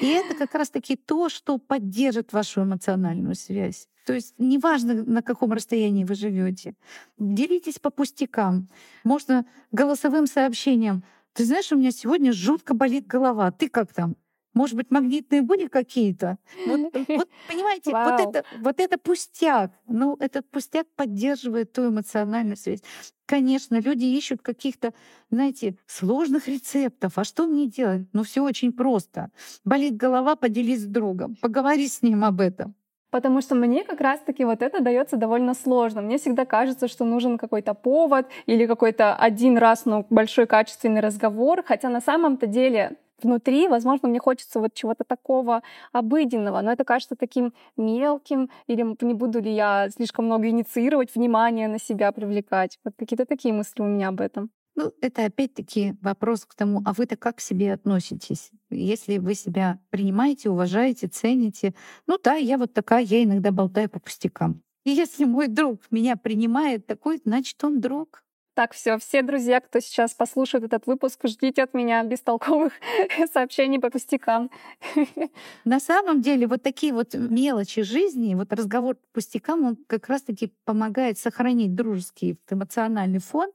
И 0.00 0.06
это 0.06 0.36
как 0.36 0.54
раз-таки 0.54 0.94
то, 0.94 1.28
что 1.28 1.58
поддержит 1.58 2.32
вашу 2.32 2.62
эмоциональную 2.62 3.34
связь. 3.34 3.88
То 4.06 4.12
есть 4.12 4.34
неважно, 4.38 4.94
на 4.94 5.22
каком 5.22 5.52
расстоянии 5.52 6.04
вы 6.04 6.14
живете, 6.14 6.76
делитесь 7.18 7.80
по 7.80 7.90
пустякам. 7.90 8.68
Можно 9.02 9.44
голосовым 9.72 10.28
сообщением. 10.28 11.02
Ты 11.32 11.46
знаешь, 11.46 11.72
у 11.72 11.76
меня 11.76 11.90
сегодня 11.90 12.32
жутко 12.32 12.74
болит 12.74 13.08
голова. 13.08 13.50
Ты 13.50 13.68
как 13.68 13.92
там? 13.92 14.14
Может 14.54 14.76
быть, 14.76 14.90
магнитные 14.90 15.42
были 15.42 15.66
какие-то? 15.68 16.38
Вот, 16.66 16.80
вот 17.08 17.28
понимаете, 17.48 17.92
вот 17.92 18.20
это, 18.20 18.44
вот 18.58 18.80
это 18.80 18.98
пустяк. 18.98 19.70
Ну, 19.86 20.16
этот 20.18 20.50
пустяк 20.50 20.86
поддерживает 20.96 21.72
ту 21.72 21.88
эмоциональную 21.88 22.56
связь. 22.56 22.82
Конечно, 23.26 23.80
люди 23.80 24.04
ищут 24.06 24.42
каких-то, 24.42 24.92
знаете, 25.30 25.76
сложных 25.86 26.48
рецептов. 26.48 27.16
А 27.16 27.24
что 27.24 27.46
мне 27.46 27.66
делать? 27.66 28.08
Ну, 28.12 28.24
все 28.24 28.42
очень 28.42 28.72
просто. 28.72 29.30
Болит 29.64 29.96
голова, 29.96 30.34
поделись 30.34 30.82
с 30.82 30.86
другом, 30.86 31.36
поговори 31.40 31.86
с 31.86 32.02
ним 32.02 32.24
об 32.24 32.40
этом. 32.40 32.74
Потому 33.10 33.40
что 33.40 33.54
мне 33.56 33.84
как 33.84 34.00
раз-таки 34.00 34.44
вот 34.44 34.62
это 34.62 34.80
дается 34.80 35.16
довольно 35.16 35.54
сложно. 35.54 36.00
Мне 36.00 36.18
всегда 36.18 36.44
кажется, 36.44 36.86
что 36.86 37.04
нужен 37.04 37.38
какой-то 37.38 37.74
повод 37.74 38.26
или 38.46 38.66
какой-то 38.66 39.16
один 39.16 39.58
раз, 39.58 39.84
ну, 39.84 40.06
большой 40.10 40.46
качественный 40.46 41.00
разговор. 41.00 41.64
Хотя 41.66 41.88
на 41.88 42.00
самом-то 42.00 42.46
деле 42.46 42.96
внутри, 43.24 43.68
возможно, 43.68 44.08
мне 44.08 44.20
хочется 44.20 44.60
вот 44.60 44.74
чего-то 44.74 45.04
такого 45.04 45.62
обыденного, 45.92 46.60
но 46.60 46.72
это 46.72 46.84
кажется 46.84 47.16
таким 47.16 47.52
мелким, 47.76 48.50
или 48.66 48.82
не 49.04 49.14
буду 49.14 49.40
ли 49.40 49.52
я 49.52 49.88
слишком 49.90 50.26
много 50.26 50.48
инициировать, 50.48 51.14
внимание 51.14 51.68
на 51.68 51.78
себя 51.78 52.12
привлекать. 52.12 52.78
Вот 52.84 52.94
какие-то 52.96 53.26
такие 53.26 53.54
мысли 53.54 53.82
у 53.82 53.86
меня 53.86 54.08
об 54.08 54.20
этом. 54.20 54.50
Ну, 54.76 54.92
это 55.00 55.24
опять-таки 55.24 55.94
вопрос 56.00 56.46
к 56.46 56.54
тому, 56.54 56.80
а 56.84 56.92
вы-то 56.92 57.16
как 57.16 57.36
к 57.36 57.40
себе 57.40 57.74
относитесь? 57.74 58.50
Если 58.70 59.18
вы 59.18 59.34
себя 59.34 59.78
принимаете, 59.90 60.48
уважаете, 60.48 61.08
цените, 61.08 61.74
ну 62.06 62.18
да, 62.22 62.34
я 62.34 62.56
вот 62.56 62.72
такая, 62.72 63.02
я 63.02 63.22
иногда 63.22 63.50
болтаю 63.50 63.90
по 63.90 64.00
пустякам. 64.00 64.62
И 64.84 64.90
если 64.90 65.24
мой 65.24 65.48
друг 65.48 65.80
меня 65.90 66.16
принимает 66.16 66.86
такой, 66.86 67.20
значит, 67.24 67.62
он 67.62 67.80
друг. 67.80 68.22
Так, 68.54 68.74
все, 68.74 68.98
все 68.98 69.22
друзья, 69.22 69.60
кто 69.60 69.78
сейчас 69.78 70.12
послушает 70.12 70.64
этот 70.64 70.86
выпуск, 70.86 71.20
ждите 71.24 71.62
от 71.62 71.72
меня 71.72 72.02
бестолковых 72.02 72.72
сообщений 73.32 73.78
по 73.78 73.90
пустякам. 73.90 74.50
На 75.64 75.78
самом 75.78 76.20
деле, 76.20 76.48
вот 76.48 76.62
такие 76.62 76.92
вот 76.92 77.14
мелочи 77.14 77.82
жизни, 77.82 78.34
вот 78.34 78.52
разговор 78.52 78.96
по 78.96 79.06
пустякам, 79.14 79.64
он 79.64 79.76
как 79.86 80.08
раз-таки 80.08 80.52
помогает 80.64 81.16
сохранить 81.16 81.76
дружеский 81.76 82.38
эмоциональный 82.50 83.20
фон 83.20 83.50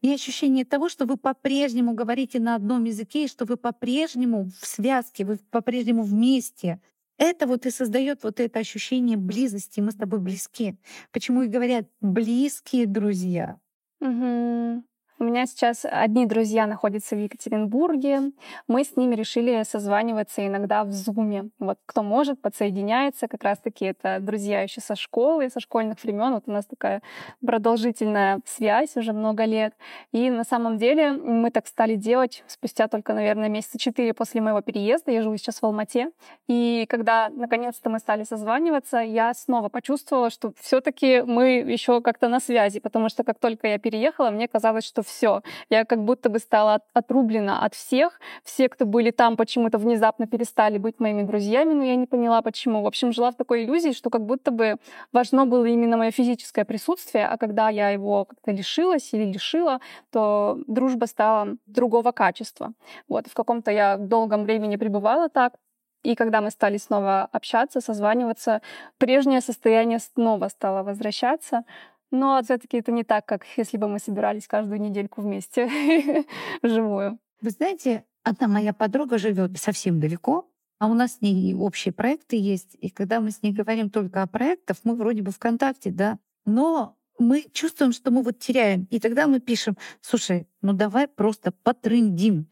и 0.00 0.12
ощущение 0.12 0.64
того, 0.64 0.88
что 0.88 1.06
вы 1.06 1.16
по-прежнему 1.16 1.94
говорите 1.94 2.40
на 2.40 2.56
одном 2.56 2.84
языке, 2.84 3.24
и 3.24 3.28
что 3.28 3.44
вы 3.44 3.56
по-прежнему 3.56 4.50
в 4.60 4.66
связке, 4.66 5.24
вы 5.24 5.38
по-прежнему 5.50 6.02
вместе. 6.02 6.80
это 7.18 7.46
вот 7.46 7.66
и 7.66 7.70
создает 7.70 8.24
вот 8.24 8.40
это 8.40 8.58
ощущение 8.58 9.16
близости. 9.16 9.80
Мы 9.80 9.92
с 9.92 9.96
тобой 9.96 10.18
близки. 10.18 10.76
Почему 11.12 11.42
и 11.42 11.48
говорят 11.48 11.86
близкие 12.00 12.86
друзья. 12.86 13.60
Угу. 14.00 14.82
У 15.22 15.24
меня 15.24 15.44
сейчас 15.44 15.84
одни 15.84 16.24
друзья 16.24 16.66
находятся 16.66 17.14
в 17.14 17.18
Екатеринбурге. 17.18 18.32
Мы 18.68 18.84
с 18.84 18.96
ними 18.96 19.14
решили 19.14 19.64
созваниваться 19.64 20.46
иногда 20.46 20.82
в 20.82 20.92
Зуме. 20.92 21.50
Вот 21.58 21.76
кто 21.84 22.02
может, 22.02 22.40
подсоединяется. 22.40 23.28
Как 23.28 23.44
раз-таки 23.44 23.84
это 23.84 24.16
друзья 24.18 24.62
еще 24.62 24.80
со 24.80 24.96
школы, 24.96 25.50
со 25.50 25.60
школьных 25.60 26.02
времен. 26.02 26.32
Вот 26.32 26.44
у 26.46 26.50
нас 26.50 26.64
такая 26.64 27.02
продолжительная 27.44 28.40
связь 28.46 28.96
уже 28.96 29.12
много 29.12 29.44
лет. 29.44 29.74
И 30.10 30.30
на 30.30 30.42
самом 30.42 30.78
деле 30.78 31.12
мы 31.12 31.50
так 31.50 31.66
стали 31.66 31.96
делать 31.96 32.42
спустя 32.46 32.88
только, 32.88 33.12
наверное, 33.12 33.50
месяца 33.50 33.78
четыре 33.78 34.14
после 34.14 34.40
моего 34.40 34.62
переезда. 34.62 35.10
Я 35.10 35.20
живу 35.20 35.36
сейчас 35.36 35.60
в 35.60 35.64
Алмате. 35.66 36.12
И 36.48 36.86
когда 36.88 37.28
наконец-то 37.28 37.90
мы 37.90 37.98
стали 37.98 38.24
созваниваться, 38.24 38.96
я 39.00 39.34
снова 39.34 39.68
почувствовала, 39.68 40.30
что 40.30 40.54
все-таки 40.58 41.20
мы 41.20 41.58
еще 41.58 42.00
как-то 42.00 42.28
на 42.28 42.40
связи, 42.40 42.80
потому 42.80 43.10
что 43.10 43.22
как 43.22 43.38
только 43.38 43.66
я 43.66 43.78
переехала, 43.78 44.30
мне 44.30 44.48
казалось, 44.48 44.84
что 44.86 45.02
все. 45.10 45.42
Я 45.68 45.84
как 45.84 46.04
будто 46.04 46.28
бы 46.28 46.38
стала 46.38 46.80
отрублена 46.94 47.64
от 47.64 47.74
всех. 47.74 48.20
Все, 48.44 48.68
кто 48.68 48.86
были 48.86 49.10
там, 49.10 49.36
почему-то 49.36 49.78
внезапно 49.78 50.26
перестали 50.26 50.78
быть 50.78 51.00
моими 51.00 51.22
друзьями, 51.22 51.74
но 51.74 51.84
я 51.84 51.96
не 51.96 52.06
поняла, 52.06 52.42
почему. 52.42 52.82
В 52.82 52.86
общем, 52.86 53.12
жила 53.12 53.30
в 53.30 53.36
такой 53.36 53.64
иллюзии, 53.64 53.92
что 53.92 54.10
как 54.10 54.24
будто 54.24 54.50
бы 54.50 54.76
важно 55.12 55.46
было 55.46 55.66
именно 55.66 55.96
мое 55.96 56.10
физическое 56.10 56.64
присутствие, 56.64 57.26
а 57.26 57.36
когда 57.36 57.68
я 57.68 57.90
его 57.90 58.24
как-то 58.24 58.52
лишилась 58.52 59.12
или 59.12 59.24
лишила, 59.24 59.80
то 60.10 60.58
дружба 60.66 61.06
стала 61.06 61.56
другого 61.66 62.12
качества. 62.12 62.72
Вот, 63.08 63.26
в 63.26 63.34
каком-то 63.34 63.70
я 63.70 63.96
долгом 63.96 64.44
времени 64.44 64.76
пребывала 64.76 65.28
так, 65.28 65.54
и 66.02 66.14
когда 66.14 66.40
мы 66.40 66.50
стали 66.50 66.78
снова 66.78 67.28
общаться, 67.32 67.80
созваниваться, 67.80 68.62
прежнее 68.98 69.40
состояние 69.40 69.98
снова 69.98 70.48
стало 70.48 70.82
возвращаться. 70.82 71.64
Но 72.10 72.42
все-таки 72.42 72.78
это 72.78 72.92
не 72.92 73.04
так, 73.04 73.26
как 73.26 73.44
если 73.56 73.76
бы 73.76 73.88
мы 73.88 73.98
собирались 73.98 74.48
каждую 74.48 74.80
недельку 74.80 75.22
вместе 75.22 75.68
вживую. 76.62 77.18
Вы 77.40 77.50
знаете, 77.50 78.04
одна 78.22 78.48
моя 78.48 78.72
подруга 78.72 79.18
живет 79.18 79.58
совсем 79.58 80.00
далеко, 80.00 80.50
а 80.78 80.88
у 80.88 80.94
нас 80.94 81.16
с 81.16 81.20
ней 81.20 81.54
общие 81.54 81.92
проекты 81.92 82.36
есть. 82.36 82.76
И 82.80 82.90
когда 82.90 83.20
мы 83.20 83.30
с 83.30 83.42
ней 83.42 83.52
говорим 83.52 83.90
только 83.90 84.22
о 84.22 84.26
проектах, 84.26 84.78
мы 84.84 84.94
вроде 84.94 85.22
бы 85.22 85.30
в 85.30 85.38
контакте, 85.38 85.90
да, 85.90 86.18
но 86.44 86.96
мы 87.20 87.44
чувствуем, 87.52 87.92
что 87.92 88.10
мы 88.10 88.22
вот 88.22 88.38
теряем. 88.38 88.86
И 88.90 88.98
тогда 88.98 89.26
мы 89.26 89.40
пишем, 89.40 89.76
слушай, 90.00 90.48
ну 90.62 90.72
давай 90.72 91.06
просто 91.06 91.52
потрындим. 91.52 92.46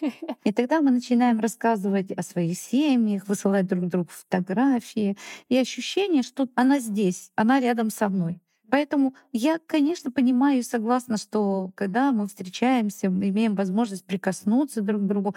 И 0.44 0.52
тогда 0.52 0.82
мы 0.82 0.90
начинаем 0.90 1.40
рассказывать 1.40 2.12
о 2.12 2.22
своих 2.22 2.58
семьях, 2.58 3.26
высылать 3.26 3.66
друг 3.66 3.86
другу 3.86 4.10
фотографии. 4.10 5.16
И 5.48 5.56
ощущение, 5.56 6.22
что 6.22 6.48
она 6.54 6.78
здесь, 6.80 7.32
она 7.34 7.60
рядом 7.60 7.90
со 7.90 8.08
мной. 8.10 8.40
Поэтому 8.70 9.14
я, 9.32 9.58
конечно, 9.66 10.10
понимаю 10.10 10.60
и 10.60 10.62
согласна, 10.62 11.16
что 11.16 11.70
когда 11.74 12.12
мы 12.12 12.26
встречаемся, 12.26 13.10
мы 13.10 13.28
имеем 13.30 13.54
возможность 13.54 14.04
прикоснуться 14.06 14.80
друг 14.82 15.02
к 15.02 15.06
другу, 15.06 15.34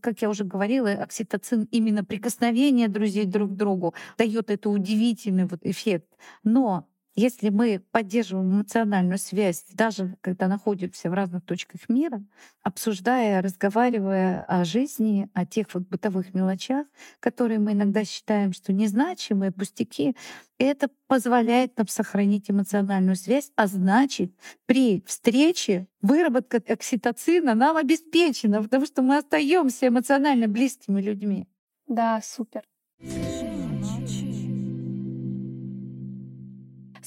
как 0.00 0.22
я 0.22 0.30
уже 0.30 0.44
говорила, 0.44 0.90
окситоцин 0.90 1.68
именно 1.70 2.04
прикосновение 2.04 2.88
друзей 2.88 3.24
друг 3.26 3.52
к 3.52 3.54
другу 3.54 3.94
дает 4.18 4.50
это 4.50 4.70
удивительный 4.70 5.46
вот 5.46 5.60
эффект. 5.62 6.08
Но 6.44 6.86
если 7.14 7.48
мы 7.50 7.82
поддерживаем 7.90 8.50
эмоциональную 8.52 9.18
связь, 9.18 9.64
даже 9.72 10.16
когда 10.20 10.48
находимся 10.48 11.10
в 11.10 11.14
разных 11.14 11.44
точках 11.44 11.88
мира, 11.88 12.22
обсуждая, 12.62 13.42
разговаривая 13.42 14.42
о 14.42 14.64
жизни, 14.64 15.28
о 15.34 15.44
тех 15.44 15.66
вот 15.74 15.84
бытовых 15.88 16.34
мелочах, 16.34 16.86
которые 17.18 17.58
мы 17.58 17.72
иногда 17.72 18.04
считаем, 18.04 18.52
что 18.52 18.72
незначимые, 18.72 19.50
пустяки, 19.50 20.16
это 20.58 20.88
позволяет 21.06 21.76
нам 21.78 21.88
сохранить 21.88 22.50
эмоциональную 22.50 23.16
связь, 23.16 23.50
а 23.56 23.66
значит, 23.66 24.32
при 24.66 25.02
встрече 25.06 25.88
выработка 26.02 26.58
окситоцина 26.58 27.54
нам 27.54 27.76
обеспечена, 27.76 28.62
потому 28.62 28.86
что 28.86 29.02
мы 29.02 29.18
остаемся 29.18 29.88
эмоционально 29.88 30.48
близкими 30.48 31.00
людьми. 31.00 31.48
Да, 31.86 32.20
супер. 32.22 32.62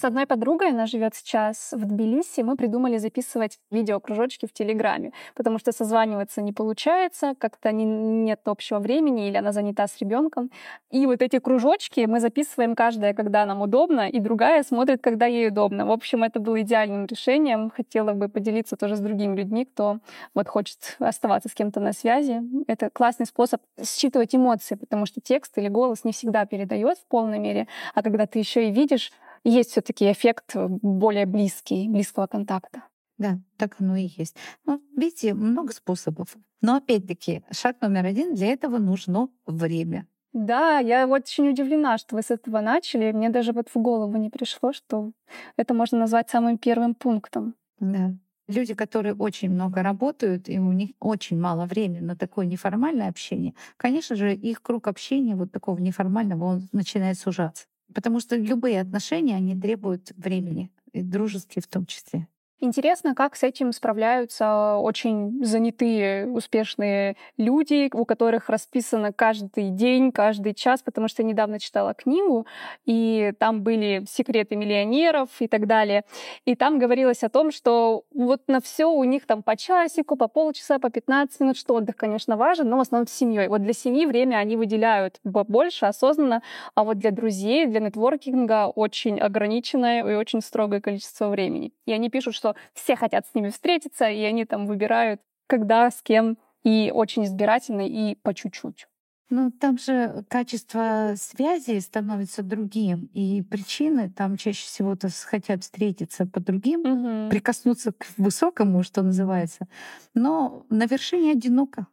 С 0.04 0.06
одной 0.06 0.26
подругой, 0.26 0.72
она 0.72 0.86
живет 0.86 1.16
сейчас 1.16 1.70
в 1.72 1.86
Тбилиси, 1.86 2.42
мы 2.42 2.58
придумали 2.58 2.98
записывать 2.98 3.58
видеокружочки 3.72 4.46
в 4.46 4.52
Телеграме, 4.52 5.14
потому 5.34 5.60
что 5.60 5.72
созваниваться 5.72 6.42
не 6.42 6.52
получается, 6.52 7.36
как-то 7.38 7.72
не, 7.72 7.86
нет 7.86 8.42
общего 8.44 8.80
времени, 8.80 9.30
или 9.30 9.38
она 9.38 9.54
занята 9.54 9.88
с 9.88 9.98
ребенком. 10.00 10.52
И 10.92 11.06
вот 11.06 11.22
эти 11.22 11.40
кружочки 11.40 12.02
мы 12.02 12.20
записываем 12.20 12.76
каждая, 12.76 13.14
когда 13.14 13.46
нам 13.46 13.62
удобно, 13.62 14.10
и 14.10 14.20
другая 14.20 14.64
смотрит, 14.64 15.02
когда 15.02 15.26
ей 15.26 15.48
удобно. 15.48 15.86
В 15.86 15.92
общем, 15.92 16.26
это 16.26 16.42
было 16.42 16.60
идеальным 16.60 17.06
решением. 17.06 17.70
Хотела 17.70 18.12
бы 18.12 18.28
поделиться 18.28 18.76
тоже 18.76 18.98
с 18.98 19.00
другими 19.00 19.38
людьми, 19.38 19.64
кто 19.64 20.00
вот 20.36 20.50
хочет 20.50 20.98
оставаться 21.00 21.48
с 21.48 21.54
кем-то 21.54 21.80
на 21.80 21.94
связи. 21.94 22.42
Это 22.68 22.90
классный 22.90 23.26
способ 23.26 23.62
считывать 23.82 24.36
эмоции, 24.36 24.76
потому 24.76 25.06
что 25.06 25.22
текст 25.22 25.58
или 25.58 25.70
голос 25.70 26.04
не 26.04 26.12
всегда 26.12 26.46
передает 26.46 26.98
в 26.98 27.06
полной 27.06 27.40
мере, 27.40 27.70
а 27.96 28.04
когда 28.04 28.26
ты 28.26 28.40
еще 28.40 28.68
и 28.68 28.72
видишь 28.72 29.14
есть 29.44 29.72
все-таки 29.72 30.12
эффект 30.12 30.56
э, 30.56 30.68
более 30.68 31.26
близкий, 31.26 31.88
близкого 31.88 32.28
контакта. 32.28 32.84
Да, 33.18 33.40
так 33.58 33.76
оно 33.80 33.96
и 33.96 34.10
есть. 34.18 34.36
Ну, 34.66 34.82
видите, 34.96 35.34
много 35.34 35.72
способов. 35.74 36.36
Но 36.62 36.78
опять-таки, 36.78 37.44
шаг 37.52 37.78
номер 37.82 38.06
один, 38.06 38.34
для 38.34 38.48
этого 38.48 38.78
нужно 38.78 39.30
время. 39.46 40.08
Да, 40.34 40.80
я 40.80 41.08
очень 41.08 41.50
удивлена, 41.50 41.98
что 42.00 42.16
вы 42.16 42.24
с 42.24 42.32
этого 42.32 42.60
начали. 42.62 43.12
Мне 43.12 43.30
даже 43.30 43.54
вот 43.54 43.70
в 43.70 43.78
голову 43.80 44.18
не 44.18 44.30
пришло, 44.30 44.74
что 44.74 45.12
это 45.58 45.76
можно 45.76 46.00
назвать 46.00 46.30
самым 46.30 46.58
первым 46.58 46.96
пунктом. 46.96 47.54
Да. 47.80 48.16
Люди, 48.48 48.74
которые 48.74 49.14
очень 49.14 49.52
много 49.52 49.84
работают, 49.84 50.50
и 50.50 50.60
у 50.60 50.72
них 50.72 50.92
очень 51.00 51.40
мало 51.40 51.66
времени 51.66 52.00
на 52.00 52.18
такое 52.18 52.46
неформальное 52.46 53.08
общение, 53.10 53.54
конечно 53.78 54.18
же, 54.18 54.34
их 54.36 54.62
круг 54.62 54.88
общения 54.88 55.36
вот 55.36 55.52
такого 55.52 55.80
неформального, 55.80 56.44
он 56.46 56.68
начинает 56.74 57.18
сужаться. 57.18 57.68
Потому 57.94 58.20
что 58.20 58.36
любые 58.36 58.82
отношения, 58.82 59.36
они 59.36 59.60
требуют 59.60 60.12
времени, 60.16 60.72
и 60.92 61.02
дружеские 61.02 61.62
в 61.62 61.68
том 61.68 61.86
числе. 61.86 62.28
Интересно, 62.60 63.14
как 63.14 63.36
с 63.36 63.44
этим 63.44 63.74
справляются 63.74 64.78
очень 64.78 65.44
занятые, 65.44 66.28
успешные 66.28 67.18
люди, 67.36 67.90
у 67.94 68.06
которых 68.06 68.48
расписано 68.48 69.12
каждый 69.12 69.70
день, 69.70 70.14
каждый 70.14 70.54
час, 70.54 70.82
потому 70.82 71.10
что 71.10 71.24
я 71.24 71.28
недавно 71.28 71.60
читала 71.60 71.94
книгу, 71.94 72.48
и 72.86 73.34
там 73.38 73.64
были 73.64 74.06
секреты 74.10 74.56
миллионеров 74.56 75.30
и 75.40 75.50
так 75.50 75.68
далее. 75.68 76.06
И 76.46 76.56
там 76.56 76.80
говорилось 76.80 77.24
о 77.24 77.30
том, 77.30 77.52
что 77.52 78.06
вот 78.14 78.44
на 78.48 78.62
все 78.62 78.86
у 78.86 79.04
них 79.04 79.26
там 79.26 79.44
по 79.44 79.58
часику, 79.58 80.16
по 80.16 80.30
полчаса, 80.30 80.80
по 80.80 80.90
15 80.90 81.42
минут, 81.42 81.58
что 81.58 81.74
отдых, 81.74 81.98
конечно, 81.98 82.38
важен, 82.38 82.70
но 82.70 82.78
в 82.78 82.80
основном 82.80 83.08
с 83.08 83.12
семьей. 83.12 83.50
Вот 83.50 83.62
для 83.62 83.74
семьи 83.74 84.06
время 84.06 84.38
они 84.38 84.56
выделяют 84.56 85.20
больше, 85.26 85.86
осознанно, 85.86 86.42
а 86.76 86.86
вот 86.86 86.98
для 86.98 87.12
друзей, 87.12 87.66
для 87.66 87.82
нетворкинга 87.82 88.68
очень 88.68 89.20
ограниченное 89.20 90.00
и 90.10 90.16
очень 90.16 90.40
строгое 90.42 90.80
количество 90.80 91.28
времени. 91.28 91.74
И 91.86 91.92
они 91.92 92.10
пишут, 92.10 92.36
что 92.44 92.56
все 92.74 92.98
хотят 92.98 93.26
с 93.26 93.34
ними 93.36 93.50
встретиться, 93.50 94.10
и 94.10 94.22
они 94.24 94.44
там 94.44 94.68
выбирают, 94.68 95.22
когда, 95.48 95.90
с 95.90 96.02
кем, 96.02 96.38
и 96.64 96.92
очень 96.94 97.24
избирательно, 97.24 97.88
и 97.88 98.16
по 98.16 98.34
чуть-чуть. 98.34 98.88
Ну, 99.30 99.50
там 99.50 99.78
же 99.78 100.26
качество 100.28 101.14
связи 101.16 101.80
становится 101.80 102.44
другим, 102.44 103.10
и 103.14 103.42
причины 103.42 104.10
там 104.10 104.36
чаще 104.36 104.66
всего 104.66 104.96
то 104.96 105.08
хотят 105.26 105.64
встретиться 105.64 106.26
по 106.26 106.42
другим, 106.42 106.82
угу. 106.82 107.30
прикоснуться 107.30 107.94
к 107.94 108.06
высокому, 108.18 108.84
что 108.84 109.02
называется, 109.02 109.68
но 110.14 110.66
на 110.70 110.86
вершине 110.86 111.32
одиноко. 111.32 111.88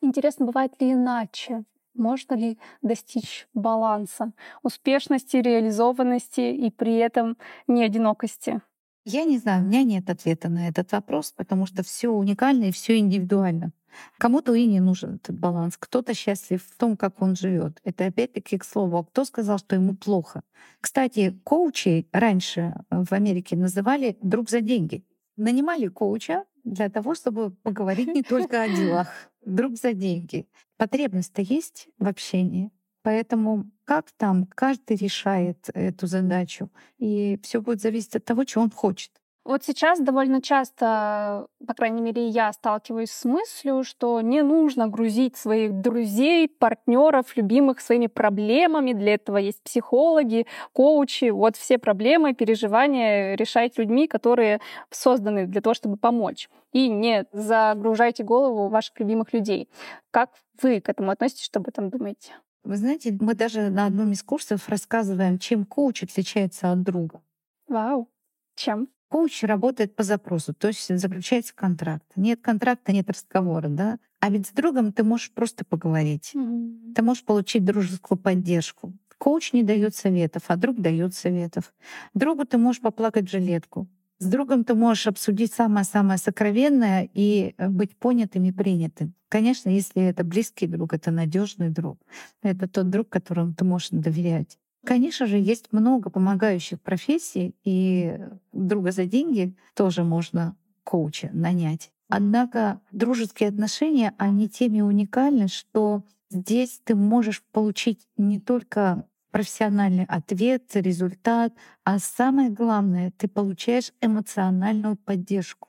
Интересно, 0.00 0.46
бывает 0.46 0.72
ли 0.80 0.92
иначе? 0.92 1.62
Можно 1.94 2.34
ли 2.34 2.58
достичь 2.82 3.46
баланса, 3.54 4.32
успешности, 4.62 5.36
реализованности 5.36 6.40
и 6.40 6.70
при 6.70 6.96
этом 6.96 7.36
не 7.68 7.84
одинокости? 7.84 8.60
Я 9.04 9.24
не 9.24 9.38
знаю, 9.38 9.64
у 9.64 9.66
меня 9.66 9.82
нет 9.82 10.08
ответа 10.10 10.48
на 10.48 10.68
этот 10.68 10.92
вопрос, 10.92 11.32
потому 11.32 11.66
что 11.66 11.82
все 11.82 12.08
уникально 12.08 12.64
и 12.64 12.72
все 12.72 12.98
индивидуально. 12.98 13.72
Кому-то 14.18 14.54
и 14.54 14.64
не 14.66 14.80
нужен 14.80 15.16
этот 15.16 15.38
баланс, 15.38 15.76
кто-то 15.76 16.14
счастлив 16.14 16.62
в 16.64 16.78
том, 16.78 16.96
как 16.96 17.20
он 17.20 17.36
живет. 17.36 17.80
Это 17.84 18.06
опять-таки 18.06 18.58
к 18.58 18.64
слову, 18.64 18.98
а 18.98 19.04
кто 19.04 19.24
сказал, 19.24 19.58
что 19.58 19.74
ему 19.74 19.94
плохо. 19.94 20.42
Кстати, 20.80 21.38
коучей 21.44 22.08
раньше 22.12 22.74
в 22.90 23.12
Америке 23.12 23.56
называли 23.56 24.16
друг 24.22 24.48
за 24.48 24.60
деньги. 24.60 25.04
Нанимали 25.36 25.88
коуча 25.88 26.44
для 26.64 26.88
того, 26.88 27.14
чтобы 27.14 27.50
поговорить 27.50 28.08
не 28.08 28.22
только 28.22 28.62
о 28.62 28.68
делах, 28.68 29.08
друг 29.44 29.76
за 29.76 29.92
деньги. 29.92 30.46
Потребность-то 30.76 31.42
есть 31.42 31.88
в 31.98 32.06
общении. 32.06 32.70
Поэтому 33.02 33.64
как 33.84 34.10
там, 34.12 34.46
каждый 34.46 34.96
решает 34.96 35.68
эту 35.74 36.06
задачу. 36.06 36.70
И 36.98 37.38
все 37.42 37.60
будет 37.60 37.80
зависеть 37.80 38.16
от 38.16 38.24
того, 38.24 38.44
чего 38.44 38.64
он 38.64 38.70
хочет. 38.70 39.10
Вот 39.44 39.64
сейчас 39.64 39.98
довольно 39.98 40.40
часто, 40.40 41.48
по 41.66 41.74
крайней 41.74 42.00
мере, 42.00 42.28
я 42.28 42.52
сталкиваюсь 42.52 43.10
с 43.10 43.24
мыслью, 43.24 43.82
что 43.82 44.20
не 44.20 44.40
нужно 44.42 44.86
грузить 44.86 45.36
своих 45.36 45.80
друзей, 45.80 46.48
партнеров, 46.48 47.36
любимых 47.36 47.80
своими 47.80 48.06
проблемами. 48.06 48.92
Для 48.92 49.14
этого 49.14 49.38
есть 49.38 49.60
психологи, 49.64 50.46
коучи. 50.72 51.30
Вот 51.30 51.56
все 51.56 51.78
проблемы, 51.78 52.34
переживания 52.34 53.34
решать 53.34 53.78
людьми, 53.78 54.06
которые 54.06 54.60
созданы 54.90 55.46
для 55.48 55.60
того, 55.60 55.74
чтобы 55.74 55.96
помочь. 55.96 56.48
И 56.72 56.88
не 56.88 57.26
загружайте 57.32 58.22
голову 58.22 58.68
ваших 58.68 59.00
любимых 59.00 59.32
людей. 59.32 59.68
Как 60.12 60.30
вы 60.62 60.80
к 60.80 60.88
этому 60.88 61.10
относитесь, 61.10 61.44
что 61.44 61.58
об 61.58 61.66
этом 61.66 61.90
думаете? 61.90 62.32
Вы 62.64 62.76
знаете, 62.76 63.16
мы 63.20 63.34
даже 63.34 63.70
на 63.70 63.86
одном 63.86 64.12
из 64.12 64.22
курсов 64.22 64.68
рассказываем, 64.68 65.38
чем 65.38 65.64
коуч 65.64 66.04
отличается 66.04 66.70
от 66.70 66.82
друга. 66.82 67.22
Вау. 67.66 68.08
Чем? 68.54 68.88
Коуч 69.08 69.42
работает 69.42 69.94
по 69.94 70.04
запросу, 70.04 70.54
то 70.54 70.68
есть 70.68 70.96
заключается 70.98 71.54
контракт. 71.54 72.06
Нет 72.16 72.40
контракта, 72.40 72.92
нет 72.92 73.10
разговора, 73.10 73.68
да? 73.68 73.98
А 74.20 74.30
ведь 74.30 74.46
с 74.46 74.52
другом 74.52 74.92
ты 74.92 75.02
можешь 75.02 75.32
просто 75.32 75.64
поговорить. 75.64 76.30
Mm-hmm. 76.34 76.94
Ты 76.94 77.02
можешь 77.02 77.24
получить 77.24 77.64
дружескую 77.64 78.18
поддержку. 78.18 78.92
Коуч 79.18 79.52
не 79.52 79.62
дает 79.62 79.94
советов, 79.94 80.44
а 80.48 80.56
друг 80.56 80.80
дает 80.80 81.14
советов. 81.14 81.74
Другу 82.14 82.44
ты 82.44 82.58
можешь 82.58 82.80
поплакать 82.80 83.28
в 83.28 83.30
жилетку. 83.30 83.88
С 84.22 84.26
другом 84.26 84.62
ты 84.62 84.74
можешь 84.74 85.08
обсудить 85.08 85.52
самое-самое 85.52 86.16
сокровенное 86.16 87.10
и 87.12 87.56
э, 87.58 87.68
быть 87.68 87.96
понятым 87.96 88.44
и 88.44 88.52
принятым. 88.52 89.14
Конечно, 89.28 89.68
если 89.68 90.00
это 90.00 90.22
близкий 90.22 90.68
друг, 90.68 90.94
это 90.94 91.10
надежный 91.10 91.70
друг. 91.70 91.98
Это 92.40 92.68
тот 92.68 92.88
друг, 92.88 93.08
которому 93.08 93.52
ты 93.52 93.64
можешь 93.64 93.88
доверять. 93.90 94.58
Конечно 94.86 95.26
же, 95.26 95.38
есть 95.38 95.72
много 95.72 96.08
помогающих 96.08 96.80
профессий, 96.80 97.56
и 97.64 98.16
друга 98.52 98.92
за 98.92 99.06
деньги 99.06 99.56
тоже 99.74 100.04
можно 100.04 100.54
коуча 100.84 101.30
нанять. 101.32 101.90
Однако 102.08 102.80
дружеские 102.92 103.48
отношения, 103.48 104.14
они 104.18 104.48
теми 104.48 104.82
уникальны, 104.82 105.48
что 105.48 106.04
здесь 106.30 106.80
ты 106.84 106.94
можешь 106.94 107.42
получить 107.50 108.06
не 108.16 108.38
только 108.38 109.04
профессиональный 109.32 110.04
ответ, 110.04 110.70
результат, 110.74 111.52
а 111.82 111.98
самое 111.98 112.50
главное, 112.50 113.12
ты 113.16 113.26
получаешь 113.26 113.92
эмоциональную 114.00 114.96
поддержку. 114.96 115.68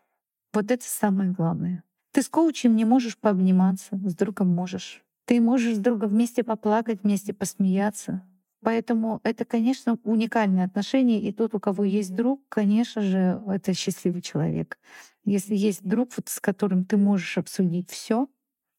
Вот 0.54 0.70
это 0.70 0.86
самое 0.86 1.32
главное. 1.32 1.84
Ты 2.12 2.22
с 2.22 2.30
коучем 2.30 2.76
не 2.76 2.86
можешь 2.86 3.18
пообниматься, 3.18 4.00
с 4.06 4.16
другом 4.16 4.50
можешь. 4.50 5.04
Ты 5.26 5.42
можешь 5.42 5.78
с 5.78 5.80
другом 5.80 6.10
вместе 6.10 6.44
поплакать, 6.44 7.02
вместе 7.02 7.34
посмеяться, 7.34 8.22
Поэтому 8.64 9.20
это, 9.24 9.44
конечно, 9.44 10.00
уникальные 10.04 10.66
отношения. 10.66 11.22
И 11.22 11.34
тот, 11.34 11.54
у 11.54 11.60
кого 11.60 11.84
есть 11.84 12.16
друг, 12.16 12.42
конечно 12.48 13.02
же, 13.02 13.42
это 13.48 13.74
счастливый 13.74 14.22
человек. 14.22 14.80
Если 15.26 15.56
есть 15.56 15.84
друг, 15.84 16.12
вот, 16.16 16.30
с 16.30 16.40
которым 16.40 16.86
ты 16.86 16.96
можешь 16.98 17.38
обсудить 17.38 17.90
все, 17.90 18.28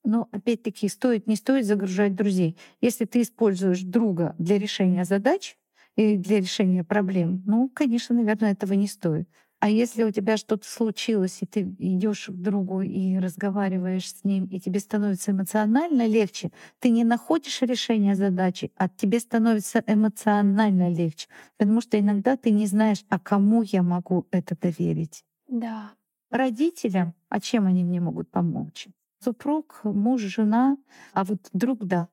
но 0.04 0.28
опять-таки 0.32 0.88
стоит, 0.88 1.26
не 1.26 1.36
стоит 1.36 1.66
загружать 1.66 2.14
друзей. 2.14 2.56
Если 2.80 3.04
ты 3.04 3.22
используешь 3.22 3.82
друга 3.82 4.34
для 4.38 4.58
решения 4.58 5.04
задач 5.04 5.56
и 5.96 6.16
для 6.16 6.38
решения 6.40 6.84
проблем, 6.84 7.42
ну, 7.46 7.68
конечно, 7.74 8.14
наверное, 8.14 8.52
этого 8.52 8.72
не 8.74 8.86
стоит. 8.88 9.28
А 9.60 9.70
если 9.70 10.04
у 10.04 10.10
тебя 10.10 10.36
что-то 10.36 10.68
случилось, 10.68 11.38
и 11.40 11.46
ты 11.46 11.62
идешь 11.78 12.26
к 12.26 12.32
другу 12.32 12.82
и 12.82 13.16
разговариваешь 13.16 14.10
с 14.10 14.22
ним, 14.22 14.44
и 14.46 14.60
тебе 14.60 14.78
становится 14.78 15.30
эмоционально 15.32 16.06
легче, 16.06 16.50
ты 16.80 16.90
не 16.90 17.02
находишь 17.02 17.62
решение 17.62 18.14
задачи, 18.14 18.72
а 18.76 18.90
тебе 18.90 19.20
становится 19.20 19.82
эмоционально 19.86 20.90
легче. 20.90 21.28
Потому 21.56 21.80
что 21.80 21.98
иногда 21.98 22.36
ты 22.36 22.50
не 22.50 22.66
знаешь, 22.66 23.04
а 23.08 23.18
кому 23.18 23.62
я 23.62 23.82
могу 23.82 24.26
это 24.32 24.54
доверить. 24.60 25.24
Да. 25.48 25.96
Родителям, 26.30 27.14
а 27.30 27.40
чем 27.40 27.64
они 27.66 27.82
мне 27.82 27.98
могут 27.98 28.30
помочь? 28.30 28.88
Супруг, 29.24 29.80
муж, 29.84 30.20
жена, 30.20 30.76
а 31.14 31.24
вот 31.24 31.38
друг, 31.54 31.84
да, 31.84 32.08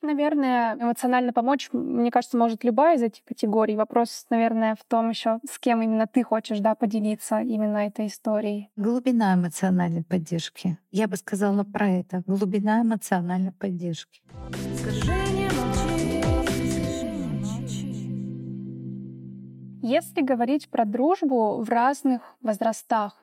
Наверное, 0.00 0.76
эмоционально 0.76 1.32
помочь, 1.32 1.70
мне 1.72 2.12
кажется, 2.12 2.38
может 2.38 2.62
любая 2.62 2.96
из 2.96 3.02
этих 3.02 3.24
категорий. 3.24 3.74
Вопрос, 3.74 4.26
наверное, 4.30 4.76
в 4.76 4.84
том 4.84 5.10
еще, 5.10 5.40
с 5.48 5.58
кем 5.58 5.82
именно 5.82 6.06
ты 6.06 6.22
хочешь 6.22 6.60
да, 6.60 6.76
поделиться 6.76 7.40
именно 7.40 7.78
этой 7.78 8.06
историей. 8.06 8.70
Глубина 8.76 9.34
эмоциональной 9.34 10.04
поддержки. 10.04 10.78
Я 10.92 11.08
бы 11.08 11.16
сказала 11.16 11.64
про 11.64 11.88
это. 11.88 12.22
Глубина 12.26 12.82
эмоциональной 12.82 13.50
поддержки. 13.50 14.22
Если 19.82 20.22
говорить 20.22 20.68
про 20.68 20.84
дружбу 20.84 21.60
в 21.60 21.68
разных 21.68 22.36
возрастах, 22.40 23.20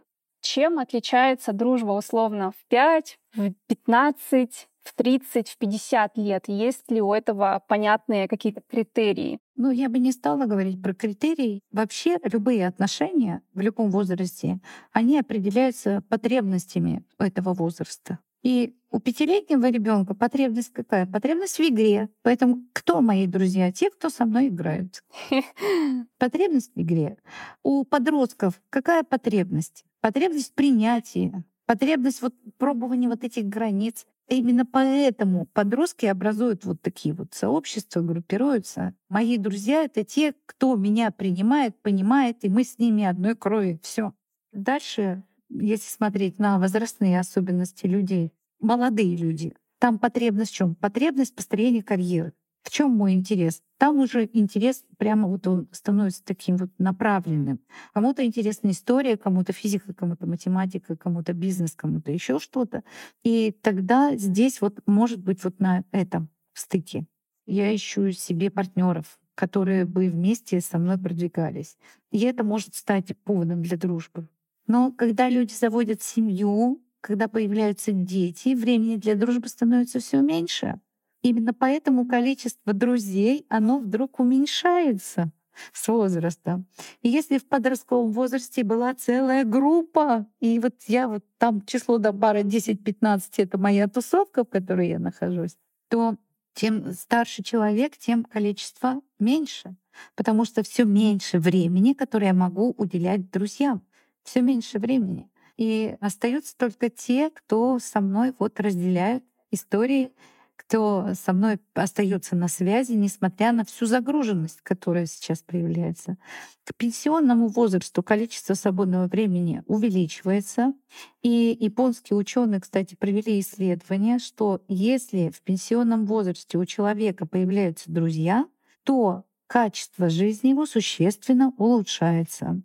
чем 0.56 0.80
отличается 0.80 1.52
дружба 1.52 1.92
условно 1.92 2.52
в 2.52 2.70
5, 2.70 3.20
в 3.36 3.54
15, 3.68 4.68
в 4.84 4.94
30, 4.96 5.50
в 5.50 5.58
50 5.58 6.18
лет? 6.18 6.44
Есть 6.48 6.90
ли 6.90 7.02
у 7.02 7.12
этого 7.12 7.62
понятные 7.68 8.30
какие-то 8.30 8.62
критерии? 8.62 9.40
Ну, 9.58 9.70
я 9.70 9.90
бы 9.90 10.00
не 10.00 10.14
стала 10.14 10.46
говорить 10.46 10.82
про 10.82 10.94
критерии. 10.94 11.60
Вообще 11.72 12.20
любые 12.24 12.68
отношения 12.68 13.42
в 13.54 13.60
любом 13.60 13.92
возрасте, 13.92 14.62
они 14.94 15.20
определяются 15.20 16.02
потребностями 16.08 17.04
этого 17.20 17.54
возраста. 17.54 18.20
И 18.46 18.76
у 18.92 19.00
пятилетнего 19.00 19.72
ребенка 19.72 20.14
потребность 20.14 20.72
какая? 20.72 21.08
Потребность 21.08 21.58
в 21.58 21.62
игре. 21.62 22.10
Поэтому 22.22 22.64
кто 22.74 23.02
мои 23.02 23.26
друзья? 23.26 23.72
Те, 23.72 23.90
кто 23.90 24.10
со 24.10 24.24
мной 24.26 24.50
играют. 24.50 25.04
Потребность 26.20 26.72
в 26.76 26.80
игре. 26.80 27.18
У 27.64 27.84
подростков 27.86 28.62
какая 28.70 29.02
потребность? 29.02 29.84
Потребность 30.00 30.54
принятия, 30.54 31.44
потребность 31.66 32.22
вот 32.22 32.36
пробования 32.60 33.10
вот 33.10 33.24
этих 33.24 33.46
границ. 33.46 34.06
Именно 34.28 34.68
поэтому 34.68 35.48
подростки 35.48 36.06
образуют 36.06 36.66
вот 36.66 36.80
такие 36.84 37.16
вот 37.16 37.34
сообщества, 37.34 38.02
группируются. 38.02 38.94
Мои 39.10 39.40
друзья— 39.40 39.84
это 39.86 40.04
те, 40.04 40.36
кто 40.46 40.76
меня 40.76 41.10
принимает, 41.10 41.76
понимает, 41.82 42.38
и 42.46 42.50
мы 42.50 42.64
с 42.64 42.78
ними 42.78 43.06
одной 43.06 43.36
крови. 43.36 43.80
Все. 43.82 44.14
Дальше, 44.52 45.24
если 45.50 45.90
смотреть 45.90 46.40
на 46.40 46.60
возрастные 46.60 47.20
особенности 47.20 47.86
людей, 47.86 48.34
молодые 48.60 49.16
люди, 49.16 49.54
там 49.80 50.00
потребность 50.00 50.52
в 50.52 50.56
чем? 50.56 50.76
Потребность 50.76 51.36
построения 51.36 51.84
карьеры. 51.84 52.34
В 52.64 52.72
чем 52.72 52.92
мой 52.92 53.14
интерес? 53.14 53.62
Там 53.78 54.00
уже 54.00 54.28
интерес 54.34 54.84
прямо 54.98 55.28
вот 55.28 55.46
он 55.46 55.68
становится 55.72 56.24
таким 56.24 56.58
вот 56.58 56.72
направленным. 56.80 57.60
Кому-то 57.94 58.26
интересна 58.26 58.72
история, 58.72 59.18
кому-то 59.18 59.54
физика, 59.54 59.94
кому-то 59.94 60.26
математика, 60.26 60.96
кому-то 60.96 61.34
бизнес, 61.34 61.76
кому-то 61.76 62.12
еще 62.12 62.40
что-то. 62.40 62.84
И 63.24 63.52
тогда 63.62 64.16
здесь 64.16 64.62
вот 64.62 64.80
может 64.88 65.20
быть 65.24 65.44
вот 65.44 65.60
на 65.60 65.84
этом 65.92 66.30
стыке 66.54 67.06
я 67.46 67.76
ищу 67.76 68.12
себе 68.12 68.50
партнеров, 68.50 69.20
которые 69.36 69.86
бы 69.86 70.10
вместе 70.10 70.62
со 70.62 70.78
мной 70.78 70.98
продвигались. 70.98 71.78
И 72.12 72.22
это 72.22 72.44
может 72.44 72.76
стать 72.76 73.16
поводом 73.24 73.62
для 73.62 73.78
дружбы. 73.78 74.28
Но 74.68 74.92
когда 74.92 75.30
люди 75.30 75.54
заводят 75.54 76.02
семью, 76.02 76.82
когда 77.02 77.28
появляются 77.28 77.92
дети, 77.92 78.56
времени 78.56 78.96
для 78.96 79.16
дружбы 79.16 79.48
становится 79.48 80.00
все 80.00 80.22
меньше. 80.22 80.80
Именно 81.22 81.54
поэтому 81.54 82.08
количество 82.08 82.74
друзей, 82.74 83.46
оно 83.50 83.80
вдруг 83.80 84.20
уменьшается 84.20 85.32
с 85.72 85.88
возрастом. 85.88 86.66
И 87.02 87.10
если 87.10 87.38
в 87.38 87.48
подростковом 87.48 88.12
возрасте 88.12 88.64
была 88.64 88.94
целая 88.94 89.44
группа, 89.44 90.28
и 90.40 90.60
вот 90.60 90.76
я 90.88 91.08
вот 91.08 91.24
там 91.38 91.66
число 91.66 91.98
до 91.98 92.14
пары 92.14 92.42
10-15— 92.42 93.22
это 93.38 93.58
моя 93.58 93.88
тусовка, 93.88 94.44
в 94.44 94.50
которой 94.50 94.90
я 94.90 95.00
нахожусь, 95.00 95.58
то 95.90 96.16
чем 96.56 96.94
старше 96.94 97.44
человек, 97.44 97.98
тем 97.98 98.24
количество 98.24 99.02
меньше. 99.20 99.76
Потому 100.16 100.46
что 100.46 100.64
все 100.64 100.86
меньше 100.86 101.40
времени, 101.40 101.94
которое 101.94 102.28
я 102.28 102.34
могу 102.34 102.74
уделять 102.78 103.30
друзьям. 103.32 103.84
Все 104.26 104.42
меньше 104.42 104.80
времени. 104.80 105.32
И 105.56 105.96
остаются 106.02 106.58
только 106.58 106.90
те, 106.90 107.30
кто 107.30 107.80
со 107.80 108.02
мной 108.02 108.34
вот 108.38 108.60
разделяют 108.60 109.24
истории 109.52 110.12
кто 110.58 111.14
со 111.14 111.34
мной 111.34 111.60
остается 111.74 112.36
на 112.36 112.48
связи, 112.48 112.94
несмотря 112.94 113.52
на 113.52 113.66
всю 113.66 113.86
загруженность, 113.86 114.62
которая 114.62 115.06
сейчас 115.06 115.42
проявляется. 115.42 116.18
К 116.64 116.74
пенсионному 116.76 117.48
возрасту 117.48 118.02
количество 118.02 118.54
свободного 118.54 119.08
времени 119.08 119.64
увеличивается. 119.68 120.74
И 121.22 121.56
японские 121.60 122.18
ученые, 122.18 122.62
кстати, 122.62 122.96
провели 122.96 123.40
исследование, 123.40 124.18
что 124.18 124.64
если 124.68 125.30
в 125.30 125.42
пенсионном 125.42 126.06
возрасте 126.06 126.58
у 126.58 126.66
человека 126.66 127.26
появляются 127.26 127.92
друзья, 127.92 128.48
то 128.84 129.26
качество 129.48 130.10
жизни 130.10 130.50
его 130.50 130.66
существенно 130.66 131.54
улучшается. 131.58 132.62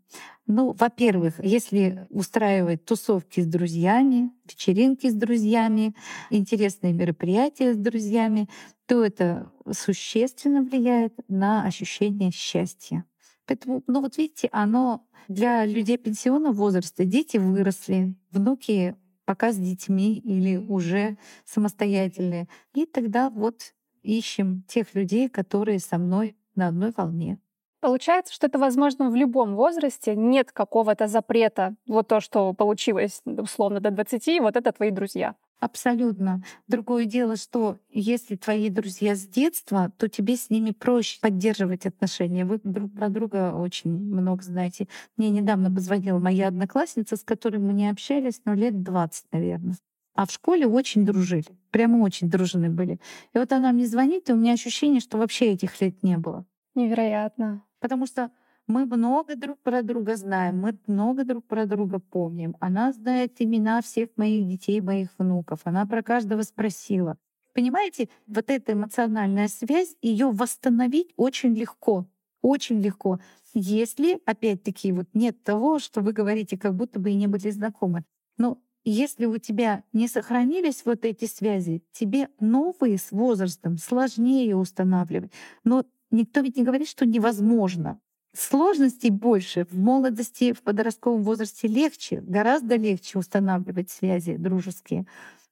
Ну, 0.46 0.72
во-первых, 0.72 1.34
если 1.42 2.06
устраивать 2.10 2.84
тусовки 2.84 3.40
с 3.40 3.46
друзьями, 3.46 4.32
вечеринки 4.44 5.08
с 5.08 5.14
друзьями, 5.14 5.94
интересные 6.30 6.92
мероприятия 6.92 7.74
с 7.74 7.76
друзьями, 7.76 8.48
то 8.86 9.04
это 9.04 9.52
существенно 9.70 10.62
влияет 10.62 11.14
на 11.28 11.64
ощущение 11.64 12.32
счастья. 12.32 13.04
Поэтому, 13.46 13.82
ну 13.86 14.00
вот 14.00 14.16
видите, 14.16 14.48
оно 14.50 15.06
для 15.28 15.64
людей 15.66 15.98
пенсионного 15.98 16.52
возраста, 16.52 17.04
дети 17.04 17.36
выросли, 17.36 18.16
внуки 18.30 18.96
пока 19.24 19.52
с 19.52 19.56
детьми 19.56 20.18
или 20.18 20.56
уже 20.56 21.16
самостоятельные. 21.44 22.48
И 22.74 22.86
тогда 22.86 23.30
вот 23.30 23.74
ищем 24.02 24.64
тех 24.66 24.94
людей, 24.94 25.28
которые 25.28 25.78
со 25.78 25.98
мной 25.98 26.36
на 26.54 26.68
одной 26.68 26.92
волне. 26.96 27.38
Получается, 27.80 28.34
что 28.34 28.46
это 28.46 28.58
возможно 28.58 29.10
в 29.10 29.14
любом 29.14 29.56
возрасте, 29.56 30.14
нет 30.14 30.52
какого-то 30.52 31.06
запрета. 31.06 31.76
Вот 31.86 32.08
то, 32.08 32.20
что 32.20 32.52
получилось 32.52 33.22
условно 33.24 33.80
до 33.80 33.90
20, 33.90 34.40
вот 34.40 34.56
это 34.56 34.72
твои 34.72 34.90
друзья. 34.90 35.34
Абсолютно. 35.60 36.42
Другое 36.68 37.04
дело, 37.04 37.36
что 37.36 37.78
если 37.90 38.36
твои 38.36 38.70
друзья 38.70 39.14
с 39.14 39.26
детства, 39.26 39.92
то 39.98 40.08
тебе 40.08 40.36
с 40.36 40.48
ними 40.48 40.70
проще 40.70 41.20
поддерживать 41.20 41.84
отношения. 41.84 42.46
Вы 42.46 42.60
друг 42.64 42.92
про 42.94 43.10
друга 43.10 43.54
очень 43.54 43.90
много 43.90 44.42
знаете. 44.42 44.88
Мне 45.18 45.28
недавно 45.28 45.70
позвонила 45.70 46.18
моя 46.18 46.48
одноклассница, 46.48 47.16
с 47.16 47.22
которой 47.22 47.58
мы 47.58 47.74
не 47.74 47.90
общались, 47.90 48.40
ну, 48.46 48.54
лет 48.54 48.82
20, 48.82 49.26
наверное. 49.32 49.76
А 50.20 50.26
в 50.26 50.32
школе 50.32 50.66
очень 50.66 51.06
дружили. 51.06 51.46
Прямо 51.70 52.02
очень 52.02 52.28
дружны 52.28 52.68
были. 52.68 53.00
И 53.32 53.38
вот 53.38 53.50
она 53.52 53.72
мне 53.72 53.86
звонит, 53.86 54.28
и 54.28 54.34
у 54.34 54.36
меня 54.36 54.52
ощущение, 54.52 55.00
что 55.00 55.16
вообще 55.16 55.52
этих 55.52 55.80
лет 55.80 56.02
не 56.02 56.18
было. 56.18 56.44
Невероятно. 56.74 57.64
Потому 57.80 58.04
что 58.04 58.30
мы 58.66 58.84
много 58.84 59.34
друг 59.34 59.58
про 59.60 59.82
друга 59.82 60.16
знаем, 60.16 60.58
мы 60.58 60.78
много 60.86 61.24
друг 61.24 61.46
про 61.46 61.64
друга 61.64 62.00
помним. 62.00 62.54
Она 62.60 62.92
знает 62.92 63.36
имена 63.38 63.80
всех 63.80 64.10
моих 64.16 64.46
детей, 64.46 64.82
моих 64.82 65.08
внуков. 65.16 65.60
Она 65.64 65.86
про 65.86 66.02
каждого 66.02 66.42
спросила. 66.42 67.16
Понимаете, 67.54 68.10
вот 68.26 68.50
эта 68.50 68.74
эмоциональная 68.74 69.48
связь, 69.48 69.96
ее 70.02 70.30
восстановить 70.32 71.14
очень 71.16 71.54
легко. 71.54 72.04
Очень 72.42 72.82
легко. 72.82 73.20
Если, 73.54 74.20
опять-таки, 74.26 74.92
вот 74.92 75.08
нет 75.14 75.42
того, 75.42 75.78
что 75.78 76.02
вы 76.02 76.12
говорите, 76.12 76.58
как 76.58 76.76
будто 76.76 77.00
бы 77.00 77.10
и 77.10 77.14
не 77.14 77.26
были 77.26 77.48
знакомы. 77.48 78.04
Но 78.36 78.58
если 78.84 79.26
у 79.26 79.38
тебя 79.38 79.84
не 79.92 80.08
сохранились 80.08 80.82
вот 80.84 81.04
эти 81.04 81.26
связи, 81.26 81.82
тебе 81.92 82.28
новые 82.40 82.98
с 82.98 83.10
возрастом 83.10 83.76
сложнее 83.78 84.56
устанавливать. 84.56 85.32
Но 85.64 85.84
никто 86.10 86.40
ведь 86.40 86.56
не 86.56 86.64
говорит, 86.64 86.88
что 86.88 87.04
невозможно. 87.06 88.00
Сложностей 88.34 89.10
больше. 89.10 89.66
В 89.70 89.78
молодости, 89.78 90.52
в 90.52 90.62
подростковом 90.62 91.22
возрасте 91.22 91.68
легче, 91.68 92.20
гораздо 92.20 92.76
легче 92.76 93.18
устанавливать 93.18 93.90
связи 93.90 94.36
дружеские. 94.36 95.06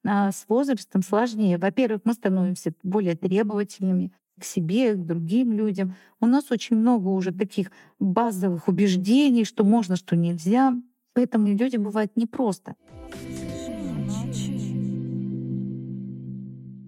А 0.06 0.30
с 0.30 0.44
возрастом 0.48 1.02
сложнее. 1.02 1.58
Во-первых, 1.58 2.02
мы 2.04 2.14
становимся 2.14 2.72
более 2.82 3.16
требовательными 3.16 4.12
к 4.38 4.44
себе, 4.44 4.94
к 4.94 5.04
другим 5.04 5.52
людям. 5.52 5.96
У 6.20 6.26
нас 6.26 6.50
очень 6.50 6.76
много 6.76 7.08
уже 7.08 7.32
таких 7.32 7.72
базовых 7.98 8.68
убеждений, 8.68 9.44
что 9.44 9.64
можно, 9.64 9.96
что 9.96 10.16
нельзя. 10.16 10.74
Поэтому 11.18 11.48
людям 11.48 11.82
бывает 11.82 12.12
непросто. 12.14 12.76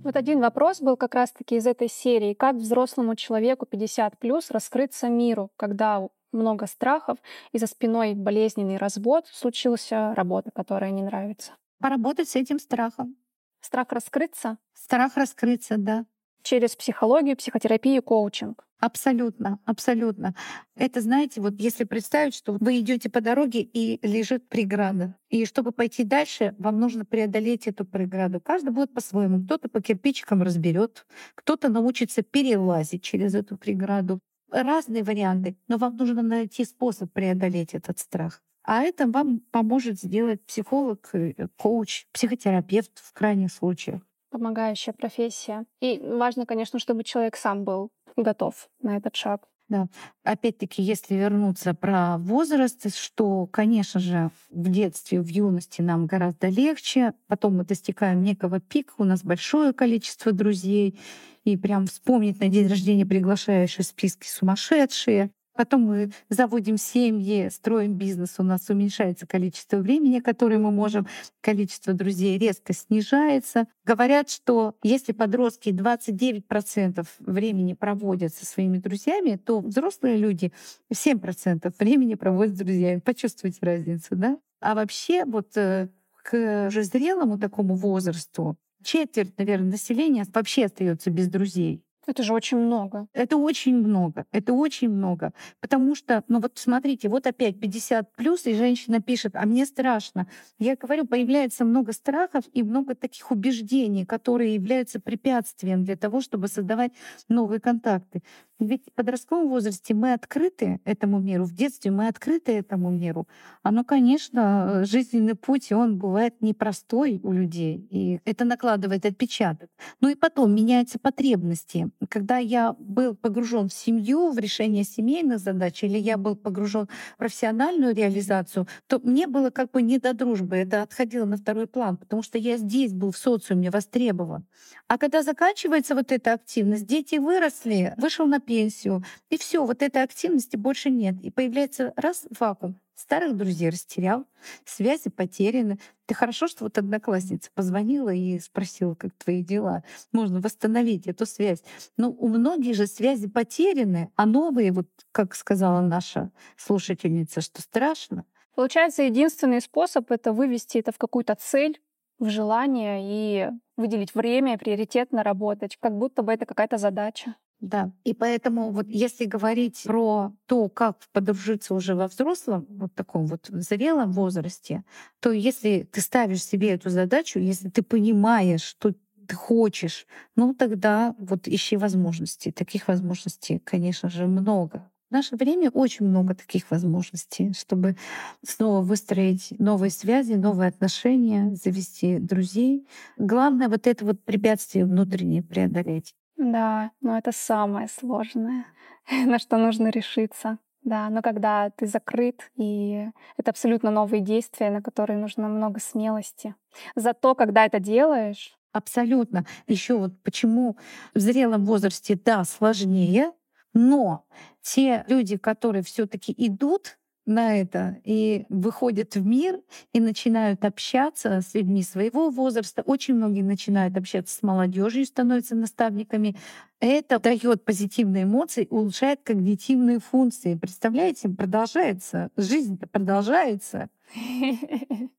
Вот 0.04 0.14
один 0.14 0.38
вопрос 0.38 0.80
был 0.80 0.96
как 0.96 1.16
раз-таки 1.16 1.56
из 1.56 1.66
этой 1.66 1.88
серии. 1.88 2.34
Как 2.34 2.54
взрослому 2.54 3.16
человеку 3.16 3.66
50 3.66 4.20
плюс 4.20 4.52
раскрыться 4.52 5.08
миру, 5.08 5.50
когда 5.56 6.06
много 6.30 6.68
страхов 6.68 7.18
и 7.50 7.58
за 7.58 7.66
спиной 7.66 8.14
болезненный 8.14 8.76
развод, 8.76 9.26
случился 9.26 10.14
работа, 10.14 10.52
которая 10.54 10.92
не 10.92 11.02
нравится? 11.02 11.56
Поработать 11.80 12.28
с 12.28 12.36
этим 12.36 12.60
страхом. 12.60 13.16
Страх 13.60 13.90
раскрыться? 13.90 14.58
Страх 14.74 15.16
раскрыться, 15.16 15.74
да. 15.76 16.06
Через 16.42 16.76
психологию, 16.76 17.36
психотерапию, 17.36 18.02
коучинг. 18.02 18.64
Абсолютно, 18.80 19.58
абсолютно. 19.66 20.34
Это, 20.74 21.02
знаете, 21.02 21.42
вот 21.42 21.54
если 21.58 21.84
представить, 21.84 22.34
что 22.34 22.56
вы 22.58 22.80
идете 22.80 23.10
по 23.10 23.20
дороге 23.20 23.60
и 23.60 24.04
лежит 24.06 24.48
преграда, 24.48 25.14
и 25.28 25.44
чтобы 25.44 25.70
пойти 25.70 26.02
дальше, 26.02 26.54
вам 26.58 26.80
нужно 26.80 27.04
преодолеть 27.04 27.66
эту 27.66 27.84
преграду. 27.84 28.40
Каждый 28.40 28.70
будет 28.70 28.94
по-своему. 28.94 29.44
Кто-то 29.44 29.68
по 29.68 29.82
кирпичикам 29.82 30.42
разберет, 30.42 31.06
кто-то 31.34 31.68
научится 31.68 32.22
перелазить 32.22 33.02
через 33.02 33.34
эту 33.34 33.58
преграду. 33.58 34.18
Разные 34.50 35.04
варианты, 35.04 35.56
но 35.68 35.76
вам 35.76 35.96
нужно 35.96 36.22
найти 36.22 36.64
способ 36.64 37.12
преодолеть 37.12 37.74
этот 37.74 37.98
страх. 37.98 38.42
А 38.62 38.82
это 38.82 39.06
вам 39.06 39.40
поможет 39.50 40.00
сделать 40.00 40.44
психолог, 40.44 41.08
э, 41.12 41.48
коуч, 41.56 42.06
психотерапевт 42.12 42.98
в 42.98 43.12
крайних 43.12 43.52
случаях. 43.52 44.02
Помогающая 44.30 44.92
профессия. 44.92 45.64
И 45.80 46.00
важно, 46.02 46.46
конечно, 46.46 46.78
чтобы 46.78 47.04
человек 47.04 47.36
сам 47.36 47.64
был 47.64 47.90
готов 48.16 48.68
на 48.80 48.96
этот 48.96 49.16
шаг. 49.16 49.46
Да. 49.68 49.86
Опять-таки, 50.24 50.82
если 50.82 51.14
вернуться 51.14 51.74
про 51.74 52.18
возраст, 52.18 52.92
что, 52.96 53.46
конечно 53.46 54.00
же, 54.00 54.30
в 54.50 54.68
детстве, 54.68 55.20
в 55.20 55.28
юности 55.28 55.80
нам 55.80 56.06
гораздо 56.06 56.48
легче, 56.48 57.14
потом 57.28 57.58
мы 57.58 57.64
достигаем 57.64 58.24
некого 58.24 58.58
пика, 58.58 58.94
у 58.98 59.04
нас 59.04 59.22
большое 59.22 59.72
количество 59.72 60.32
друзей, 60.32 60.98
и 61.44 61.56
прям 61.56 61.86
вспомнить 61.86 62.40
на 62.40 62.48
день 62.48 62.66
рождения 62.66 63.06
приглашающие 63.06 63.84
списки 63.84 64.26
сумасшедшие. 64.26 65.30
Потом 65.60 65.82
мы 65.82 66.10
заводим 66.30 66.78
семьи, 66.78 67.50
строим 67.50 67.92
бизнес, 67.92 68.36
у 68.38 68.42
нас 68.42 68.70
уменьшается 68.70 69.26
количество 69.26 69.76
времени, 69.76 70.20
которое 70.20 70.56
мы 70.56 70.70
можем, 70.70 71.06
количество 71.42 71.92
друзей 71.92 72.38
резко 72.38 72.72
снижается. 72.72 73.66
Говорят, 73.84 74.30
что 74.30 74.74
если 74.82 75.12
подростки 75.12 75.68
29% 75.68 77.06
времени 77.18 77.74
проводят 77.74 78.32
со 78.32 78.46
своими 78.46 78.78
друзьями, 78.78 79.36
то 79.36 79.60
взрослые 79.60 80.16
люди 80.16 80.50
7% 80.90 81.70
времени 81.78 82.14
проводят 82.14 82.54
с 82.54 82.58
друзьями. 82.58 83.00
Почувствуйте 83.00 83.58
разницу, 83.60 84.16
да? 84.16 84.38
А 84.62 84.74
вообще 84.74 85.26
вот 85.26 85.54
э, 85.58 85.90
к 86.22 86.68
уже 86.68 86.84
зрелому 86.84 87.38
такому 87.38 87.74
возрасту 87.74 88.56
четверть, 88.82 89.36
наверное, 89.36 89.72
населения 89.72 90.24
вообще 90.32 90.64
остается 90.64 91.10
без 91.10 91.28
друзей. 91.28 91.84
Это 92.10 92.24
же 92.24 92.34
очень 92.34 92.58
много. 92.58 93.06
Это 93.12 93.36
очень 93.36 93.76
много. 93.76 94.26
Это 94.32 94.52
очень 94.52 94.88
много. 94.88 95.32
Потому 95.60 95.94
что, 95.94 96.24
ну 96.26 96.40
вот 96.40 96.58
смотрите, 96.58 97.08
вот 97.08 97.26
опять 97.28 97.60
50 97.60 98.16
плюс, 98.16 98.46
и 98.46 98.54
женщина 98.54 99.00
пишет, 99.00 99.36
а 99.36 99.46
мне 99.46 99.64
страшно. 99.64 100.26
Я 100.58 100.74
говорю, 100.74 101.06
появляется 101.06 101.64
много 101.64 101.92
страхов 101.92 102.44
и 102.52 102.64
много 102.64 102.96
таких 102.96 103.30
убеждений, 103.30 104.04
которые 104.04 104.54
являются 104.54 104.98
препятствием 104.98 105.84
для 105.84 105.94
того, 105.96 106.20
чтобы 106.20 106.48
создавать 106.48 106.90
новые 107.28 107.60
контакты. 107.60 108.22
Ведь 108.60 108.82
в 108.90 108.92
подростковом 108.94 109.48
возрасте 109.48 109.94
мы 109.94 110.12
открыты 110.12 110.80
этому 110.84 111.18
миру, 111.18 111.44
в 111.44 111.54
детстве 111.54 111.90
мы 111.90 112.08
открыты 112.08 112.52
этому 112.52 112.90
миру. 112.90 113.26
А 113.62 113.70
ну, 113.70 113.84
конечно, 113.84 114.84
жизненный 114.84 115.34
путь, 115.34 115.72
он 115.72 115.96
бывает 115.96 116.42
непростой 116.42 117.20
у 117.22 117.32
людей, 117.32 117.86
и 117.90 118.20
это 118.26 118.44
накладывает 118.44 119.06
отпечаток. 119.06 119.70
Ну 120.02 120.10
и 120.10 120.14
потом 120.14 120.54
меняются 120.54 120.98
потребности. 120.98 121.90
Когда 122.08 122.38
я 122.38 122.72
был 122.78 123.14
погружен 123.14 123.68
в 123.68 123.74
семью, 123.74 124.30
в 124.32 124.38
решение 124.38 124.84
семейных 124.84 125.38
задач, 125.38 125.84
или 125.84 125.98
я 125.98 126.16
был 126.16 126.34
погружен 126.34 126.88
в 127.14 127.18
профессиональную 127.18 127.94
реализацию, 127.94 128.66
то 128.86 128.98
мне 129.00 129.26
было 129.26 129.50
как 129.50 129.70
бы 129.70 129.82
не 129.82 129.98
до 129.98 130.14
дружбы, 130.14 130.56
это 130.56 130.82
отходило 130.82 131.26
на 131.26 131.36
второй 131.36 131.66
план, 131.66 131.98
потому 131.98 132.22
что 132.22 132.38
я 132.38 132.56
здесь 132.56 132.92
был 132.94 133.12
в 133.12 133.18
социуме 133.18 133.70
востребован. 133.70 134.46
А 134.88 134.96
когда 134.96 135.22
заканчивается 135.22 135.94
вот 135.94 136.10
эта 136.10 136.32
активность, 136.32 136.86
дети 136.86 137.16
выросли, 137.16 137.94
вышел 137.98 138.26
на 138.26 138.40
пенсию. 138.40 139.04
И 139.28 139.36
все, 139.36 139.64
вот 139.64 139.82
этой 139.82 140.02
активности 140.02 140.56
больше 140.56 140.88
нет. 140.90 141.16
И 141.22 141.30
появляется 141.30 141.92
раз 141.96 142.26
вакуум. 142.38 142.80
Старых 143.00 143.34
друзей 143.34 143.70
растерял, 143.70 144.26
связи 144.66 145.08
потеряны. 145.08 145.78
Ты 146.04 146.14
хорошо, 146.14 146.48
что 146.48 146.64
вот 146.64 146.76
одноклассница 146.76 147.50
позвонила 147.54 148.12
и 148.12 148.38
спросила, 148.38 148.94
как 148.94 149.14
твои 149.14 149.42
дела. 149.42 149.84
Можно 150.12 150.42
восстановить 150.42 151.06
эту 151.06 151.24
связь. 151.24 151.64
Но 151.96 152.10
у 152.10 152.28
многих 152.28 152.76
же 152.76 152.86
связи 152.86 153.26
потеряны, 153.26 154.12
а 154.16 154.26
новые, 154.26 154.70
вот 154.70 154.86
как 155.12 155.34
сказала 155.34 155.80
наша 155.80 156.30
слушательница, 156.58 157.40
что 157.40 157.62
страшно. 157.62 158.26
Получается, 158.54 159.02
единственный 159.04 159.62
способ— 159.62 160.10
это 160.12 160.34
вывести 160.34 160.76
это 160.76 160.92
в 160.92 160.98
какую-то 160.98 161.34
цель, 161.36 161.80
в 162.18 162.28
желание 162.28 163.00
и 163.02 163.48
выделить 163.78 164.14
время, 164.14 164.58
приоритетно 164.58 165.22
работать, 165.22 165.78
как 165.80 165.96
будто 165.96 166.22
бы 166.22 166.34
это 166.34 166.44
какая-то 166.44 166.76
задача. 166.76 167.36
Да, 167.60 167.92
и 168.04 168.14
поэтому 168.14 168.70
вот 168.70 168.86
если 168.88 169.26
говорить 169.26 169.82
про 169.84 170.32
то, 170.46 170.70
как 170.70 170.96
подружиться 171.12 171.74
уже 171.74 171.94
во 171.94 172.08
взрослом, 172.08 172.66
вот 172.70 172.94
таком 172.94 173.26
вот 173.26 173.48
зрелом 173.50 174.12
возрасте, 174.12 174.82
то 175.20 175.30
если 175.30 175.86
ты 175.92 176.00
ставишь 176.00 176.42
себе 176.42 176.70
эту 176.70 176.88
задачу, 176.88 177.38
если 177.38 177.68
ты 177.68 177.82
понимаешь, 177.82 178.62
что 178.62 178.94
ты 179.26 179.34
хочешь, 179.36 180.06
ну 180.36 180.54
тогда 180.54 181.14
вот 181.18 181.46
ищи 181.48 181.76
возможности. 181.76 182.50
Таких 182.50 182.88
возможностей, 182.88 183.58
конечно 183.58 184.08
же, 184.08 184.26
много. 184.26 184.90
В 185.10 185.12
наше 185.12 185.36
время 185.36 185.70
очень 185.70 186.06
много 186.06 186.34
таких 186.34 186.70
возможностей, 186.70 187.52
чтобы 187.52 187.96
снова 188.42 188.80
выстроить 188.80 189.52
новые 189.58 189.90
связи, 189.90 190.32
новые 190.32 190.68
отношения, 190.68 191.54
завести 191.54 192.18
друзей. 192.18 192.86
Главное 193.18 193.68
вот 193.68 193.86
это 193.86 194.04
вот 194.04 194.24
препятствие 194.24 194.86
внутреннее 194.86 195.42
преодолеть. 195.42 196.14
Да, 196.40 196.92
но 197.02 197.18
это 197.18 197.32
самое 197.32 197.86
сложное, 197.86 198.64
на 199.26 199.38
что 199.38 199.58
нужно 199.58 199.88
решиться. 199.88 200.58
Да, 200.82 201.10
но 201.10 201.20
когда 201.20 201.68
ты 201.68 201.86
закрыт, 201.86 202.50
и 202.56 203.10
это 203.36 203.50
абсолютно 203.50 203.90
новые 203.90 204.22
действия, 204.22 204.70
на 204.70 204.80
которые 204.80 205.18
нужно 205.18 205.48
много 205.48 205.78
смелости. 205.80 206.54
Зато, 206.96 207.34
когда 207.34 207.66
это 207.66 207.78
делаешь... 207.78 208.56
Абсолютно. 208.72 209.44
Еще 209.66 209.98
вот 209.98 210.12
почему 210.22 210.78
в 211.12 211.18
зрелом 211.18 211.66
возрасте, 211.66 212.18
да, 212.24 212.44
сложнее, 212.44 213.32
но 213.74 214.24
те 214.62 215.04
люди, 215.08 215.36
которые 215.36 215.82
все-таки 215.82 216.32
идут 216.38 216.98
на 217.26 217.56
это 217.58 218.00
и 218.04 218.46
выходят 218.48 219.14
в 219.14 219.24
мир 219.24 219.60
и 219.92 220.00
начинают 220.00 220.64
общаться 220.64 221.40
с 221.40 221.54
людьми 221.54 221.82
своего 221.82 222.30
возраста. 222.30 222.82
Очень 222.82 223.14
многие 223.14 223.42
начинают 223.42 223.96
общаться 223.96 224.36
с 224.36 224.42
молодежью, 224.42 225.04
становятся 225.04 225.54
наставниками. 225.54 226.36
Это 226.80 227.18
дает 227.18 227.64
позитивные 227.64 228.24
эмоции, 228.24 228.66
улучшает 228.70 229.20
когнитивные 229.22 229.98
функции. 229.98 230.54
Представляете, 230.54 231.28
продолжается, 231.28 232.30
жизнь 232.36 232.78
продолжается. 232.90 233.88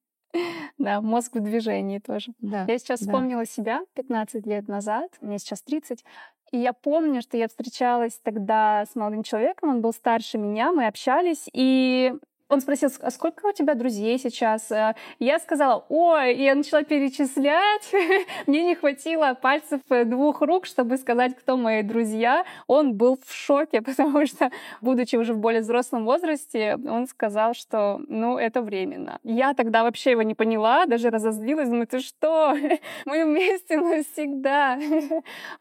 Да, 0.78 1.02
мозг 1.02 1.36
в 1.36 1.42
движении 1.42 2.00
тоже. 2.00 2.34
Да, 2.40 2.64
я 2.66 2.80
сейчас 2.80 3.02
да. 3.02 3.06
вспомнила 3.06 3.46
себя 3.46 3.82
15 3.96 4.46
лет 4.48 4.68
назад, 4.70 5.12
мне 5.20 5.38
сейчас 5.40 5.62
30, 5.62 6.06
и 6.52 6.58
я 6.58 6.74
помню, 6.74 7.22
что 7.22 7.38
я 7.38 7.48
встречалась 7.48 8.20
тогда 8.24 8.86
с 8.86 8.96
молодым 8.96 9.24
человеком, 9.24 9.70
он 9.70 9.82
был 9.82 9.94
старше 9.94 10.38
меня, 10.38 10.72
мы 10.72 10.88
общались, 10.88 11.50
и 11.54 12.14
он 12.52 12.60
спросил, 12.60 12.90
а 13.02 13.12
сколько 13.12 13.46
у 13.46 13.54
тебя 13.54 13.76
друзей 13.76 14.20
сейчас? 14.20 14.70
Э, 14.72 14.94
я 15.20 15.40
сказала, 15.40 15.86
ой, 15.88 16.34
и 16.34 16.44
я 16.44 16.54
начала 16.54 16.84
перечислять. 16.84 17.94
Мне 18.48 18.66
не 18.66 18.76
хватило 18.76 19.38
пальцев 19.42 19.80
э, 19.90 20.04
двух 20.04 20.42
рук, 20.42 20.66
чтобы 20.66 20.98
сказать, 20.98 21.34
кто 21.38 21.56
мои 21.56 21.82
друзья. 21.82 22.44
Он 22.68 22.94
был 22.96 23.18
в 23.26 23.34
шоке, 23.34 23.82
потому 23.82 24.26
что, 24.26 24.52
будучи 24.82 25.16
уже 25.16 25.34
в 25.34 25.38
более 25.38 25.62
взрослом 25.62 26.04
возрасте, 26.04 26.78
он 26.86 27.08
сказал, 27.08 27.54
что, 27.54 28.02
ну, 28.10 28.38
это 28.38 28.62
временно. 28.62 29.20
Я 29.24 29.54
тогда 29.54 29.84
вообще 29.84 30.12
его 30.12 30.24
не 30.24 30.36
поняла, 30.36 30.86
даже 30.86 31.10
разозлилась, 31.10 31.70
думаю, 31.70 31.88
ты 31.88 32.00
что? 32.00 32.54
Мы 33.06 33.24
вместе 33.24 33.78
навсегда. 33.80 34.78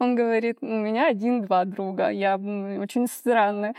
Он 0.01 0.17
говорит, 0.17 0.59
у 0.61 0.67
меня 0.67 1.07
один-два 1.07 1.65
друга. 1.67 2.09
Я 2.11 2.35
очень 2.35 3.07
странно, 3.07 3.75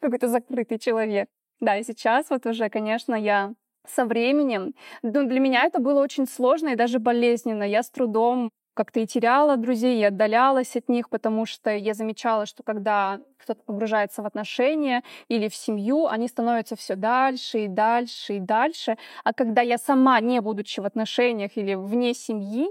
какой-то 0.00 0.28
закрытый 0.28 0.78
человек. 0.78 1.28
Да, 1.60 1.76
и 1.76 1.82
сейчас 1.84 2.30
вот 2.30 2.46
уже, 2.46 2.68
конечно, 2.70 3.14
я 3.14 3.52
со 3.86 4.04
временем, 4.04 4.74
ну, 5.02 5.26
для 5.26 5.40
меня 5.40 5.64
это 5.64 5.80
было 5.80 6.00
очень 6.00 6.26
сложно 6.26 6.68
и 6.68 6.76
даже 6.76 6.98
болезненно. 6.98 7.64
Я 7.64 7.82
с 7.82 7.90
трудом 7.90 8.50
как-то 8.74 9.00
и 9.00 9.06
теряла 9.06 9.56
друзей, 9.56 10.00
и 10.00 10.04
отдалялась 10.04 10.76
от 10.76 10.88
них, 10.88 11.10
потому 11.10 11.44
что 11.44 11.70
я 11.70 11.92
замечала, 11.92 12.46
что 12.46 12.62
когда 12.62 13.20
кто-то 13.38 13.60
погружается 13.64 14.22
в 14.22 14.26
отношения 14.26 15.02
или 15.28 15.48
в 15.48 15.54
семью, 15.54 16.06
они 16.06 16.28
становятся 16.28 16.76
все 16.76 16.94
дальше 16.94 17.64
и 17.64 17.68
дальше 17.68 18.36
и 18.36 18.40
дальше. 18.40 18.96
А 19.24 19.34
когда 19.34 19.60
я 19.60 19.76
сама, 19.76 20.20
не 20.20 20.40
будучи 20.40 20.80
в 20.80 20.86
отношениях 20.86 21.56
или 21.56 21.74
вне 21.74 22.14
семьи, 22.14 22.68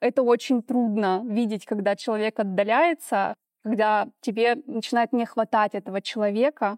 это 0.00 0.22
очень 0.22 0.62
трудно 0.62 1.22
видеть, 1.26 1.64
когда 1.64 1.96
человек 1.96 2.38
отдаляется, 2.40 3.34
когда 3.62 4.08
тебе 4.20 4.56
начинает 4.66 5.12
не 5.12 5.24
хватать 5.26 5.74
этого 5.74 6.02
человека, 6.02 6.76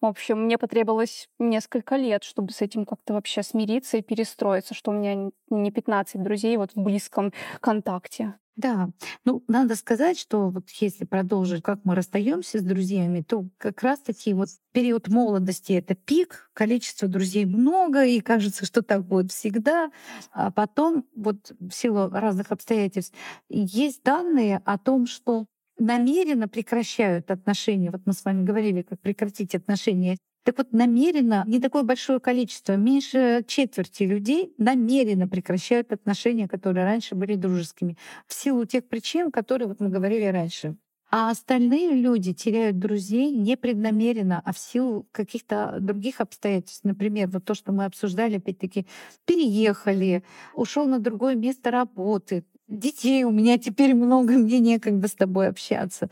в 0.00 0.06
общем, 0.06 0.44
мне 0.44 0.58
потребовалось 0.58 1.28
несколько 1.38 1.96
лет, 1.96 2.24
чтобы 2.24 2.52
с 2.52 2.62
этим 2.62 2.84
как-то 2.84 3.14
вообще 3.14 3.42
смириться 3.42 3.96
и 3.98 4.02
перестроиться, 4.02 4.74
что 4.74 4.90
у 4.90 4.94
меня 4.94 5.30
не 5.50 5.70
15 5.70 6.22
друзей 6.22 6.56
вот 6.56 6.72
в 6.74 6.80
близком 6.82 7.32
контакте. 7.60 8.34
Да, 8.56 8.88
ну 9.26 9.44
надо 9.48 9.76
сказать, 9.76 10.18
что 10.18 10.48
вот 10.48 10.70
если 10.80 11.04
продолжить, 11.04 11.62
как 11.62 11.80
мы 11.84 11.94
расстаемся 11.94 12.58
с 12.58 12.62
друзьями, 12.62 13.20
то 13.20 13.46
как 13.58 13.82
раз 13.82 14.00
таки 14.00 14.32
вот 14.32 14.48
период 14.72 15.08
молодости 15.08 15.74
это 15.74 15.94
пик, 15.94 16.50
количество 16.54 17.06
друзей 17.06 17.44
много, 17.44 18.04
и 18.06 18.20
кажется, 18.20 18.64
что 18.64 18.80
так 18.82 19.04
будет 19.06 19.30
всегда. 19.30 19.90
А 20.32 20.50
потом 20.50 21.04
вот 21.14 21.52
в 21.60 21.70
силу 21.70 22.08
разных 22.08 22.50
обстоятельств 22.50 23.14
есть 23.50 24.02
данные 24.02 24.62
о 24.64 24.78
том, 24.78 25.06
что 25.06 25.44
намеренно 25.78 26.48
прекращают 26.48 27.30
отношения. 27.30 27.90
Вот 27.90 28.02
мы 28.06 28.12
с 28.12 28.24
вами 28.24 28.44
говорили, 28.44 28.82
как 28.82 29.00
прекратить 29.00 29.54
отношения. 29.54 30.16
Так 30.44 30.58
вот, 30.58 30.72
намеренно, 30.72 31.42
не 31.46 31.58
такое 31.60 31.82
большое 31.82 32.20
количество, 32.20 32.76
меньше 32.76 33.44
четверти 33.48 34.04
людей 34.04 34.54
намеренно 34.58 35.26
прекращают 35.26 35.92
отношения, 35.92 36.46
которые 36.46 36.84
раньше 36.84 37.16
были 37.16 37.34
дружескими, 37.34 37.96
в 38.28 38.34
силу 38.34 38.64
тех 38.64 38.88
причин, 38.88 39.32
которые 39.32 39.66
вот 39.68 39.80
мы 39.80 39.88
говорили 39.88 40.26
раньше. 40.26 40.76
А 41.10 41.30
остальные 41.30 41.92
люди 41.94 42.32
теряют 42.34 42.78
друзей 42.78 43.30
непреднамеренно, 43.30 44.42
а 44.44 44.52
в 44.52 44.58
силу 44.58 45.06
каких-то 45.12 45.78
других 45.80 46.20
обстоятельств. 46.20 46.84
Например, 46.84 47.28
вот 47.28 47.44
то, 47.44 47.54
что 47.54 47.72
мы 47.72 47.84
обсуждали, 47.84 48.36
опять-таки, 48.38 48.86
переехали, 49.24 50.24
ушел 50.54 50.86
на 50.86 50.98
другое 50.98 51.36
место 51.36 51.70
работы, 51.70 52.44
детей 52.68 53.24
у 53.24 53.30
меня 53.30 53.58
теперь 53.58 53.94
много, 53.94 54.34
мне 54.34 54.58
некогда 54.58 55.08
с 55.08 55.14
тобой 55.14 55.48
общаться. 55.48 56.10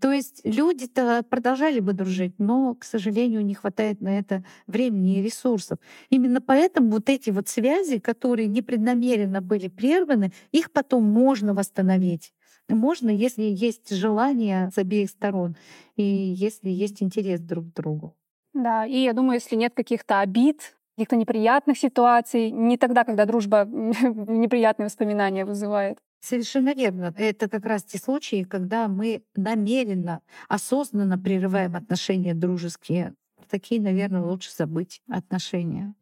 То 0.00 0.12
есть 0.12 0.40
люди-то 0.44 1.22
продолжали 1.30 1.78
бы 1.78 1.92
дружить, 1.92 2.34
но, 2.38 2.74
к 2.74 2.84
сожалению, 2.84 3.44
не 3.44 3.54
хватает 3.54 4.00
на 4.00 4.18
это 4.18 4.44
времени 4.66 5.18
и 5.20 5.22
ресурсов. 5.22 5.78
Именно 6.10 6.40
поэтому 6.40 6.90
вот 6.90 7.08
эти 7.08 7.30
вот 7.30 7.48
связи, 7.48 8.00
которые 8.00 8.48
непреднамеренно 8.48 9.40
были 9.40 9.68
прерваны, 9.68 10.32
их 10.50 10.72
потом 10.72 11.04
можно 11.04 11.54
восстановить. 11.54 12.34
Можно, 12.68 13.10
если 13.10 13.42
есть 13.44 13.94
желание 13.94 14.70
с 14.74 14.78
обеих 14.78 15.10
сторон 15.10 15.56
и 15.96 16.02
если 16.02 16.68
есть 16.68 17.02
интерес 17.02 17.40
друг 17.40 17.70
к 17.70 17.74
другу. 17.74 18.16
Да, 18.54 18.84
и 18.86 18.98
я 19.04 19.12
думаю, 19.12 19.34
если 19.34 19.56
нет 19.56 19.72
каких-то 19.74 20.20
обид, 20.20 20.74
каких-то 20.96 21.16
неприятных 21.16 21.78
ситуаций, 21.78 22.50
не 22.50 22.76
тогда, 22.76 23.04
когда 23.04 23.24
дружба 23.24 23.64
неприятные 23.66 24.86
воспоминания 24.86 25.44
вызывает. 25.44 25.98
Совершенно 26.20 26.72
верно. 26.72 27.12
Это 27.16 27.48
как 27.48 27.66
раз 27.66 27.82
те 27.82 27.98
случаи, 27.98 28.44
когда 28.44 28.86
мы 28.86 29.24
намеренно, 29.34 30.20
осознанно 30.48 31.18
прерываем 31.18 31.74
отношения 31.74 32.34
дружеские. 32.34 33.14
Такие, 33.50 33.80
наверное, 33.80 34.22
лучше 34.22 34.50
забыть 34.54 35.02
отношения. 35.08 35.94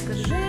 Скажи 0.00 0.47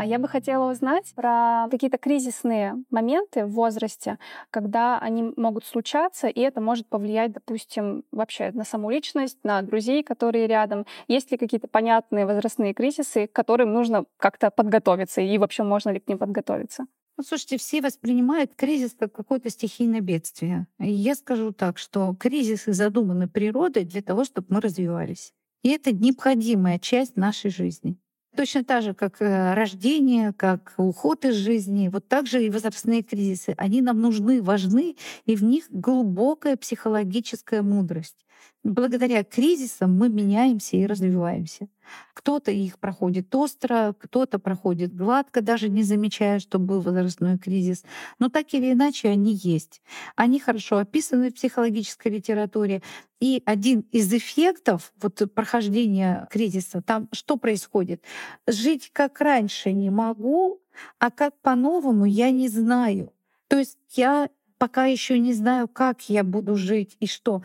А 0.00 0.06
я 0.06 0.18
бы 0.18 0.28
хотела 0.28 0.70
узнать 0.70 1.12
про 1.14 1.68
какие-то 1.70 1.98
кризисные 1.98 2.82
моменты 2.88 3.44
в 3.44 3.50
возрасте, 3.50 4.18
когда 4.50 4.98
они 4.98 5.34
могут 5.36 5.66
случаться, 5.66 6.26
и 6.26 6.40
это 6.40 6.62
может 6.62 6.86
повлиять, 6.86 7.32
допустим, 7.32 8.04
вообще 8.10 8.50
на 8.52 8.64
саму 8.64 8.88
личность, 8.88 9.36
на 9.42 9.60
друзей, 9.60 10.02
которые 10.02 10.46
рядом. 10.46 10.86
Есть 11.06 11.30
ли 11.30 11.36
какие-то 11.36 11.68
понятные 11.68 12.24
возрастные 12.24 12.72
кризисы, 12.72 13.26
к 13.26 13.32
которым 13.34 13.74
нужно 13.74 14.06
как-то 14.16 14.50
подготовиться, 14.50 15.20
и 15.20 15.36
вообще 15.36 15.64
можно 15.64 15.90
ли 15.90 16.00
к 16.00 16.08
ним 16.08 16.16
подготовиться? 16.16 16.86
Ну, 17.18 17.22
слушайте, 17.22 17.58
все 17.58 17.82
воспринимают 17.82 18.54
кризис 18.54 18.96
как 18.98 19.12
какое-то 19.12 19.50
стихийное 19.50 20.00
бедствие. 20.00 20.66
Я 20.78 21.14
скажу 21.14 21.52
так, 21.52 21.76
что 21.76 22.16
кризисы 22.18 22.72
задуманы 22.72 23.28
природой 23.28 23.84
для 23.84 24.00
того, 24.00 24.24
чтобы 24.24 24.46
мы 24.48 24.62
развивались. 24.62 25.34
И 25.62 25.68
это 25.68 25.92
необходимая 25.92 26.78
часть 26.78 27.18
нашей 27.18 27.50
жизни. 27.50 27.98
Точно 28.40 28.64
так 28.64 28.82
же, 28.82 28.94
как 28.94 29.20
э, 29.20 29.52
рождение, 29.52 30.32
как 30.32 30.72
уход 30.78 31.26
из 31.26 31.34
жизни, 31.34 31.90
вот 31.92 32.08
так 32.08 32.26
же 32.26 32.42
и 32.42 32.48
возрастные 32.48 33.02
кризисы. 33.02 33.54
Они 33.58 33.82
нам 33.82 34.00
нужны, 34.00 34.40
важны, 34.40 34.96
и 35.26 35.36
в 35.36 35.44
них 35.44 35.66
глубокая 35.68 36.56
психологическая 36.56 37.60
мудрость. 37.60 38.24
Благодаря 38.62 39.24
кризисам 39.24 39.96
мы 39.96 40.10
меняемся 40.10 40.76
и 40.76 40.84
развиваемся. 40.84 41.68
Кто-то 42.12 42.50
их 42.50 42.78
проходит 42.78 43.34
остро, 43.34 43.94
кто-то 43.98 44.38
проходит 44.38 44.94
гладко, 44.94 45.40
даже 45.40 45.70
не 45.70 45.82
замечая, 45.82 46.40
что 46.40 46.58
был 46.58 46.82
возрастной 46.82 47.38
кризис. 47.38 47.84
Но 48.18 48.28
так 48.28 48.52
или 48.52 48.72
иначе 48.72 49.08
они 49.08 49.32
есть. 49.32 49.80
Они 50.14 50.38
хорошо 50.38 50.78
описаны 50.78 51.30
в 51.30 51.34
психологической 51.34 52.12
литературе. 52.12 52.82
И 53.18 53.42
один 53.46 53.80
из 53.92 54.12
эффектов 54.12 54.92
вот, 55.00 55.22
прохождения 55.34 56.28
кризиса, 56.30 56.82
там 56.82 57.08
что 57.12 57.36
происходит? 57.36 58.04
Жить 58.46 58.90
как 58.92 59.20
раньше 59.20 59.72
не 59.72 59.90
могу, 59.90 60.60
а 60.98 61.10
как 61.10 61.34
по-новому 61.40 62.04
я 62.04 62.30
не 62.30 62.48
знаю. 62.48 63.12
То 63.48 63.58
есть 63.58 63.78
я 63.94 64.28
пока 64.58 64.84
еще 64.84 65.18
не 65.18 65.32
знаю, 65.32 65.66
как 65.68 66.10
я 66.10 66.22
буду 66.22 66.54
жить 66.54 66.96
и 67.00 67.06
что 67.06 67.42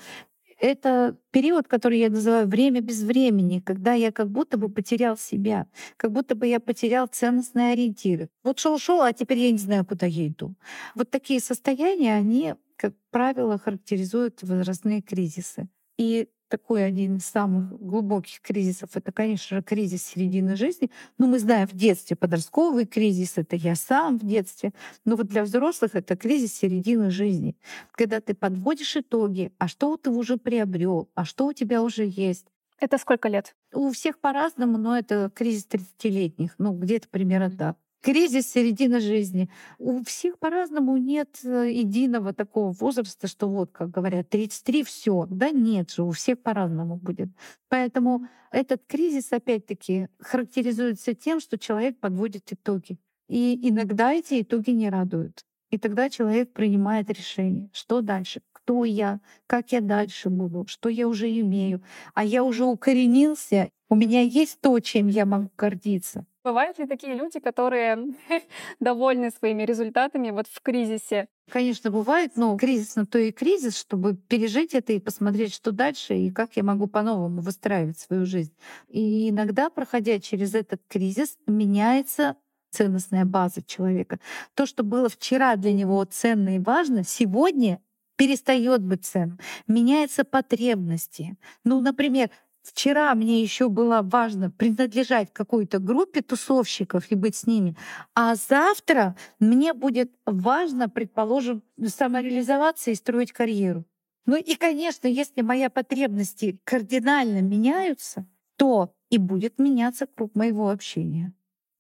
это 0.66 1.18
период, 1.32 1.68
который 1.68 2.00
я 2.00 2.10
называю 2.10 2.48
время 2.48 2.82
без 2.82 3.04
времени, 3.04 3.60
когда 3.60 3.94
я 3.94 4.12
как 4.12 4.30
будто 4.30 4.58
бы 4.58 4.70
потерял 4.70 5.18
себя, 5.18 5.68
как 5.98 6.12
будто 6.12 6.36
бы 6.36 6.48
я 6.48 6.60
потерял 6.60 7.08
ценностные 7.08 7.74
ориентиры. 7.74 8.30
Вот 8.44 8.60
шел-шел, 8.60 9.02
а 9.02 9.14
теперь 9.14 9.40
я 9.40 9.52
не 9.52 9.58
знаю, 9.58 9.86
куда 9.86 10.06
я 10.06 10.28
иду. 10.28 10.56
Вот 10.96 11.10
такие 11.10 11.40
состояния, 11.40 12.16
они, 12.16 12.56
как 12.76 12.94
правило, 13.12 13.58
характеризуют 13.58 14.44
возрастные 14.44 15.02
кризисы. 15.02 15.68
И 15.98 16.28
такой 16.48 16.86
один 16.86 17.18
из 17.18 17.26
самых 17.26 17.80
глубоких 17.80 18.42
кризисов, 18.42 18.92
это, 18.96 19.12
конечно 19.12 19.58
же, 19.58 19.64
кризис 19.64 20.06
середины 20.06 20.56
жизни. 20.56 20.92
Ну, 21.18 21.28
мы 21.28 21.40
знаем 21.40 21.68
в 21.68 21.74
детстве 21.74 22.16
подростковый 22.16 22.86
кризис, 22.86 23.38
это 23.38 23.56
я 23.56 23.76
сам 23.76 24.18
в 24.18 24.26
детстве. 24.26 24.74
Но 25.06 25.16
вот 25.16 25.28
для 25.28 25.44
взрослых 25.44 25.96
это 25.96 26.16
кризис 26.16 26.58
середины 26.58 27.10
жизни, 27.10 27.56
когда 27.92 28.22
ты 28.22 28.34
подводишь 28.34 28.96
итоги, 28.96 29.52
а 29.58 29.68
что 29.68 29.98
ты 29.98 30.10
уже 30.10 30.38
приобрел, 30.38 31.10
а 31.16 31.26
что 31.26 31.48
у 31.48 31.54
тебя 31.54 31.82
уже 31.82 32.06
есть. 32.06 32.48
Это 32.80 32.98
сколько 32.98 33.30
лет? 33.30 33.56
У 33.74 33.92
всех 33.92 34.20
по-разному, 34.20 34.78
но 34.78 34.98
это 34.98 35.32
кризис 35.34 35.68
30-летних, 35.70 36.56
ну, 36.58 36.74
где-то 36.74 37.08
примерно 37.10 37.50
так 37.50 37.78
кризис 38.06 38.52
середины 38.52 39.00
жизни. 39.00 39.50
У 39.80 40.04
всех 40.04 40.38
по-разному 40.38 40.96
нет 40.98 41.40
э, 41.44 41.72
единого 41.72 42.34
такого 42.34 42.72
возраста, 42.72 43.28
что 43.28 43.50
вот, 43.50 43.72
как 43.72 43.90
говорят, 43.90 44.30
33 44.30 44.84
все. 44.84 45.26
Да 45.28 45.50
нет 45.50 45.90
же, 45.90 46.04
у 46.04 46.12
всех 46.12 46.40
по-разному 46.44 46.98
будет. 46.98 47.30
Поэтому 47.68 48.28
этот 48.52 48.84
кризис, 48.86 49.34
опять-таки, 49.34 50.08
характеризуется 50.20 51.16
тем, 51.16 51.40
что 51.40 51.58
человек 51.58 52.00
подводит 52.00 52.54
итоги. 52.54 53.00
И 53.28 53.68
иногда 53.68 54.14
эти 54.14 54.44
итоги 54.44 54.70
не 54.70 54.92
радуют. 54.92 55.44
И 55.72 55.80
тогда 55.80 56.12
человек 56.12 56.54
принимает 56.54 57.10
решение, 57.10 57.72
что 57.74 58.02
дальше, 58.02 58.42
кто 58.52 58.86
я, 58.86 59.20
как 59.48 59.72
я 59.72 59.82
дальше 59.82 60.30
буду, 60.30 60.66
что 60.68 60.90
я 60.90 61.08
уже 61.08 61.28
имею. 61.40 61.82
А 62.14 62.24
я 62.24 62.44
уже 62.44 62.66
укоренился, 62.66 63.72
у 63.90 63.96
меня 63.96 64.22
есть 64.22 64.62
то, 64.62 64.80
чем 64.80 65.08
я 65.08 65.26
могу 65.26 65.50
гордиться. 65.58 66.28
Бывают 66.46 66.78
ли 66.78 66.86
такие 66.86 67.16
люди, 67.16 67.40
которые 67.40 67.98
довольны 68.80 69.32
своими 69.32 69.64
результатами 69.64 70.30
вот 70.30 70.46
в 70.48 70.62
кризисе? 70.62 71.28
Конечно, 71.50 71.90
бывает, 71.90 72.34
но 72.36 72.56
кризис 72.56 72.96
на 72.96 73.08
то 73.08 73.18
и 73.18 73.32
кризис, 73.32 73.76
чтобы 73.76 74.16
пережить 74.16 74.76
это 74.76 74.94
и 74.94 75.00
посмотреть, 75.00 75.56
что 75.56 75.72
дальше, 75.72 76.14
и 76.14 76.30
как 76.30 76.56
я 76.56 76.62
могу 76.62 76.86
по-новому 76.86 77.42
выстраивать 77.42 77.98
свою 77.98 78.28
жизнь. 78.28 78.54
И 78.90 79.32
иногда, 79.32 79.72
проходя 79.72 80.20
через 80.20 80.54
этот 80.54 80.82
кризис, 80.88 81.36
меняется 81.48 82.36
ценностная 82.70 83.26
база 83.26 83.64
человека. 83.64 84.20
То, 84.54 84.68
что 84.68 84.84
было 84.84 85.10
вчера 85.10 85.56
для 85.56 85.74
него 85.74 86.04
ценно 86.06 86.58
и 86.58 86.60
важно, 86.60 87.04
сегодня 87.04 87.82
перестает 88.18 88.82
быть 88.84 89.06
ценным. 89.06 89.40
Меняются 89.68 90.24
потребности. 90.24 91.38
Ну, 91.64 91.82
например, 91.82 92.30
Вчера 92.66 93.14
мне 93.14 93.44
еще 93.44 93.70
было 93.70 94.02
важно 94.02 94.50
принадлежать 94.50 95.32
какой-то 95.32 95.78
группе 95.78 96.24
тусовщиков 96.24 97.12
и 97.12 97.16
быть 97.16 97.36
с 97.36 97.46
ними, 97.46 97.78
а 98.16 98.34
завтра 98.34 99.16
мне 99.40 99.74
будет 99.74 100.12
важно, 100.26 100.90
предположим, 100.90 101.62
самореализоваться 101.86 102.90
и 102.90 102.96
строить 102.96 103.32
карьеру. 103.32 103.86
Ну 104.26 104.36
и, 104.36 104.56
конечно, 104.56 105.08
если 105.08 105.42
мои 105.44 105.70
потребности 105.70 106.60
кардинально 106.64 107.44
меняются, 107.44 108.26
то 108.56 108.96
и 109.12 109.20
будет 109.20 109.60
меняться 109.60 110.08
круг 110.08 110.34
моего 110.34 110.72
общения. 110.72 111.34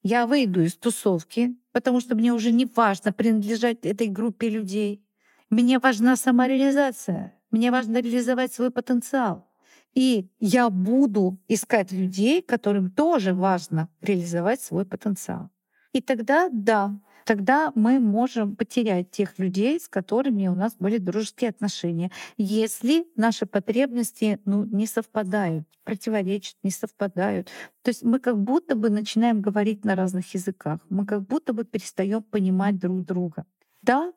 Я 0.04 0.28
выйду 0.28 0.62
из 0.62 0.76
тусовки, 0.76 1.58
потому 1.72 2.00
что 2.00 2.14
мне 2.14 2.32
уже 2.32 2.52
не 2.52 2.68
важно 2.68 3.12
принадлежать 3.12 3.80
этой 3.88 4.08
группе 4.08 4.50
людей. 4.50 5.04
Мне 5.50 5.80
важна 5.80 6.16
самореализация. 6.16 7.34
Мне 7.50 7.72
важно 7.72 8.02
реализовать 8.02 8.54
свой 8.54 8.70
потенциал. 8.70 9.48
И 9.96 10.30
я 10.40 10.70
буду 10.70 11.40
искать 11.48 11.92
людей, 11.92 12.42
которым 12.42 12.92
тоже 12.92 13.34
важно 13.34 13.90
реализовать 14.02 14.62
свой 14.62 14.86
потенциал. 14.86 15.50
И 15.94 16.02
тогда, 16.02 16.50
да, 16.52 17.00
тогда 17.24 17.72
мы 17.76 18.00
можем 18.00 18.58
потерять 18.58 19.10
тех 19.12 19.40
людей, 19.40 19.80
с 19.80 19.88
которыми 19.88 20.48
у 20.48 20.56
нас 20.56 20.76
были 20.78 20.98
дружеские 20.98 21.50
отношения, 21.50 22.12
если 22.38 23.08
наши 23.16 23.46
потребности 23.46 24.40
ну, 24.44 24.66
не 24.66 24.86
совпадают, 24.86 25.66
противоречат, 25.86 26.58
не 26.64 26.72
совпадают. 26.72 27.50
То 27.82 27.90
есть 27.90 28.04
мы 28.04 28.20
как 28.20 28.38
будто 28.38 28.76
бы 28.76 28.90
начинаем 28.90 29.42
говорить 29.42 29.86
на 29.86 29.96
разных 29.96 30.34
языках, 30.34 30.80
мы 30.90 31.06
как 31.06 31.26
будто 31.26 31.54
бы 31.54 31.64
перестаем 31.64 32.22
понимать 32.22 32.78
друг 32.78 33.06
друга. 33.06 33.46
Да, 33.82 34.12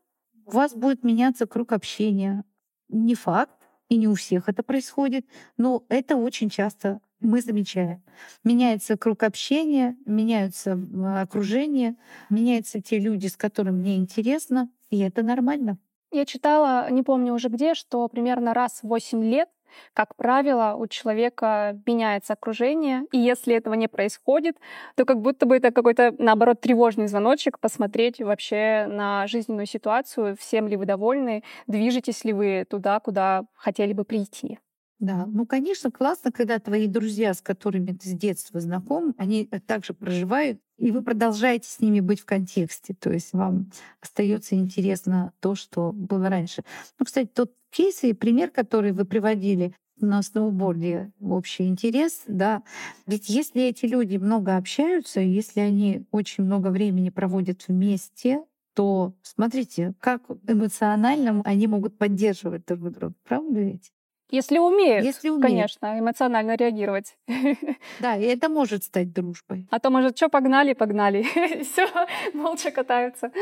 у 0.45 0.51
вас 0.51 0.75
будет 0.75 1.05
меняться 1.05 1.47
круг 1.47 1.73
общения. 1.73 2.45
Не 2.89 3.15
факт, 3.15 3.58
и 3.89 3.97
не 3.97 4.09
у 4.09 4.15
всех 4.15 4.49
это 4.49 4.63
происходит, 4.63 5.27
но 5.57 5.85
это 5.89 6.17
очень 6.17 6.51
часто 6.51 7.01
мы 7.21 7.41
замечаем. 7.41 8.03
Меняется 8.45 8.97
круг 8.97 9.23
общения, 9.23 9.97
меняются 10.05 10.79
окружение, 11.21 11.97
меняются 12.31 12.81
те 12.81 12.99
люди, 12.99 13.27
с 13.27 13.37
которыми 13.37 13.81
мне 13.81 13.97
интересно, 13.97 14.71
и 14.91 14.99
это 15.01 15.23
нормально. 15.23 15.79
Я 16.11 16.25
читала, 16.25 16.91
не 16.91 17.03
помню 17.03 17.35
уже 17.35 17.49
где, 17.49 17.75
что 17.75 18.09
примерно 18.09 18.55
раз 18.55 18.81
в 18.83 18.89
8 18.89 19.23
лет 19.23 19.49
как 19.95 20.17
правило, 20.17 20.75
у 20.79 20.87
человека 20.87 21.79
меняется 21.87 22.35
окружение, 22.35 23.05
и 23.13 23.19
если 23.19 23.55
этого 23.55 23.75
не 23.75 23.89
происходит, 23.89 24.57
то 24.97 25.05
как 25.05 25.21
будто 25.21 25.47
бы 25.47 25.57
это 25.57 25.71
какой-то, 25.71 26.15
наоборот, 26.19 26.61
тревожный 26.61 27.07
звоночек 27.09 27.59
посмотреть 27.59 28.21
вообще 28.21 28.87
на 28.89 29.27
жизненную 29.27 29.67
ситуацию, 29.67 30.37
всем 30.39 30.69
ли 30.69 30.77
вы 30.77 30.87
довольны, 30.87 31.43
движетесь 31.67 32.25
ли 32.25 32.33
вы 32.33 32.67
туда, 32.69 33.01
куда 33.01 33.45
хотели 33.55 33.93
бы 33.93 34.05
прийти. 34.05 34.59
Да, 35.01 35.27
ну, 35.27 35.47
конечно, 35.47 35.91
классно, 35.93 36.33
когда 36.33 36.59
твои 36.59 36.89
друзья, 36.89 37.33
с 37.33 37.41
которыми 37.41 37.93
ты 37.93 38.09
с 38.09 38.13
детства 38.15 38.59
знаком, 38.61 39.15
они 39.17 39.47
также 39.47 39.95
проживают, 39.95 40.61
и 40.79 40.91
вы 40.93 41.03
продолжаете 41.03 41.69
с 41.69 41.81
ними 41.81 42.01
быть 42.01 42.21
в 42.21 42.25
контексте. 42.25 42.95
То 42.95 43.11
есть 43.13 43.33
вам 43.33 43.71
остается 44.01 44.55
интересно 44.55 45.33
то, 45.41 45.55
что 45.55 45.93
было 45.93 46.29
раньше. 46.29 46.63
Ну, 46.99 47.05
кстати, 47.05 47.29
тот 47.29 47.53
кейс 47.71 48.05
и 48.05 48.13
пример, 48.13 48.51
который 48.51 48.93
вы 48.93 49.05
приводили 49.05 49.75
на 50.01 50.23
сноуборде 50.23 51.13
общий 51.21 51.67
интерес, 51.67 52.23
да. 52.29 52.63
Ведь 53.07 53.29
если 53.29 53.63
эти 53.65 53.87
люди 53.87 54.17
много 54.17 54.57
общаются, 54.57 55.21
если 55.21 55.61
они 55.61 56.07
очень 56.13 56.45
много 56.45 56.69
времени 56.69 57.11
проводят 57.11 57.67
вместе, 57.67 58.45
то 58.75 59.15
смотрите, 59.23 59.95
как 59.99 60.23
эмоционально 60.47 61.43
они 61.45 61.67
могут 61.67 61.99
поддерживать 61.99 62.65
друг 62.67 62.93
друга, 62.93 63.15
правда 63.25 63.61
ведь? 63.61 63.93
Если 64.31 64.59
умеют, 64.59 65.05
Если 65.05 65.31
умеют, 65.31 65.43
конечно, 65.43 65.99
эмоционально 65.99 66.57
реагировать. 66.57 67.17
Да, 68.01 68.17
и 68.17 68.25
это 68.25 68.49
может 68.49 68.85
стать 68.85 69.13
дружбой. 69.13 69.67
А 69.71 69.79
то, 69.79 69.91
может, 69.91 70.17
что, 70.17 70.29
погнали, 70.29 70.75
погнали. 70.75 71.23
Все, 71.63 71.89
молча 72.35 72.71
катаются. 72.71 73.33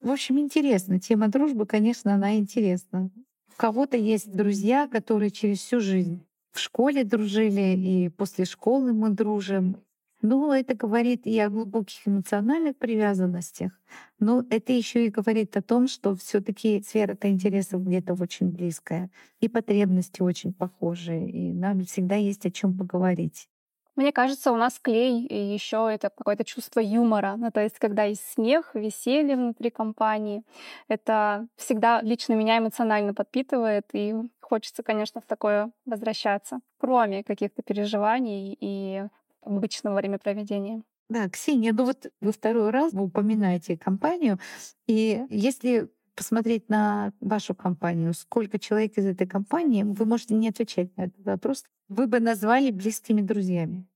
В 0.00 0.10
общем, 0.10 0.38
интересно. 0.38 0.98
Тема 0.98 1.28
дружбы, 1.28 1.66
конечно, 1.66 2.14
она 2.14 2.36
интересна. 2.36 3.10
У 3.52 3.60
кого-то 3.60 3.96
есть 3.96 4.32
друзья, 4.32 4.88
которые 4.88 5.30
через 5.30 5.58
всю 5.58 5.80
жизнь 5.80 6.24
в 6.52 6.58
школе 6.58 7.04
дружили, 7.04 7.76
и 7.76 8.08
после 8.08 8.44
школы 8.44 8.92
мы 8.92 9.10
дружим. 9.10 9.76
Ну, 10.22 10.52
это 10.52 10.74
говорит 10.74 11.26
и 11.26 11.38
о 11.40 11.48
глубоких 11.48 12.06
эмоциональных 12.06 12.76
привязанностях, 12.76 13.72
но 14.18 14.44
это 14.50 14.72
еще 14.72 15.06
и 15.06 15.10
говорит 15.10 15.56
о 15.56 15.62
том, 15.62 15.88
что 15.88 16.14
все-таки 16.14 16.82
сфера-то 16.82 17.30
интересов 17.30 17.82
где-то 17.82 18.12
очень 18.14 18.50
близкая, 18.50 19.10
и 19.40 19.48
потребности 19.48 20.20
очень 20.20 20.52
похожие, 20.52 21.30
и 21.30 21.52
нам 21.54 21.80
всегда 21.86 22.16
есть 22.16 22.44
о 22.44 22.50
чем 22.50 22.76
поговорить. 22.76 23.48
Мне 23.96 24.12
кажется, 24.12 24.52
у 24.52 24.56
нас 24.56 24.78
клей 24.78 25.26
и 25.26 25.34
еще 25.54 25.88
это 25.92 26.10
какое-то 26.10 26.44
чувство 26.44 26.80
юмора. 26.80 27.34
Ну, 27.36 27.50
то 27.50 27.60
есть, 27.60 27.78
когда 27.78 28.04
есть 28.04 28.24
смех, 28.32 28.74
веселье 28.74 29.36
внутри 29.36 29.70
компании, 29.70 30.42
это 30.88 31.48
всегда 31.56 32.00
лично 32.00 32.34
меня 32.34 32.58
эмоционально 32.58 33.14
подпитывает, 33.14 33.86
и 33.92 34.14
хочется, 34.40 34.82
конечно, 34.82 35.20
в 35.20 35.26
такое 35.26 35.70
возвращаться, 35.86 36.60
кроме 36.78 37.24
каких-то 37.24 37.62
переживаний 37.62 38.56
и 38.60 39.04
обычного 39.42 39.96
времяпроведения. 39.96 40.82
Да, 41.08 41.28
Ксения, 41.28 41.72
ну 41.72 41.84
вот 41.86 42.06
вы 42.20 42.32
второй 42.32 42.70
раз 42.70 42.92
вы 42.92 43.04
упоминаете 43.04 43.76
компанию, 43.76 44.38
и 44.86 45.24
если 45.28 45.90
посмотреть 46.14 46.68
на 46.68 47.12
вашу 47.20 47.54
компанию, 47.54 48.14
сколько 48.14 48.58
человек 48.58 48.96
из 48.98 49.06
этой 49.06 49.26
компании, 49.26 49.82
вы 49.82 50.04
можете 50.04 50.34
не 50.34 50.48
отвечать 50.48 50.96
на 50.96 51.06
этот 51.06 51.24
вопрос, 51.24 51.64
вы 51.88 52.06
бы 52.06 52.20
назвали 52.20 52.70
близкими 52.70 53.22
друзьями. 53.22 53.86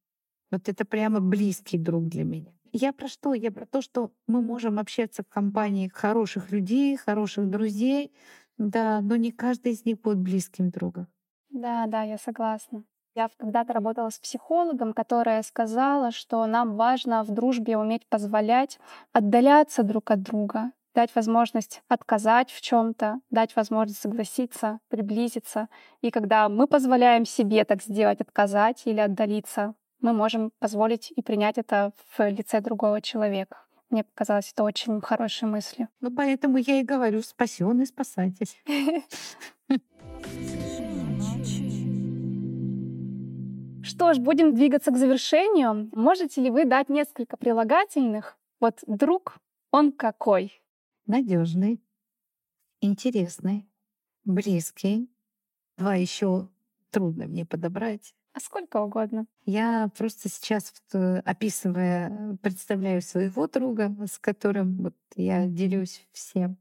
Вот 0.51 0.69
это 0.69 0.85
прямо 0.85 1.21
близкий 1.21 1.79
друг 1.79 2.09
для 2.09 2.25
меня. 2.25 2.53
Я 2.73 2.93
про 2.93 3.07
что? 3.07 3.35
Я 3.35 3.53
про 3.53 3.67
то, 3.67 3.81
что 3.81 4.11
мы 4.27 4.43
можем 4.43 4.79
общаться 4.79 5.23
в 5.23 5.29
компании 5.29 5.89
хороших 5.89 6.51
людей, 6.51 6.97
хороших 6.97 7.49
друзей, 7.49 8.13
да, 8.59 9.01
но 9.01 9.17
не 9.17 9.31
каждый 9.31 9.73
из 9.73 9.85
них 9.85 10.01
будет 10.01 10.19
близким 10.19 10.71
другом. 10.71 11.07
Да, 11.51 11.87
да, 11.87 12.03
я 12.03 12.19
согласна. 12.19 12.85
Я 13.15 13.31
когда-то 13.39 13.73
работала 13.73 14.11
с 14.11 14.19
психологом, 14.19 14.93
которая 14.93 15.43
сказала, 15.45 16.11
что 16.11 16.45
нам 16.47 16.75
важно 16.75 17.23
в 17.23 17.31
дружбе 17.31 17.79
уметь 17.79 18.05
позволять 18.09 18.81
отдаляться 19.13 19.85
друг 19.85 20.11
от 20.11 20.23
друга, 20.23 20.73
дать 20.97 21.15
возможность 21.15 21.83
отказать 21.87 22.51
в 22.51 22.61
чем-то, 22.61 23.21
дать 23.31 23.55
возможность 23.55 24.01
согласиться, 24.01 24.81
приблизиться. 24.89 25.69
И 26.01 26.11
когда 26.11 26.49
мы 26.49 26.67
позволяем 26.67 27.25
себе 27.25 27.65
так 27.65 27.83
сделать, 27.83 28.21
отказать 28.21 28.83
или 28.85 28.99
отдалиться, 28.99 29.75
мы 30.01 30.13
можем 30.13 30.51
позволить 30.59 31.13
и 31.15 31.23
принять 31.23 31.57
это 31.57 31.93
в 32.17 32.29
лице 32.29 32.61
другого 32.61 33.01
человека. 33.01 33.59
Мне 33.91 34.03
показалось 34.03 34.51
это 34.53 34.65
очень 34.65 35.01
хорошей 35.01 35.47
мыслью. 35.47 35.87
Ну, 36.01 36.11
поэтому 36.11 36.59
я 36.59 36.81
и 36.81 36.83
говорю, 36.83 37.23
спасенный 37.23 37.87
спасатель. 37.87 38.51
что 43.95 44.13
ж, 44.13 44.19
будем 44.19 44.55
двигаться 44.55 44.91
к 44.91 44.97
завершению. 44.97 45.89
Можете 45.93 46.41
ли 46.41 46.51
вы 46.51 46.65
дать 46.65 46.89
несколько 46.89 47.37
прилагательных? 47.37 48.37
Вот 48.61 48.81
друг, 48.87 49.39
он 49.71 49.93
какой? 49.93 50.61
Надежный, 51.07 51.81
интересный, 52.81 53.69
близкий. 54.25 55.11
Два 55.77 55.95
еще 55.95 56.49
трудно 56.91 57.27
мне 57.27 57.45
подобрать. 57.45 58.15
А 58.33 58.41
сколько 58.41 58.83
угодно. 58.83 59.27
Я 59.45 59.91
просто 59.97 60.29
сейчас, 60.29 60.73
описывая, 61.25 62.37
представляю 62.43 63.01
своего 63.01 63.47
друга, 63.47 63.95
с 64.11 64.19
которым 64.19 64.77
вот 64.79 64.97
я 65.15 65.47
делюсь 65.47 66.07
всем. 66.13 66.57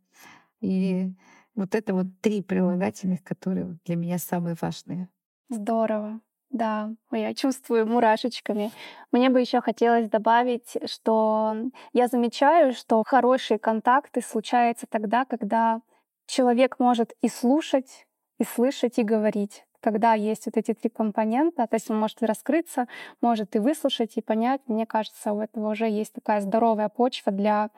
И 0.61 1.11
вот 1.55 1.73
это 1.73 1.95
вот 1.95 2.07
три 2.21 2.43
прилагательных, 2.43 3.23
которые 3.23 3.79
для 3.85 3.95
меня 3.95 4.19
самые 4.19 4.55
важные. 4.59 5.09
Здорово. 5.49 6.21
Да, 6.53 6.91
я 7.11 7.33
чувствую 7.33 7.87
мурашечками. 7.87 8.71
Мне 9.11 9.29
бы 9.31 9.41
еще 9.41 9.59
хотелось 9.59 10.07
добавить, 10.07 10.77
что 10.85 11.55
я 11.93 12.07
замечаю, 12.07 12.73
что 12.73 13.03
хорошие 13.03 13.57
контакты 13.57 14.21
случаются 14.21 14.85
тогда, 14.87 15.25
когда 15.25 15.81
человек 16.27 16.77
может 16.77 17.13
и 17.21 17.27
слушать, 17.27 18.05
и 18.37 18.43
слышать, 18.43 18.99
и 18.99 19.03
говорить. 19.03 19.65
Когда 19.81 20.13
есть 20.13 20.45
вот 20.45 20.55
эти 20.55 20.75
три 20.75 20.89
компонента, 20.91 21.65
то 21.65 21.75
есть 21.75 21.89
он 21.89 21.99
может 21.99 22.21
и 22.21 22.27
раскрыться, 22.27 22.87
может 23.19 23.55
и 23.55 23.59
выслушать, 23.59 24.15
и 24.15 24.21
понять. 24.21 24.61
Мне 24.67 24.85
кажется, 24.85 25.33
у 25.33 25.41
этого 25.41 25.71
уже 25.71 25.89
есть 25.89 26.13
такая 26.13 26.39
здоровая 26.39 26.87
почва 26.87 27.31
для 27.31 27.71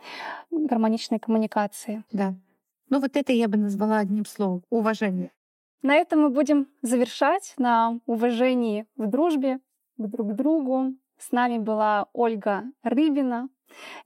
гармоничной 0.52 1.20
коммуникации. 1.20 2.04
Да. 2.12 2.36
Ну 2.90 3.00
вот 3.00 3.16
это 3.16 3.32
я 3.32 3.48
бы 3.48 3.58
назвала 3.58 4.00
одним 4.00 4.26
словом— 4.26 4.64
уважение. 4.70 5.32
На 5.86 5.98
этом 5.98 6.22
мы 6.22 6.30
будем 6.32 6.68
завершать 6.82 7.54
на 7.60 8.00
уважении 8.08 8.88
в 8.98 9.08
дружбе 9.08 9.60
друг 9.98 10.34
другу. 10.34 10.96
С 11.20 11.32
нами 11.32 11.60
была 11.60 12.08
Ольга 12.12 12.64
Рыбина. 12.82 13.50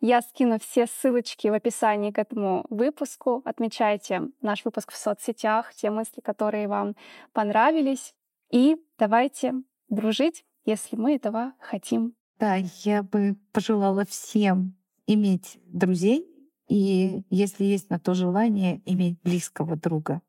Я 0.01 0.21
скину 0.21 0.59
все 0.59 0.87
ссылочки 0.87 1.47
в 1.47 1.53
описании 1.53 2.11
к 2.11 2.17
этому 2.17 2.65
выпуску. 2.69 3.41
Отмечайте 3.45 4.23
наш 4.41 4.65
выпуск 4.65 4.91
в 4.91 4.97
соцсетях, 4.97 5.73
те 5.73 5.89
мысли, 5.89 6.19
которые 6.19 6.67
вам 6.67 6.97
понравились. 7.31 8.13
И 8.51 8.75
давайте 8.97 9.53
дружить, 9.87 10.43
если 10.65 10.97
мы 10.97 11.15
этого 11.15 11.53
хотим. 11.61 12.13
Да, 12.39 12.55
я 12.83 13.03
бы 13.03 13.37
пожелала 13.53 14.03
всем 14.03 14.75
иметь 15.07 15.57
друзей, 15.63 16.27
и 16.67 17.23
если 17.29 17.63
есть 17.63 17.89
на 17.89 17.99
то 17.99 18.15
желание, 18.15 18.81
иметь 18.83 19.21
близкого 19.21 19.77
друга 19.77 20.21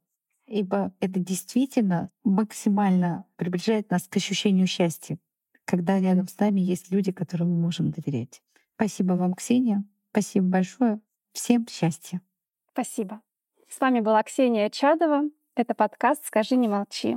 ибо 0.51 0.93
это 1.01 1.21
действительно 1.21 2.11
максимально 2.25 3.25
приближает 3.37 3.91
нас 3.91 4.09
к 4.09 4.17
ощущению 4.17 4.67
счастья, 4.67 5.19
когда 5.65 5.99
рядом 6.01 6.27
с 6.27 6.39
нами 6.39 6.61
есть 6.61 6.91
люди, 6.91 7.13
которым 7.13 7.51
мы 7.51 7.61
можем 7.61 7.91
доверять. 7.91 8.43
Спасибо 8.75 9.13
вам, 9.13 9.35
Ксения. 9.35 9.85
Спасибо 10.11 10.47
большое. 10.47 11.01
Всем 11.33 11.67
счастья. 11.69 12.21
Спасибо. 12.73 13.21
С 13.69 13.81
вами 13.81 14.01
была 14.01 14.23
Ксения 14.23 14.69
Чадова. 14.69 15.23
Это 15.55 15.75
подкаст 15.75 16.27
«Скажи, 16.27 16.57
не 16.57 16.69
молчи». 16.69 17.17